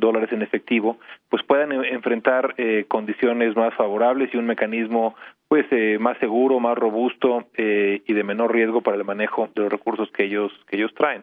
dólares 0.00 0.30
en 0.32 0.42
efectivo 0.42 0.98
pues 1.28 1.44
puedan 1.44 1.70
enfrentar 1.70 2.56
condiciones 2.88 3.54
más 3.54 3.72
favorables 3.74 4.28
y 4.34 4.36
un 4.36 4.46
mecanismo 4.46 5.14
pues 5.46 5.64
más 6.00 6.18
seguro 6.18 6.58
más 6.58 6.76
robusto 6.76 7.46
y 7.56 8.12
de 8.12 8.24
menor 8.24 8.52
riesgo 8.52 8.80
para 8.80 8.96
el 8.96 9.04
manejo 9.04 9.48
de 9.54 9.62
los 9.62 9.70
recursos 9.70 10.10
que 10.10 10.24
ellos 10.24 10.50
que 10.66 10.76
ellos 10.76 10.92
traen 10.94 11.22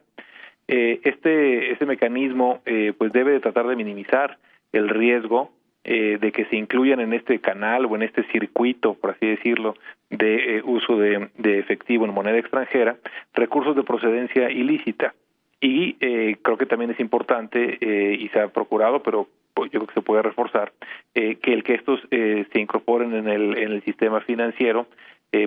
este 0.68 1.72
este 1.72 1.86
mecanismo 1.86 2.62
pues 2.98 3.14
debe 3.14 3.32
de 3.32 3.40
tratar 3.40 3.68
de 3.68 3.76
minimizar 3.76 4.38
el 4.74 4.90
riesgo 4.90 5.52
eh, 5.90 6.18
de 6.20 6.34
que 6.34 6.44
se 6.48 6.58
incluyan 6.58 7.00
en 7.00 7.14
este 7.14 7.40
canal 7.40 7.86
o 7.86 7.96
en 7.96 8.02
este 8.02 8.24
circuito, 8.34 8.96
por 8.96 9.12
así 9.12 9.26
decirlo, 9.26 9.74
de 10.10 10.58
eh, 10.58 10.62
uso 10.66 10.98
de, 10.98 11.30
de, 11.38 11.60
efectivo 11.60 12.04
en 12.04 12.14
moneda 12.14 12.38
extranjera, 12.38 12.98
recursos 13.34 13.74
de 13.74 13.84
procedencia 13.84 14.52
ilícita. 14.52 15.16
Y 15.62 15.96
eh, 16.02 16.36
creo 16.42 16.58
que 16.58 16.66
también 16.66 16.92
es 16.92 17.00
importante, 17.00 17.78
y 18.20 18.28
se 18.28 18.40
ha 18.40 18.50
procurado, 18.50 19.02
pero 19.02 19.30
yo 19.56 19.70
creo 19.70 19.88
que 19.88 19.94
se 19.94 20.02
puede 20.02 20.24
reforzar, 20.24 20.74
que 21.14 21.54
el 21.54 21.64
que 21.64 21.76
estos 21.76 22.02
se 22.12 22.60
incorporen 22.60 23.16
en 23.16 23.30
el, 23.30 23.58
en 23.58 23.72
el 23.72 23.82
sistema 23.84 24.20
financiero 24.20 24.88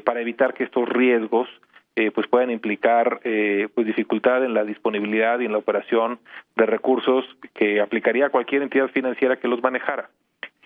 para 0.04 0.20
evitar 0.20 0.54
que 0.54 0.64
estos 0.64 0.88
riesgos 0.88 1.48
eh, 1.96 2.10
pues 2.10 2.26
puedan 2.28 2.50
implicar 2.50 3.20
eh, 3.24 3.68
pues 3.74 3.86
dificultad 3.86 4.44
en 4.44 4.54
la 4.54 4.64
disponibilidad 4.64 5.40
y 5.40 5.46
en 5.46 5.52
la 5.52 5.58
operación 5.58 6.18
de 6.56 6.66
recursos 6.66 7.24
que 7.54 7.80
aplicaría 7.80 8.30
cualquier 8.30 8.62
entidad 8.62 8.88
financiera 8.88 9.36
que 9.36 9.48
los 9.48 9.62
manejara. 9.62 10.10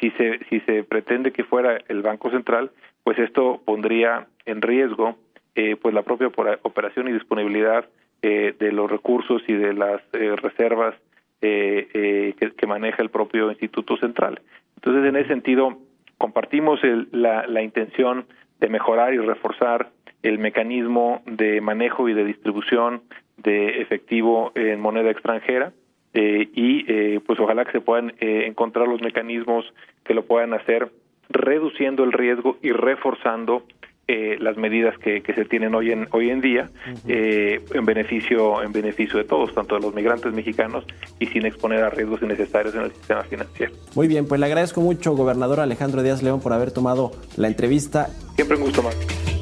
Si 0.01 0.11
se 0.13 0.41
si 0.51 0.61
se 0.61 0.85
pretende 0.85 1.33
que 1.33 1.45
fuera 1.45 1.79
el 1.89 2.03
Banco 2.03 2.31
Central, 2.31 2.71
pues 3.03 3.19
esto 3.19 3.63
pondría 3.65 4.27
en 4.45 4.61
riesgo 4.61 5.17
eh, 5.55 5.77
pues 5.77 5.95
la 5.95 6.03
propia 6.03 6.29
operación 6.63 7.09
y 7.09 7.13
disponibilidad 7.13 7.87
eh, 8.23 8.55
de 8.59 8.73
los 8.73 8.91
recursos 8.91 9.43
y 9.47 9.53
de 9.53 9.75
las 9.75 10.01
eh, 10.15 10.35
reservas 10.37 10.95
eh, 11.41 11.89
eh, 11.93 12.35
que, 12.41 12.53
que, 12.53 12.67
maneja 12.67 13.03
el 13.03 13.11
propio 13.11 13.51
Instituto 13.51 13.99
Central. 13.99 14.41
Entonces, 14.77 15.05
en 15.07 15.17
ese 15.17 15.29
sentido, 15.29 15.77
compartimos 16.17 16.83
el, 16.83 17.09
la, 17.13 17.47
la 17.47 17.63
intención 17.63 18.25
de 18.61 18.69
mejorar 18.69 19.13
y 19.13 19.19
reforzar 19.19 19.91
el 20.25 20.39
mecanismo 20.39 21.23
de 21.27 21.61
manejo 21.61 22.09
y 22.09 22.15
de 22.15 22.25
distribución 22.25 23.03
de 23.37 23.83
efectivo 23.83 24.53
en 24.55 24.81
moneda 24.81 25.11
extranjera 25.11 25.73
eh, 26.15 26.49
y 26.55 26.85
eh, 26.91 27.21
pues 27.25 27.39
ojalá 27.39 27.65
que 27.65 27.73
se 27.73 27.81
puedan 27.81 28.15
eh, 28.21 28.47
encontrar 28.47 28.89
los 28.89 29.03
mecanismos 29.03 29.65
que 30.03 30.15
lo 30.15 30.25
puedan 30.25 30.55
hacer 30.55 30.91
reduciendo 31.29 32.05
el 32.05 32.13
riesgo 32.13 32.57
y 32.63 32.73
reforzando 32.73 33.65
eh, 34.07 34.37
las 34.39 34.57
medidas 34.59 34.99
que, 34.99 35.23
que, 35.23 35.33
se 35.33 35.47
tienen 35.47 35.75
hoy 35.75 35.91
en 35.91 36.09
hoy 36.11 36.29
en 36.29 36.43
día 36.43 36.69
eh, 37.09 37.65
en 37.73 37.87
beneficio 37.87 38.63
en 38.63 38.71
beneficio 38.71 39.19
de 39.19 39.25
todos 39.25 39.55
tanto 39.55 39.77
de 39.77 39.81
los 39.81 39.95
migrantes 39.95 40.31
mexicanos 40.35 40.85
y 41.19 41.27
sin 41.27 41.47
exponer 41.47 41.83
a 41.83 41.89
riesgos 41.89 42.21
innecesarios 42.21 42.75
en 42.75 42.83
el 42.83 42.93
sistema 42.93 43.23
financiero. 43.23 43.73
Muy 43.95 44.07
bien 44.07 44.27
pues 44.27 44.39
le 44.41 44.47
agradezco 44.47 44.83
mucho 44.83 45.17
gobernador 45.17 45.61
Alejandro 45.61 46.03
Díaz 46.03 46.23
León 46.23 46.43
por 46.43 46.53
haber 46.53 46.71
tomado 46.71 47.13
la 47.39 47.49
entrevista. 47.49 48.09
Siempre 48.37 48.59
un 48.59 48.65
gusto 48.65 48.83
más 48.83 49.34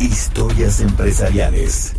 Historias 0.00 0.80
empresariales. 0.80 1.96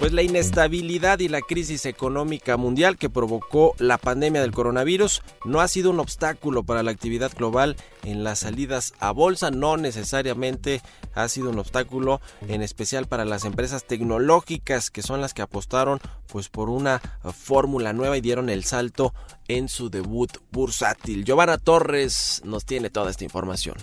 Pues 0.00 0.14
la 0.14 0.22
inestabilidad 0.22 1.18
y 1.18 1.28
la 1.28 1.42
crisis 1.42 1.84
económica 1.84 2.56
mundial 2.56 2.96
que 2.96 3.10
provocó 3.10 3.74
la 3.78 3.98
pandemia 3.98 4.40
del 4.40 4.50
coronavirus 4.50 5.20
no 5.44 5.60
ha 5.60 5.68
sido 5.68 5.90
un 5.90 6.00
obstáculo 6.00 6.62
para 6.62 6.82
la 6.82 6.90
actividad 6.90 7.30
global 7.36 7.76
en 8.04 8.24
las 8.24 8.38
salidas 8.38 8.94
a 8.98 9.10
bolsa, 9.10 9.50
no 9.50 9.76
necesariamente 9.76 10.80
ha 11.12 11.28
sido 11.28 11.50
un 11.50 11.58
obstáculo 11.58 12.22
en 12.48 12.62
especial 12.62 13.08
para 13.08 13.26
las 13.26 13.44
empresas 13.44 13.84
tecnológicas 13.84 14.90
que 14.90 15.02
son 15.02 15.20
las 15.20 15.34
que 15.34 15.42
apostaron 15.42 16.00
pues 16.28 16.48
por 16.48 16.70
una 16.70 17.02
fórmula 17.34 17.92
nueva 17.92 18.16
y 18.16 18.22
dieron 18.22 18.48
el 18.48 18.64
salto 18.64 19.12
en 19.48 19.68
su 19.68 19.90
debut 19.90 20.30
bursátil. 20.50 21.26
Giovanna 21.26 21.58
Torres 21.58 22.40
nos 22.46 22.64
tiene 22.64 22.88
toda 22.88 23.10
esta 23.10 23.24
información. 23.24 23.76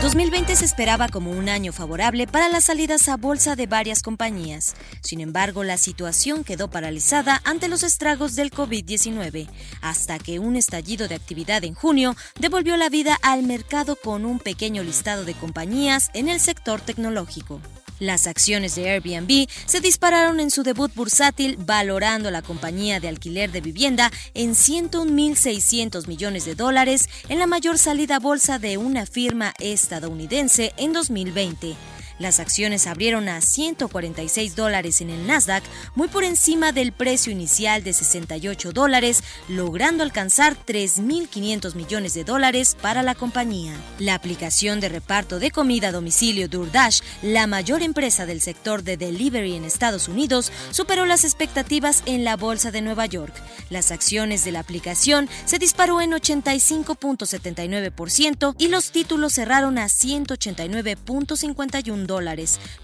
2020 0.00 0.56
se 0.56 0.64
esperaba 0.64 1.10
como 1.10 1.30
un 1.30 1.50
año 1.50 1.74
favorable 1.74 2.26
para 2.26 2.48
las 2.48 2.64
salidas 2.64 3.06
a 3.10 3.18
bolsa 3.18 3.54
de 3.54 3.66
varias 3.66 4.00
compañías. 4.00 4.74
Sin 5.02 5.20
embargo, 5.20 5.62
la 5.62 5.76
situación 5.76 6.42
quedó 6.42 6.70
paralizada 6.70 7.42
ante 7.44 7.68
los 7.68 7.82
estragos 7.82 8.34
del 8.34 8.50
COVID-19, 8.50 9.46
hasta 9.82 10.18
que 10.18 10.38
un 10.38 10.56
estallido 10.56 11.06
de 11.06 11.16
actividad 11.16 11.64
en 11.64 11.74
junio 11.74 12.16
devolvió 12.38 12.78
la 12.78 12.88
vida 12.88 13.18
al 13.22 13.42
mercado 13.42 13.94
con 13.94 14.24
un 14.24 14.38
pequeño 14.38 14.82
listado 14.82 15.26
de 15.26 15.34
compañías 15.34 16.08
en 16.14 16.30
el 16.30 16.40
sector 16.40 16.80
tecnológico. 16.80 17.60
Las 18.00 18.26
acciones 18.26 18.74
de 18.74 18.90
Airbnb 18.90 19.46
se 19.66 19.80
dispararon 19.80 20.40
en 20.40 20.50
su 20.50 20.62
debut 20.62 20.92
bursátil 20.94 21.56
valorando 21.58 22.30
la 22.30 22.40
compañía 22.42 22.98
de 22.98 23.08
alquiler 23.08 23.52
de 23.52 23.60
vivienda 23.60 24.10
en 24.34 24.52
101.600 24.52 26.08
millones 26.08 26.46
de 26.46 26.54
dólares 26.54 27.08
en 27.28 27.38
la 27.38 27.46
mayor 27.46 27.76
salida 27.78 28.16
a 28.16 28.18
bolsa 28.18 28.58
de 28.58 28.78
una 28.78 29.04
firma 29.04 29.52
estadounidense 29.58 30.72
en 30.78 30.94
2020. 30.94 31.76
Las 32.20 32.38
acciones 32.38 32.86
abrieron 32.86 33.28
a 33.30 33.40
146 33.40 34.54
dólares 34.54 35.00
en 35.00 35.08
el 35.08 35.26
Nasdaq, 35.26 35.64
muy 35.94 36.08
por 36.08 36.22
encima 36.22 36.70
del 36.70 36.92
precio 36.92 37.32
inicial 37.32 37.82
de 37.82 37.94
68 37.94 38.72
dólares, 38.72 39.24
logrando 39.48 40.02
alcanzar 40.02 40.54
3.500 40.66 41.74
millones 41.74 42.12
de 42.12 42.24
dólares 42.24 42.76
para 42.78 43.02
la 43.02 43.14
compañía. 43.14 43.72
La 43.98 44.12
aplicación 44.14 44.80
de 44.80 44.90
reparto 44.90 45.38
de 45.38 45.50
comida 45.50 45.88
a 45.88 45.92
domicilio 45.92 46.46
DoorDash, 46.46 47.00
la 47.22 47.46
mayor 47.46 47.80
empresa 47.80 48.26
del 48.26 48.42
sector 48.42 48.82
de 48.82 48.98
delivery 48.98 49.54
en 49.54 49.64
Estados 49.64 50.06
Unidos, 50.06 50.52
superó 50.72 51.06
las 51.06 51.24
expectativas 51.24 52.02
en 52.04 52.24
la 52.24 52.36
bolsa 52.36 52.70
de 52.70 52.82
Nueva 52.82 53.06
York. 53.06 53.32
Las 53.70 53.90
acciones 53.90 54.44
de 54.44 54.52
la 54.52 54.60
aplicación 54.60 55.26
se 55.46 55.58
disparó 55.58 56.02
en 56.02 56.10
85.79% 56.10 58.54
y 58.58 58.68
los 58.68 58.90
títulos 58.90 59.32
cerraron 59.32 59.78
a 59.78 59.86
189.51 59.86 62.09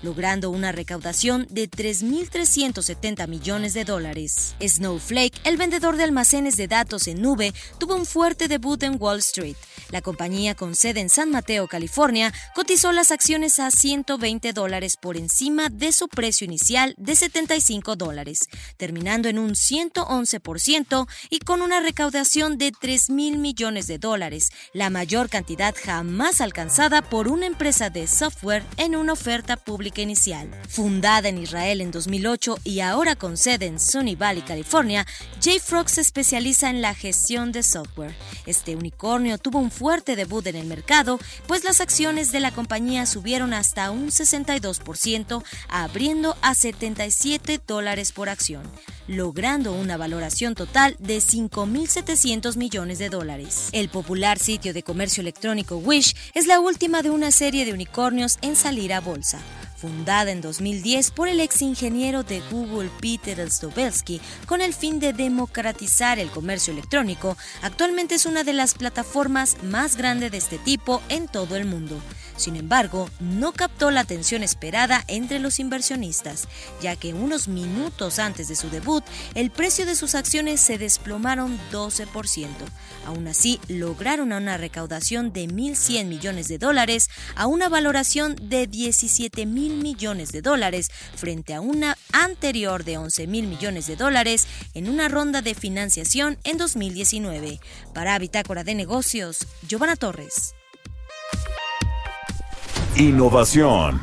logrando 0.03 0.51
una 0.51 0.73
recaudación 0.73 1.47
de 1.51 1.69
3.370 1.69 3.27
millones 3.27 3.75
de 3.75 3.85
dólares. 3.85 4.55
Snowflake, 4.61 5.41
el 5.45 5.57
vendedor 5.57 5.97
de 5.97 6.05
almacenes 6.05 6.57
de 6.57 6.69
datos 6.69 7.09
en 7.09 7.21
nube, 7.21 7.53
tuvo 7.79 7.97
un 7.97 8.07
fuerte 8.07 8.49
debut 8.49 8.83
en 8.83 8.97
Wall 9.01 9.19
Street. 9.19 9.57
La 9.91 10.03
compañía 10.03 10.55
con 10.55 10.75
sede 10.75 11.01
en 11.01 11.09
San 11.09 11.31
Mateo, 11.31 11.67
California, 11.67 12.33
cotizó 12.55 12.93
las 12.93 13.11
acciones 13.11 13.59
a 13.59 13.71
120 13.71 14.53
dólares 14.53 14.97
por 14.97 15.17
encima 15.17 15.69
de 15.69 15.93
su 15.93 16.09
precio 16.09 16.45
inicial 16.45 16.95
de 16.97 17.17
75 17.17 17.97
dólares, 17.97 18.49
terminando 18.77 19.29
en 19.29 19.39
un 19.39 19.51
111% 19.51 21.09
y 21.31 21.41
con 21.41 21.63
una 21.63 21.81
recaudación 21.81 22.59
de 22.59 22.73
3 22.73 23.11
mil 23.11 23.39
millones 23.39 23.87
de 23.87 23.99
dólares, 23.99 24.51
la 24.73 24.91
mayor 24.91 25.29
cantidad 25.29 25.75
jamás 25.75 26.41
alcanzada 26.41 27.03
por 27.03 27.29
una 27.29 27.47
empresa 27.47 27.91
de 27.91 28.07
software 28.07 28.65
en 28.77 28.95
una 28.95 29.16
oferta 29.17 29.57
pública 29.57 30.03
inicial. 30.03 30.51
Fundada 30.69 31.31
en 31.31 31.39
Israel 31.39 31.81
en 31.81 31.91
2008 31.91 32.59
y 32.65 32.81
ahora 32.81 33.17
con 33.17 33.39
sede 33.39 33.65
en 33.65 33.81
Sunny 33.81 34.15
Valley, 34.15 34.43
California, 34.43 35.07
JFrog 35.41 35.89
se 35.89 36.03
especializa 36.03 36.69
en 36.69 36.83
la 36.83 36.95
gestión 36.95 37.51
de 37.51 37.63
software. 37.63 38.15
Este 38.45 38.77
unicornio 38.77 39.39
tuvo 39.39 39.59
un 39.59 39.71
fuerte 39.71 40.17
debut 40.17 40.47
en 40.47 40.57
el 40.57 40.67
mercado, 40.67 41.19
pues 41.47 41.65
las 41.65 41.81
acciones 41.81 42.31
de 42.31 42.41
la 42.41 42.53
compañía 42.53 43.07
subieron 43.07 43.55
hasta 43.55 43.91
un 43.91 44.09
62%, 44.09 45.43
abriendo 45.71 46.37
a 46.43 46.55
77 46.55 47.59
dólares 47.67 48.13
por 48.13 48.29
acción, 48.29 48.71
logrando 49.09 49.73
una 49.73 49.97
valoración 49.97 50.55
total 50.55 50.97
de 50.99 51.19
5.700 51.19 52.57
millones 52.57 52.99
de 52.99 53.09
dólares. 53.09 53.69
El 53.73 53.89
popular 53.89 54.39
sitio 54.39 54.73
de 54.73 54.83
comercio 54.83 55.21
electrónico 55.21 55.77
Wish 55.77 56.15
es 56.35 56.47
la 56.47 56.61
última 56.61 57.03
de 57.03 57.11
una 57.11 57.31
serie 57.31 57.65
de 57.65 57.73
unicornios 57.73 58.39
en 58.43 58.57
salir 58.57 58.93
a 58.93 59.01
bolsa. 59.01 59.41
Fundada 59.77 60.31
en 60.31 60.41
2010 60.41 61.11
por 61.11 61.29
el 61.29 61.39
ex 61.39 61.61
ingeniero 61.61 62.23
de 62.23 62.41
Google 62.51 62.91
Peter 63.01 63.39
Stobelsky 63.51 64.23
con 64.47 64.63
el 64.63 64.73
fin 64.73 65.01
de 65.01 65.13
democratizar 65.13 66.19
el 66.19 66.31
comercio 66.31 66.73
electrónico, 66.73 67.37
actualmente 67.61 68.15
es 68.15 68.25
una 68.25 68.43
de 68.43 68.55
las 68.55 68.75
plataformas 68.75 69.63
más 69.63 69.97
grandes 69.97 70.31
de 70.31 70.39
este 70.39 70.59
tipo 70.59 71.03
en 71.11 71.29
todo 71.29 71.57
el 71.57 71.67
mundo. 71.67 72.01
Sin 72.37 72.57
embargo, 72.57 73.09
no 73.19 73.53
captó 73.53 73.91
la 73.91 74.01
atención 74.01 74.43
esperada 74.43 75.05
entre 75.09 75.39
los 75.39 75.59
inversionistas, 75.59 76.49
ya 76.83 76.95
que 76.95 77.15
unos 77.15 77.49
minutos 77.49 78.19
antes 78.19 78.49
de 78.49 78.57
su 78.57 78.69
debut, 78.69 79.03
el 79.35 79.51
precio 79.51 79.87
de 79.87 79.97
sus 79.97 80.15
acciones 80.15 80.61
se 80.61 80.77
desplomaron 80.77 81.59
12%. 81.73 82.47
Aún 83.07 83.27
así, 83.29 83.59
lograron 83.69 84.33
una 84.33 84.57
recaudación 84.59 85.33
de 85.33 85.47
1.100 85.47 86.07
millones 86.07 86.49
de 86.49 86.59
dólares 86.59 87.09
a 87.37 87.47
una 87.47 87.69
valoración 87.69 88.37
de 88.41 88.67
17 88.67 89.47
mil 89.77 89.83
millones 89.83 90.33
de 90.33 90.43
dólares 90.43 90.91
frente 91.15 91.55
a 91.55 91.61
una 91.61 91.97
anterior 92.13 92.85
de 92.85 92.99
11 92.99 93.27
mil 93.27 93.47
millones 93.47 93.87
de 93.87 93.97
dólares 93.97 94.47
en 94.75 94.89
una 94.89 95.09
ronda 95.09 95.43
de 95.43 95.55
financiación 95.55 96.39
en 96.45 96.59
2019. 96.59 97.61
Para 97.95 98.19
Bitácora 98.19 98.65
de 98.65 98.75
Negocios, 98.75 99.47
Giovanna 99.67 99.97
Torres. 99.97 100.55
Innovación. 102.97 104.01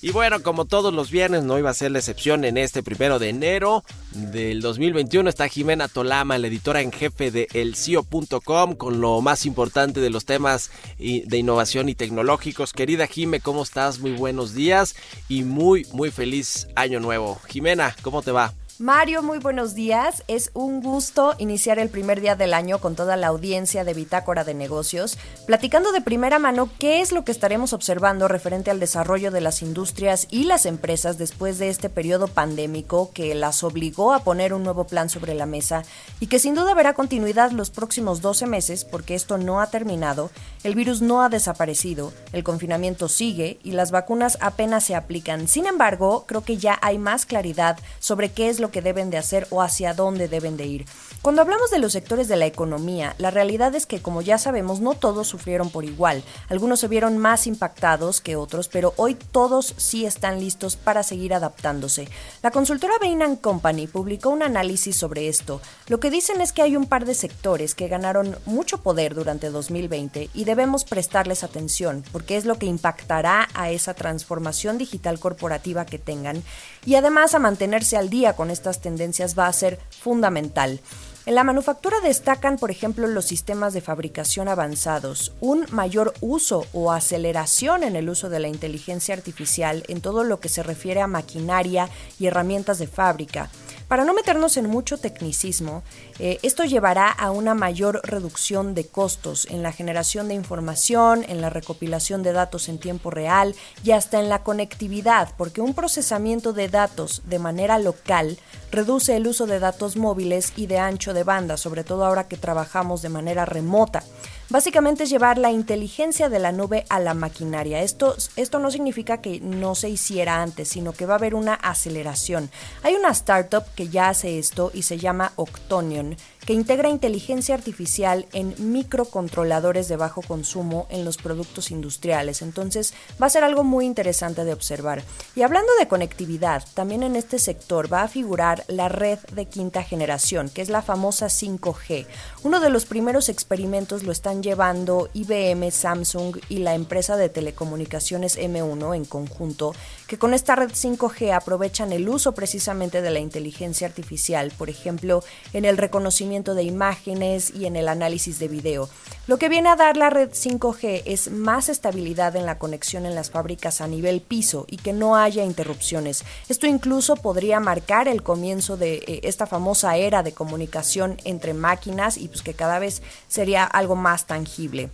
Y 0.00 0.12
bueno, 0.12 0.40
como 0.44 0.64
todos 0.64 0.94
los 0.94 1.10
viernes, 1.10 1.42
no 1.42 1.58
iba 1.58 1.70
a 1.70 1.74
ser 1.74 1.90
la 1.90 1.98
excepción 1.98 2.44
en 2.44 2.56
este 2.56 2.84
primero 2.84 3.18
de 3.18 3.30
enero 3.30 3.82
del 4.12 4.60
2021. 4.60 5.28
Está 5.28 5.48
Jimena 5.48 5.88
Tolama, 5.88 6.38
la 6.38 6.46
editora 6.46 6.82
en 6.82 6.92
jefe 6.92 7.32
de 7.32 7.48
elcio.com, 7.52 8.74
con 8.76 9.00
lo 9.00 9.20
más 9.22 9.44
importante 9.44 10.00
de 10.00 10.10
los 10.10 10.24
temas 10.24 10.70
de 10.98 11.36
innovación 11.36 11.88
y 11.88 11.96
tecnológicos. 11.96 12.72
Querida 12.72 13.08
Jime, 13.08 13.40
¿cómo 13.40 13.64
estás? 13.64 13.98
Muy 13.98 14.12
buenos 14.12 14.54
días 14.54 14.94
y 15.28 15.42
muy, 15.42 15.84
muy 15.92 16.12
feliz 16.12 16.68
año 16.76 17.00
nuevo. 17.00 17.40
Jimena, 17.48 17.96
¿cómo 18.02 18.22
te 18.22 18.30
va? 18.30 18.54
Mario, 18.80 19.24
muy 19.24 19.38
buenos 19.38 19.74
días. 19.74 20.22
Es 20.28 20.52
un 20.54 20.80
gusto 20.80 21.34
iniciar 21.38 21.80
el 21.80 21.88
primer 21.88 22.20
día 22.20 22.36
del 22.36 22.54
año 22.54 22.78
con 22.78 22.94
toda 22.94 23.16
la 23.16 23.26
audiencia 23.26 23.82
de 23.82 23.92
Bitácora 23.92 24.44
de 24.44 24.54
Negocios, 24.54 25.18
platicando 25.46 25.90
de 25.90 26.00
primera 26.00 26.38
mano 26.38 26.70
qué 26.78 27.00
es 27.00 27.10
lo 27.10 27.24
que 27.24 27.32
estaremos 27.32 27.72
observando 27.72 28.28
referente 28.28 28.70
al 28.70 28.78
desarrollo 28.78 29.32
de 29.32 29.40
las 29.40 29.62
industrias 29.62 30.28
y 30.30 30.44
las 30.44 30.64
empresas 30.64 31.18
después 31.18 31.58
de 31.58 31.70
este 31.70 31.90
periodo 31.90 32.28
pandémico 32.28 33.10
que 33.12 33.34
las 33.34 33.64
obligó 33.64 34.12
a 34.12 34.22
poner 34.22 34.54
un 34.54 34.62
nuevo 34.62 34.86
plan 34.86 35.10
sobre 35.10 35.34
la 35.34 35.46
mesa 35.46 35.82
y 36.20 36.28
que 36.28 36.38
sin 36.38 36.54
duda 36.54 36.72
verá 36.74 36.94
continuidad 36.94 37.50
los 37.50 37.70
próximos 37.70 38.20
12 38.20 38.46
meses 38.46 38.84
porque 38.84 39.16
esto 39.16 39.38
no 39.38 39.60
ha 39.60 39.70
terminado, 39.70 40.30
el 40.62 40.76
virus 40.76 41.02
no 41.02 41.24
ha 41.24 41.28
desaparecido, 41.28 42.12
el 42.32 42.44
confinamiento 42.44 43.08
sigue 43.08 43.58
y 43.64 43.72
las 43.72 43.90
vacunas 43.90 44.38
apenas 44.40 44.84
se 44.84 44.94
aplican. 44.94 45.48
Sin 45.48 45.66
embargo, 45.66 46.26
creo 46.28 46.44
que 46.44 46.58
ya 46.58 46.78
hay 46.80 46.98
más 46.98 47.26
claridad 47.26 47.76
sobre 47.98 48.30
qué 48.30 48.48
es 48.48 48.60
lo 48.60 48.67
que 48.70 48.82
deben 48.82 49.10
de 49.10 49.18
hacer 49.18 49.46
o 49.50 49.62
hacia 49.62 49.94
dónde 49.94 50.28
deben 50.28 50.56
de 50.56 50.66
ir. 50.66 50.86
Cuando 51.20 51.42
hablamos 51.42 51.72
de 51.72 51.80
los 51.80 51.92
sectores 51.92 52.28
de 52.28 52.36
la 52.36 52.46
economía, 52.46 53.16
la 53.18 53.32
realidad 53.32 53.74
es 53.74 53.86
que, 53.86 54.00
como 54.00 54.22
ya 54.22 54.38
sabemos, 54.38 54.78
no 54.80 54.94
todos 54.94 55.26
sufrieron 55.26 55.68
por 55.68 55.84
igual. 55.84 56.22
Algunos 56.48 56.78
se 56.78 56.86
vieron 56.86 57.18
más 57.18 57.48
impactados 57.48 58.20
que 58.20 58.36
otros, 58.36 58.68
pero 58.68 58.94
hoy 58.96 59.16
todos 59.16 59.74
sí 59.76 60.06
están 60.06 60.38
listos 60.38 60.76
para 60.76 61.02
seguir 61.02 61.34
adaptándose. 61.34 62.08
La 62.40 62.52
consultora 62.52 62.94
Bain 63.00 63.34
Company 63.36 63.88
publicó 63.88 64.30
un 64.30 64.44
análisis 64.44 64.96
sobre 64.96 65.28
esto. 65.28 65.60
Lo 65.88 65.98
que 65.98 66.10
dicen 66.10 66.40
es 66.40 66.52
que 66.52 66.62
hay 66.62 66.76
un 66.76 66.86
par 66.86 67.04
de 67.04 67.16
sectores 67.16 67.74
que 67.74 67.88
ganaron 67.88 68.38
mucho 68.46 68.78
poder 68.78 69.16
durante 69.16 69.50
2020 69.50 70.30
y 70.32 70.44
debemos 70.44 70.84
prestarles 70.84 71.42
atención, 71.42 72.04
porque 72.12 72.36
es 72.36 72.44
lo 72.44 72.60
que 72.60 72.66
impactará 72.66 73.48
a 73.54 73.70
esa 73.70 73.92
transformación 73.92 74.78
digital 74.78 75.18
corporativa 75.18 75.84
que 75.84 75.98
tengan 75.98 76.44
y 76.86 76.94
además 76.94 77.34
a 77.34 77.40
mantenerse 77.40 77.96
al 77.96 78.08
día 78.08 78.34
con 78.34 78.52
estas 78.52 78.80
tendencias 78.80 79.36
va 79.36 79.48
a 79.48 79.52
ser 79.52 79.80
fundamental. 79.90 80.80
En 81.28 81.34
la 81.34 81.44
manufactura 81.44 82.00
destacan, 82.00 82.56
por 82.56 82.70
ejemplo, 82.70 83.06
los 83.06 83.26
sistemas 83.26 83.74
de 83.74 83.82
fabricación 83.82 84.48
avanzados, 84.48 85.34
un 85.42 85.66
mayor 85.70 86.14
uso 86.22 86.64
o 86.72 86.90
aceleración 86.90 87.82
en 87.82 87.96
el 87.96 88.08
uso 88.08 88.30
de 88.30 88.40
la 88.40 88.48
inteligencia 88.48 89.14
artificial 89.14 89.84
en 89.88 90.00
todo 90.00 90.24
lo 90.24 90.40
que 90.40 90.48
se 90.48 90.62
refiere 90.62 91.02
a 91.02 91.06
maquinaria 91.06 91.90
y 92.18 92.28
herramientas 92.28 92.78
de 92.78 92.86
fábrica. 92.86 93.50
Para 93.88 94.04
no 94.04 94.12
meternos 94.12 94.58
en 94.58 94.68
mucho 94.68 94.98
tecnicismo, 94.98 95.82
eh, 96.18 96.38
esto 96.42 96.64
llevará 96.64 97.08
a 97.10 97.30
una 97.30 97.54
mayor 97.54 98.02
reducción 98.04 98.74
de 98.74 98.86
costos 98.86 99.46
en 99.50 99.62
la 99.62 99.72
generación 99.72 100.28
de 100.28 100.34
información, 100.34 101.24
en 101.26 101.40
la 101.40 101.48
recopilación 101.48 102.22
de 102.22 102.34
datos 102.34 102.68
en 102.68 102.78
tiempo 102.78 103.10
real 103.10 103.54
y 103.82 103.92
hasta 103.92 104.20
en 104.20 104.28
la 104.28 104.42
conectividad, 104.42 105.30
porque 105.38 105.62
un 105.62 105.72
procesamiento 105.72 106.52
de 106.52 106.68
datos 106.68 107.22
de 107.24 107.38
manera 107.38 107.78
local 107.78 108.38
reduce 108.70 109.16
el 109.16 109.26
uso 109.26 109.46
de 109.46 109.58
datos 109.58 109.96
móviles 109.96 110.52
y 110.54 110.66
de 110.66 110.78
ancho 110.78 111.14
de 111.14 111.24
banda, 111.24 111.56
sobre 111.56 111.82
todo 111.82 112.04
ahora 112.04 112.28
que 112.28 112.36
trabajamos 112.36 113.00
de 113.00 113.08
manera 113.08 113.46
remota. 113.46 114.02
Básicamente 114.50 115.04
es 115.04 115.10
llevar 115.10 115.36
la 115.36 115.50
inteligencia 115.50 116.30
de 116.30 116.38
la 116.38 116.52
nube 116.52 116.86
a 116.88 117.00
la 117.00 117.12
maquinaria. 117.12 117.82
Esto, 117.82 118.16
esto 118.36 118.58
no 118.58 118.70
significa 118.70 119.20
que 119.20 119.40
no 119.40 119.74
se 119.74 119.90
hiciera 119.90 120.42
antes, 120.42 120.68
sino 120.68 120.94
que 120.94 121.04
va 121.04 121.14
a 121.14 121.18
haber 121.18 121.34
una 121.34 121.52
aceleración. 121.52 122.50
Hay 122.82 122.94
una 122.94 123.10
startup 123.10 123.64
que 123.74 123.88
ya 123.88 124.08
hace 124.08 124.38
esto 124.38 124.70
y 124.72 124.84
se 124.84 124.96
llama 124.96 125.32
Octonion, 125.36 126.16
que 126.48 126.54
integra 126.54 126.88
inteligencia 126.88 127.54
artificial 127.54 128.24
en 128.32 128.54
microcontroladores 128.72 129.86
de 129.86 129.98
bajo 129.98 130.22
consumo 130.22 130.86
en 130.88 131.04
los 131.04 131.18
productos 131.18 131.70
industriales. 131.70 132.40
Entonces 132.40 132.94
va 133.22 133.26
a 133.26 133.28
ser 133.28 133.44
algo 133.44 133.64
muy 133.64 133.84
interesante 133.84 134.46
de 134.46 134.54
observar. 134.54 135.02
Y 135.36 135.42
hablando 135.42 135.70
de 135.78 135.88
conectividad, 135.88 136.64
también 136.72 137.02
en 137.02 137.16
este 137.16 137.38
sector 137.38 137.92
va 137.92 138.02
a 138.02 138.08
figurar 138.08 138.64
la 138.66 138.88
red 138.88 139.18
de 139.34 139.44
quinta 139.44 139.82
generación, 139.82 140.48
que 140.48 140.62
es 140.62 140.70
la 140.70 140.80
famosa 140.80 141.26
5G. 141.26 142.06
Uno 142.44 142.60
de 142.60 142.70
los 142.70 142.86
primeros 142.86 143.28
experimentos 143.28 144.04
lo 144.04 144.12
están 144.12 144.42
llevando 144.42 145.10
IBM, 145.12 145.70
Samsung 145.70 146.38
y 146.48 146.60
la 146.60 146.74
empresa 146.74 147.18
de 147.18 147.28
telecomunicaciones 147.28 148.38
M1 148.38 148.96
en 148.96 149.04
conjunto, 149.04 149.74
que 150.08 150.18
con 150.18 150.32
esta 150.32 150.56
red 150.56 150.70
5G 150.70 151.34
aprovechan 151.34 151.92
el 151.92 152.08
uso 152.08 152.32
precisamente 152.32 153.02
de 153.02 153.10
la 153.10 153.18
inteligencia 153.20 153.86
artificial, 153.86 154.50
por 154.56 154.70
ejemplo, 154.70 155.22
en 155.52 155.66
el 155.66 155.76
reconocimiento 155.76 156.54
de 156.54 156.62
imágenes 156.62 157.52
y 157.54 157.66
en 157.66 157.76
el 157.76 157.88
análisis 157.88 158.38
de 158.38 158.48
video. 158.48 158.88
Lo 159.26 159.38
que 159.38 159.50
viene 159.50 159.68
a 159.68 159.76
dar 159.76 159.98
la 159.98 160.08
red 160.08 160.30
5G 160.30 161.02
es 161.04 161.30
más 161.30 161.68
estabilidad 161.68 162.34
en 162.36 162.46
la 162.46 162.58
conexión 162.58 163.04
en 163.04 163.14
las 163.14 163.30
fábricas 163.30 163.82
a 163.82 163.86
nivel 163.86 164.22
piso 164.22 164.64
y 164.66 164.78
que 164.78 164.94
no 164.94 165.14
haya 165.14 165.44
interrupciones. 165.44 166.24
Esto 166.48 166.66
incluso 166.66 167.14
podría 167.14 167.60
marcar 167.60 168.08
el 168.08 168.22
comienzo 168.22 168.78
de 168.78 168.94
eh, 168.94 169.20
esta 169.24 169.46
famosa 169.46 169.98
era 169.98 170.22
de 170.22 170.32
comunicación 170.32 171.18
entre 171.24 171.52
máquinas 171.52 172.16
y 172.16 172.28
pues 172.28 172.40
que 172.40 172.54
cada 172.54 172.78
vez 172.78 173.02
sería 173.28 173.64
algo 173.64 173.94
más 173.94 174.26
tangible. 174.26 174.88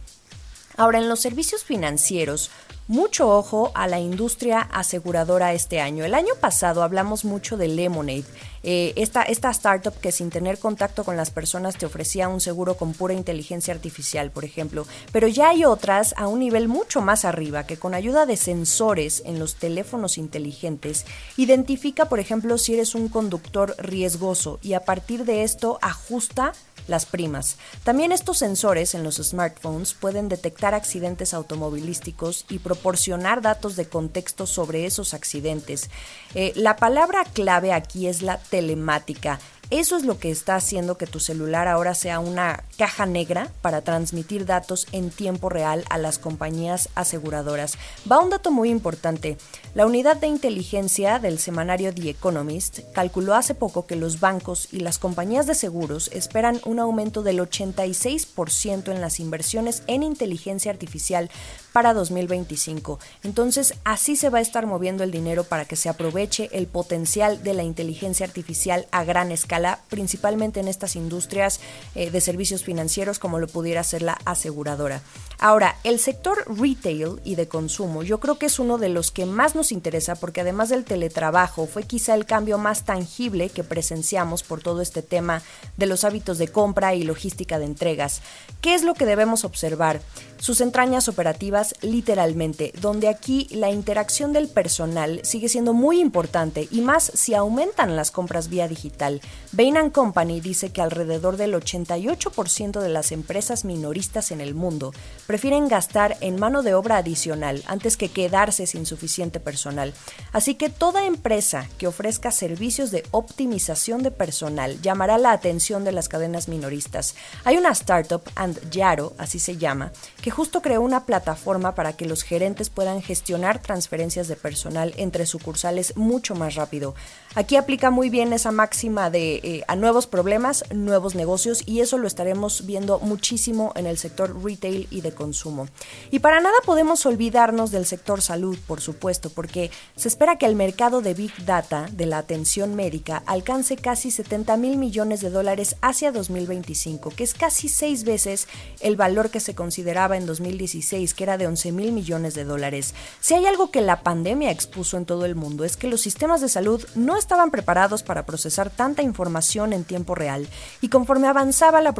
Ahora, 0.76 0.98
en 0.98 1.08
los 1.08 1.20
servicios 1.20 1.62
financieros, 1.62 2.50
mucho 2.89 3.28
ojo 3.28 3.70
a 3.74 3.87
la 3.89 4.01
industria 4.01 4.61
aseguradora 4.61 5.53
este 5.53 5.80
año. 5.80 6.05
El 6.05 6.14
año 6.14 6.35
pasado 6.41 6.82
hablamos 6.82 7.24
mucho 7.24 7.57
de 7.57 7.68
Lemonade 7.68 8.24
Eh, 8.66 8.95
esta, 8.97 9.22
esta 9.22 9.51
startup 9.51 9.93
que 10.01 10.11
sin 10.11 10.30
tener 10.30 10.59
contacto 10.59 11.05
con 11.05 11.18
las 11.18 11.30
personas 11.30 11.76
te 11.76 11.85
ofrecía 11.85 12.28
un 12.28 12.41
seguro 12.41 12.78
con 12.78 12.95
pura 12.95 13.12
inteligencia 13.12 13.74
artificial, 13.74 14.30
por 14.30 14.47
ejemplo. 14.47 14.87
Pero 15.12 15.28
ya 15.28 15.51
hay 15.51 15.66
otras 15.66 16.14
a 16.16 16.28
un 16.28 16.39
nivel 16.39 16.66
mucho 16.66 17.03
más 17.03 17.26
arriba 17.26 17.66
que 17.66 17.76
con 17.76 17.93
ayuda 17.93 18.24
de 18.24 18.39
sensores 18.39 19.22
en 19.26 19.39
los 19.39 19.57
teléfonos 19.57 20.16
inteligentes 20.16 21.05
identifica, 21.37 22.07
por 22.07 22.20
ejemplo, 22.20 22.57
si 22.57 22.72
eres 22.72 22.95
un 22.95 23.11
conductor 23.11 23.74
riesgoso 23.76 24.59
y 24.62 24.72
a 24.72 24.80
partir 24.80 25.26
de 25.26 25.43
esto 25.43 25.78
ajusta 25.82 26.55
las 26.87 27.07
primas. 27.07 27.57
También 27.82 28.12
estos 28.12 28.39
sensores 28.39 28.95
en 28.95 29.03
los 29.03 29.16
smartphones 29.16 29.95
pueden 29.95 30.28
detectar 30.28 30.74
accidentes 30.74 31.35
automovilísticos 31.35 32.45
y 32.49 32.59
proporcionar 32.59 33.43
datos 33.43 33.76
de 33.76 33.87
contexto 33.87 34.47
sobre 34.47 34.87
esos 34.87 35.14
accidentes. 35.14 35.91
Eh, 36.35 36.53
la 36.57 36.76
palabra 36.76 37.24
clave 37.24 37.72
aquí 37.72 38.07
es 38.07 38.22
la 38.22 38.39
telemática. 38.39 39.39
Eso 39.70 39.96
es 39.96 40.04
lo 40.04 40.18
que 40.18 40.30
está 40.30 40.56
haciendo 40.56 40.98
que 40.98 41.06
tu 41.06 41.20
celular 41.20 41.68
ahora 41.68 41.94
sea 41.94 42.20
una 42.20 42.64
caja 42.76 43.06
negra 43.06 43.50
para 43.62 43.80
transmitir 43.80 44.44
datos 44.44 44.86
en 44.92 45.10
tiempo 45.10 45.48
real 45.48 45.84
a 45.88 45.96
las 45.96 46.18
compañías 46.18 46.90
aseguradoras. 46.94 47.78
Va 48.10 48.20
un 48.20 48.28
dato 48.28 48.50
muy 48.50 48.68
importante. 48.68 49.38
La 49.74 49.86
unidad 49.86 50.16
de 50.16 50.26
inteligencia 50.26 51.18
del 51.18 51.38
semanario 51.38 51.94
The 51.94 52.10
Economist 52.10 52.80
calculó 52.92 53.34
hace 53.34 53.54
poco 53.54 53.86
que 53.86 53.96
los 53.96 54.20
bancos 54.20 54.68
y 54.70 54.80
las 54.80 54.98
compañías 54.98 55.46
de 55.46 55.54
seguros 55.54 56.10
esperan 56.12 56.60
un 56.66 56.78
aumento 56.78 57.22
del 57.22 57.40
86% 57.40 58.92
en 58.92 59.00
las 59.00 59.18
inversiones 59.18 59.82
en 59.86 60.02
inteligencia 60.02 60.72
artificial 60.72 61.30
para 61.74 61.92
2025. 61.92 63.00
Entonces, 63.24 63.74
así 63.82 64.14
se 64.14 64.30
va 64.30 64.38
a 64.38 64.42
estar 64.42 64.64
moviendo 64.64 65.02
el 65.02 65.10
dinero 65.10 65.42
para 65.42 65.64
que 65.64 65.74
se 65.74 65.88
aproveche 65.88 66.48
el 66.52 66.68
potencial 66.68 67.42
de 67.42 67.52
la 67.52 67.64
inteligencia 67.64 68.24
artificial 68.24 68.86
a 68.92 69.02
gran 69.02 69.32
escala, 69.32 69.80
principalmente 69.88 70.60
en 70.60 70.68
estas 70.68 70.94
industrias 70.94 71.58
eh, 71.96 72.12
de 72.12 72.20
servicios 72.20 72.62
financieros 72.62 73.18
como 73.18 73.40
lo 73.40 73.48
pudiera 73.48 73.82
ser 73.82 74.02
la 74.02 74.16
aseguradora. 74.24 75.02
Ahora, 75.39 75.76
el 75.85 75.99
sector 75.99 76.45
retail 76.47 77.20
y 77.24 77.35
de 77.35 77.49
consumo 77.49 78.03
yo 78.03 78.20
creo 78.20 78.39
que 78.39 78.47
es 78.47 78.59
uno 78.59 78.78
de 78.78 78.89
los 78.89 79.11
que 79.11 79.26
más 79.26 79.55
nos 79.55 79.72
interesa 79.72 80.14
porque 80.14 80.41
además 80.41 80.68
del 80.68 80.85
teletrabajo 80.85 81.66
fue 81.66 81.82
quizá 81.82 82.14
el 82.14 82.24
cambio 82.24 82.59
más 82.59 82.85
tangible 82.85 83.49
que 83.49 83.64
presenciamos 83.64 84.43
por 84.43 84.62
todo 84.62 84.80
este 84.80 85.03
tema 85.03 85.43
de 85.76 85.87
los 85.87 86.05
hábitos 86.05 86.39
de 86.39 86.49
compra 86.49 86.95
y 86.95 87.03
logística 87.03 87.59
de 87.59 87.66
entregas. 87.66 88.22
¿Qué 88.61 88.74
es 88.74 88.82
lo 88.85 88.95
que 88.95 89.07
debemos 89.07 89.45
observar? 89.45 90.01
Sus 90.39 90.61
entrañas 90.61 91.09
operativas 91.09 91.74
literalmente, 91.80 92.72
donde 92.80 93.09
aquí 93.09 93.49
la 93.51 93.70
interacción 93.70 94.32
del 94.32 94.49
personal 94.49 95.20
sigue 95.24 95.49
siendo 95.49 95.72
muy 95.72 96.01
importante 96.01 96.68
y 96.70 96.80
más 96.80 97.11
si 97.14 97.35
aumentan 97.35 97.97
las 97.97 98.11
compras 98.11 98.49
vía 98.49 98.68
digital. 98.68 99.20
Bain 99.53 99.74
Company 99.91 100.41
dice 100.41 100.70
que 100.70 100.82
alrededor 100.82 101.37
del 101.37 101.55
88% 101.55 102.80
de 102.80 102.89
las 102.89 103.12
empresas 103.12 103.64
minoristas 103.64 104.30
en 104.30 104.41
el 104.41 104.55
mundo 104.55 104.93
prefieren 105.26 105.68
gastar 105.68 106.16
en 106.20 106.38
mano 106.38 106.62
de 106.62 106.74
obra 106.74 106.98
adicional 106.98 107.62
antes 107.66 107.96
que 107.96 108.08
quedarse 108.08 108.66
sin 108.66 108.86
suficiente 108.86 109.40
personal. 109.40 109.94
Así 110.32 110.54
que 110.54 110.68
toda 110.68 111.06
empresa 111.06 111.68
que 111.78 111.86
ofrezca 111.86 112.30
servicios 112.30 112.90
de 112.90 113.04
optimización 113.10 114.02
de 114.02 114.10
personal 114.10 114.80
llamará 114.82 115.18
la 115.18 115.32
atención 115.32 115.84
de 115.84 115.92
las 115.92 116.08
cadenas 116.08 116.48
minoristas. 116.48 117.14
Hay 117.44 117.56
una 117.56 117.70
startup, 117.70 118.22
And 118.34 118.70
Yaro, 118.70 119.14
así 119.18 119.38
se 119.38 119.56
llama, 119.56 119.92
que 120.22 120.30
justo 120.30 120.62
creó 120.62 120.80
una 120.82 121.06
plataforma 121.06 121.74
para 121.74 121.94
que 121.94 122.06
los 122.06 122.22
gerentes 122.22 122.70
puedan 122.70 123.02
gestionar 123.02 123.60
transferencias 123.60 124.28
de 124.28 124.36
personal 124.36 124.94
entre 124.96 125.26
sucursales 125.26 125.96
mucho 125.96 126.34
más 126.34 126.54
rápido. 126.54 126.94
Aquí 127.34 127.56
aplica 127.56 127.90
muy 127.90 128.10
bien 128.10 128.32
esa 128.32 128.52
máxima 128.52 129.10
de 129.10 129.36
eh, 129.36 129.64
a 129.66 129.76
nuevos 129.76 130.06
problemas, 130.06 130.64
nuevos 130.72 131.14
negocios 131.14 131.62
y 131.66 131.80
eso 131.80 131.98
lo 131.98 132.06
estaremos 132.06 132.66
viendo 132.66 133.00
muchísimo 133.00 133.72
en 133.74 133.86
el 133.86 133.98
sector 133.98 134.44
retail 134.44 134.86
y 134.90 135.00
de 135.00 135.13
consumo. 135.14 135.68
Y 136.10 136.20
para 136.20 136.40
nada 136.40 136.56
podemos 136.64 137.04
olvidarnos 137.06 137.70
del 137.70 137.86
sector 137.86 138.22
salud, 138.22 138.58
por 138.66 138.80
supuesto, 138.80 139.30
porque 139.30 139.70
se 139.96 140.08
espera 140.08 140.36
que 140.36 140.46
el 140.46 140.56
mercado 140.56 141.00
de 141.00 141.14
Big 141.14 141.32
Data 141.44 141.88
de 141.92 142.06
la 142.06 142.18
atención 142.18 142.74
médica 142.74 143.22
alcance 143.26 143.76
casi 143.76 144.10
70 144.10 144.56
mil 144.56 144.76
millones 144.76 145.20
de 145.20 145.30
dólares 145.30 145.76
hacia 145.80 146.12
2025, 146.12 147.10
que 147.10 147.24
es 147.24 147.34
casi 147.34 147.68
seis 147.68 148.04
veces 148.04 148.48
el 148.80 148.96
valor 148.96 149.30
que 149.30 149.40
se 149.40 149.54
consideraba 149.54 150.16
en 150.16 150.26
2016, 150.26 151.14
que 151.14 151.24
era 151.24 151.38
de 151.38 151.46
11 151.46 151.72
mil 151.72 151.92
millones 151.92 152.34
de 152.34 152.44
dólares. 152.44 152.94
Si 153.20 153.34
hay 153.34 153.46
algo 153.46 153.70
que 153.70 153.80
la 153.80 154.02
pandemia 154.02 154.50
expuso 154.50 154.96
en 154.96 155.06
todo 155.06 155.24
el 155.24 155.34
mundo 155.34 155.64
es 155.64 155.76
que 155.76 155.88
los 155.88 156.00
sistemas 156.00 156.40
de 156.40 156.48
salud 156.48 156.84
no 156.94 157.16
estaban 157.16 157.50
preparados 157.50 158.02
para 158.02 158.26
procesar 158.26 158.70
tanta 158.70 159.02
información 159.02 159.72
en 159.72 159.84
tiempo 159.84 160.14
real 160.14 160.48
y 160.80 160.88
conforme 160.88 161.28
avanzaba 161.28 161.80
la, 161.80 161.94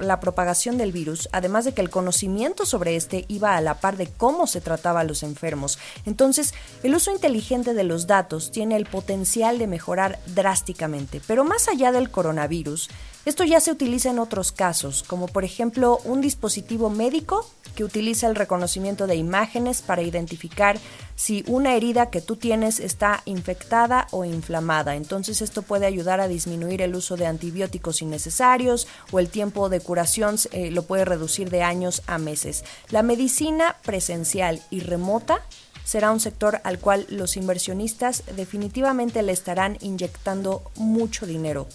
la 0.00 0.20
propagación 0.20 0.78
del 0.78 0.92
virus, 0.92 1.28
además 1.32 1.64
de 1.64 1.72
que 1.72 1.80
el 1.80 1.90
conocimiento 1.90 2.45
sobre 2.64 2.96
este 2.96 3.24
iba 3.28 3.56
a 3.56 3.60
la 3.60 3.80
par 3.80 3.96
de 3.96 4.06
cómo 4.06 4.46
se 4.46 4.60
trataba 4.60 5.00
a 5.00 5.04
los 5.04 5.22
enfermos. 5.22 5.78
Entonces, 6.04 6.54
el 6.82 6.94
uso 6.94 7.10
inteligente 7.10 7.74
de 7.74 7.84
los 7.84 8.06
datos 8.06 8.50
tiene 8.50 8.76
el 8.76 8.86
potencial 8.86 9.58
de 9.58 9.66
mejorar 9.66 10.18
drásticamente. 10.26 11.20
Pero 11.26 11.44
más 11.44 11.68
allá 11.68 11.92
del 11.92 12.10
coronavirus, 12.10 12.88
esto 13.26 13.42
ya 13.42 13.58
se 13.58 13.72
utiliza 13.72 14.10
en 14.10 14.20
otros 14.20 14.52
casos, 14.52 15.02
como 15.02 15.26
por 15.26 15.42
ejemplo 15.42 15.98
un 16.04 16.20
dispositivo 16.20 16.90
médico 16.90 17.44
que 17.74 17.82
utiliza 17.82 18.28
el 18.28 18.36
reconocimiento 18.36 19.08
de 19.08 19.16
imágenes 19.16 19.82
para 19.82 20.02
identificar 20.02 20.78
si 21.16 21.42
una 21.48 21.74
herida 21.74 22.10
que 22.10 22.20
tú 22.20 22.36
tienes 22.36 22.78
está 22.78 23.22
infectada 23.24 24.06
o 24.12 24.24
inflamada. 24.24 24.94
Entonces 24.94 25.42
esto 25.42 25.62
puede 25.62 25.86
ayudar 25.86 26.20
a 26.20 26.28
disminuir 26.28 26.82
el 26.82 26.94
uso 26.94 27.16
de 27.16 27.26
antibióticos 27.26 28.00
innecesarios 28.00 28.86
o 29.10 29.18
el 29.18 29.28
tiempo 29.28 29.68
de 29.68 29.80
curación 29.80 30.36
eh, 30.52 30.70
lo 30.70 30.84
puede 30.84 31.04
reducir 31.04 31.50
de 31.50 31.64
años 31.64 32.02
a 32.06 32.18
meses. 32.18 32.64
La 32.90 33.02
medicina 33.02 33.74
presencial 33.84 34.62
y 34.70 34.80
remota 34.80 35.42
será 35.84 36.12
un 36.12 36.20
sector 36.20 36.60
al 36.62 36.78
cual 36.78 37.06
los 37.08 37.36
inversionistas 37.36 38.22
definitivamente 38.36 39.22
le 39.22 39.32
estarán 39.32 39.78
inyectando 39.80 40.62
mucho 40.76 41.26
dinero. 41.26 41.66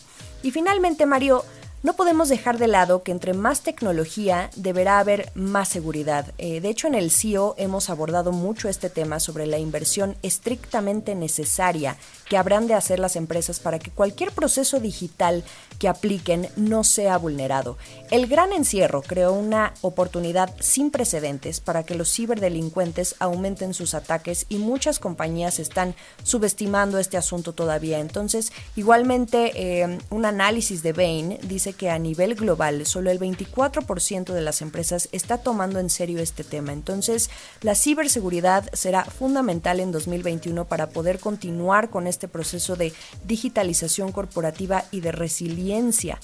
Y 0.43 0.51
finalmente, 0.51 1.05
Mario, 1.05 1.43
no 1.83 1.93
podemos 1.93 2.29
dejar 2.29 2.59
de 2.59 2.67
lado 2.67 3.01
que 3.01 3.11
entre 3.11 3.33
más 3.33 3.61
tecnología 3.61 4.51
deberá 4.55 4.99
haber 4.99 5.31
más 5.33 5.67
seguridad. 5.67 6.31
Eh, 6.37 6.61
de 6.61 6.69
hecho, 6.69 6.87
en 6.87 6.93
el 6.93 7.09
CIO 7.09 7.55
hemos 7.57 7.89
abordado 7.89 8.31
mucho 8.31 8.69
este 8.69 8.89
tema 8.89 9.19
sobre 9.19 9.47
la 9.47 9.57
inversión 9.57 10.15
estrictamente 10.21 11.15
necesaria 11.15 11.97
que 12.29 12.37
habrán 12.37 12.67
de 12.67 12.75
hacer 12.75 12.99
las 12.99 13.15
empresas 13.15 13.59
para 13.59 13.79
que 13.79 13.89
cualquier 13.89 14.31
proceso 14.31 14.79
digital 14.79 15.43
que 15.79 15.87
apliquen 15.87 16.49
no 16.55 16.83
sea 16.83 17.17
vulnerado. 17.17 17.77
El 18.11 18.27
gran 18.27 18.53
encierro 18.53 19.01
creó 19.01 19.33
una 19.33 19.73
oportunidad 19.81 20.55
sin 20.59 20.91
precedentes 20.91 21.59
para 21.59 21.83
que 21.83 21.95
los 21.95 22.13
ciberdelincuentes 22.13 23.15
aumenten 23.19 23.73
sus 23.73 23.95
ataques 23.95 24.45
y 24.49 24.57
muchas 24.57 24.99
compañías 24.99 25.59
están 25.59 25.95
subestimando 26.23 26.99
este 26.99 27.17
asunto 27.17 27.53
todavía. 27.53 27.99
Entonces, 27.99 28.53
igualmente, 28.75 29.51
eh, 29.55 29.97
un 30.11 30.25
análisis 30.25 30.83
de 30.83 30.93
Bain 30.93 31.39
dice 31.41 31.70
que 31.73 31.89
a 31.89 31.99
nivel 31.99 32.35
global 32.35 32.85
solo 32.85 33.11
el 33.11 33.19
24% 33.19 34.33
de 34.33 34.41
las 34.41 34.61
empresas 34.61 35.09
está 35.11 35.37
tomando 35.37 35.79
en 35.79 35.89
serio 35.89 36.19
este 36.19 36.43
tema. 36.43 36.73
Entonces, 36.73 37.29
la 37.61 37.75
ciberseguridad 37.75 38.69
será 38.73 39.05
fundamental 39.05 39.79
en 39.79 39.91
2021 39.91 40.65
para 40.65 40.89
poder 40.89 41.19
continuar 41.19 41.89
con 41.89 42.07
este 42.07 42.27
proceso 42.27 42.75
de 42.75 42.93
digitalización 43.25 44.11
corporativa 44.11 44.85
y 44.91 45.01
de 45.01 45.11
resiliencia. 45.11 46.19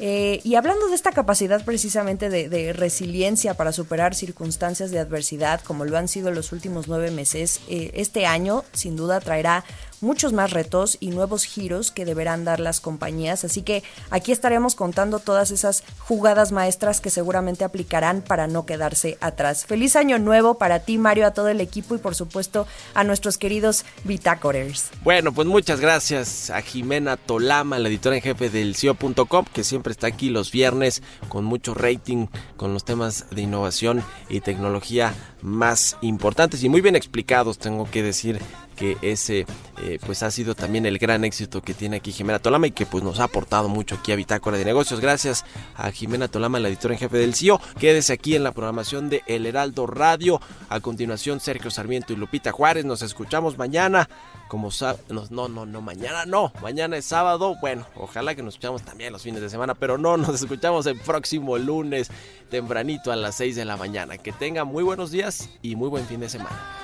Eh, 0.00 0.40
y 0.42 0.56
hablando 0.56 0.88
de 0.88 0.94
esta 0.94 1.12
capacidad 1.12 1.64
precisamente 1.64 2.28
de, 2.28 2.72
resiliencia 2.72 3.54
para 3.54 3.72
superar 3.72 4.14
circunstancias 4.14 4.90
de 4.90 4.98
adversidad, 4.98 5.60
como 5.60 5.84
lo 5.84 5.96
han 5.96 6.08
sido 6.08 6.30
los 6.30 6.52
últimos 6.52 6.88
nueve 6.88 7.10
meses, 7.10 7.60
eh, 7.68 7.92
este 7.94 8.26
año 8.26 8.64
sin 8.72 8.96
duda 8.96 9.20
traerá 9.20 9.64
muchos 10.04 10.32
más 10.32 10.52
retos 10.52 10.96
y 11.00 11.08
nuevos 11.08 11.44
giros 11.44 11.90
que 11.90 12.04
deberán 12.04 12.44
dar 12.44 12.60
las 12.60 12.80
compañías. 12.80 13.44
Así 13.44 13.62
que 13.62 13.82
aquí 14.10 14.32
estaremos 14.32 14.74
contando 14.74 15.18
todas 15.18 15.50
esas 15.50 15.82
jugadas 15.98 16.52
maestras 16.52 17.00
que 17.00 17.10
seguramente 17.10 17.64
aplicarán 17.64 18.22
para 18.22 18.46
no 18.46 18.66
quedarse 18.66 19.16
atrás. 19.20 19.64
Feliz 19.66 19.96
año 19.96 20.18
nuevo 20.18 20.58
para 20.58 20.80
ti, 20.80 20.98
Mario, 20.98 21.26
a 21.26 21.32
todo 21.32 21.48
el 21.48 21.60
equipo 21.60 21.94
y 21.94 21.98
por 21.98 22.14
supuesto 22.14 22.66
a 22.94 23.04
nuestros 23.04 23.38
queridos 23.38 23.84
Bitácorers. 24.04 24.90
Bueno, 25.02 25.32
pues 25.32 25.48
muchas 25.48 25.80
gracias 25.80 26.50
a 26.50 26.60
Jimena 26.60 27.16
Tolama, 27.16 27.78
la 27.78 27.88
editora 27.88 28.16
en 28.16 28.22
jefe 28.22 28.50
del 28.50 28.76
CIO.com, 28.76 29.46
que 29.52 29.64
siempre 29.64 29.83
está 29.92 30.06
aquí 30.06 30.30
los 30.30 30.50
viernes 30.50 31.02
con 31.28 31.44
mucho 31.44 31.74
rating, 31.74 32.26
con 32.56 32.72
los 32.72 32.84
temas 32.84 33.26
de 33.30 33.42
innovación 33.42 34.02
y 34.28 34.40
tecnología 34.40 35.14
más 35.42 35.96
importantes 36.00 36.62
y 36.64 36.68
muy 36.68 36.80
bien 36.80 36.96
explicados, 36.96 37.58
tengo 37.58 37.90
que 37.90 38.02
decir, 38.02 38.40
que 38.74 38.96
ese 39.02 39.46
eh, 39.82 39.98
pues 40.04 40.22
ha 40.22 40.30
sido 40.30 40.54
también 40.54 40.86
el 40.86 40.98
gran 40.98 41.24
éxito 41.24 41.62
que 41.62 41.74
tiene 41.74 41.96
aquí 41.96 42.12
Jimena 42.12 42.38
Tolama 42.38 42.66
y 42.66 42.72
que 42.72 42.86
pues 42.86 43.02
nos 43.02 43.20
ha 43.20 43.24
aportado 43.24 43.68
mucho 43.68 43.96
aquí 43.96 44.12
a 44.12 44.16
Bitácora 44.16 44.58
de 44.58 44.64
Negocios. 44.64 45.00
Gracias 45.00 45.44
a 45.76 45.90
Jimena 45.90 46.28
Tolama, 46.28 46.58
la 46.58 46.68
editora 46.68 46.94
en 46.94 47.00
jefe 47.00 47.16
del 47.16 47.34
CIO. 47.34 47.60
Quédese 47.78 48.12
aquí 48.12 48.36
en 48.36 48.44
la 48.44 48.52
programación 48.52 49.08
de 49.08 49.22
El 49.26 49.46
Heraldo 49.46 49.86
Radio. 49.86 50.40
A 50.68 50.80
continuación, 50.80 51.40
Sergio 51.40 51.70
Sarmiento 51.70 52.12
y 52.12 52.16
Lupita 52.16 52.52
Juárez. 52.52 52.84
Nos 52.84 53.02
escuchamos 53.02 53.58
mañana. 53.58 54.08
Como 54.48 54.70
no, 55.08 55.26
no, 55.30 55.48
no, 55.48 55.66
no, 55.66 55.80
mañana 55.80 56.26
no. 56.26 56.52
Mañana 56.62 56.96
es 56.96 57.06
sábado. 57.06 57.56
Bueno, 57.60 57.86
ojalá 57.96 58.34
que 58.34 58.42
nos 58.42 58.54
escuchamos 58.54 58.82
también 58.82 59.12
los 59.12 59.22
fines 59.22 59.40
de 59.40 59.50
semana, 59.50 59.74
pero 59.74 59.98
no, 59.98 60.16
nos 60.16 60.42
escuchamos 60.42 60.86
el 60.86 60.98
próximo 61.00 61.58
lunes 61.58 62.10
tempranito 62.50 63.10
a 63.10 63.16
las 63.16 63.36
6 63.36 63.56
de 63.56 63.64
la 63.64 63.76
mañana. 63.76 64.18
Que 64.18 64.32
tenga 64.32 64.64
muy 64.64 64.84
buenos 64.84 65.10
días 65.10 65.48
y 65.62 65.76
muy 65.76 65.88
buen 65.88 66.06
fin 66.06 66.20
de 66.20 66.28
semana. 66.28 66.83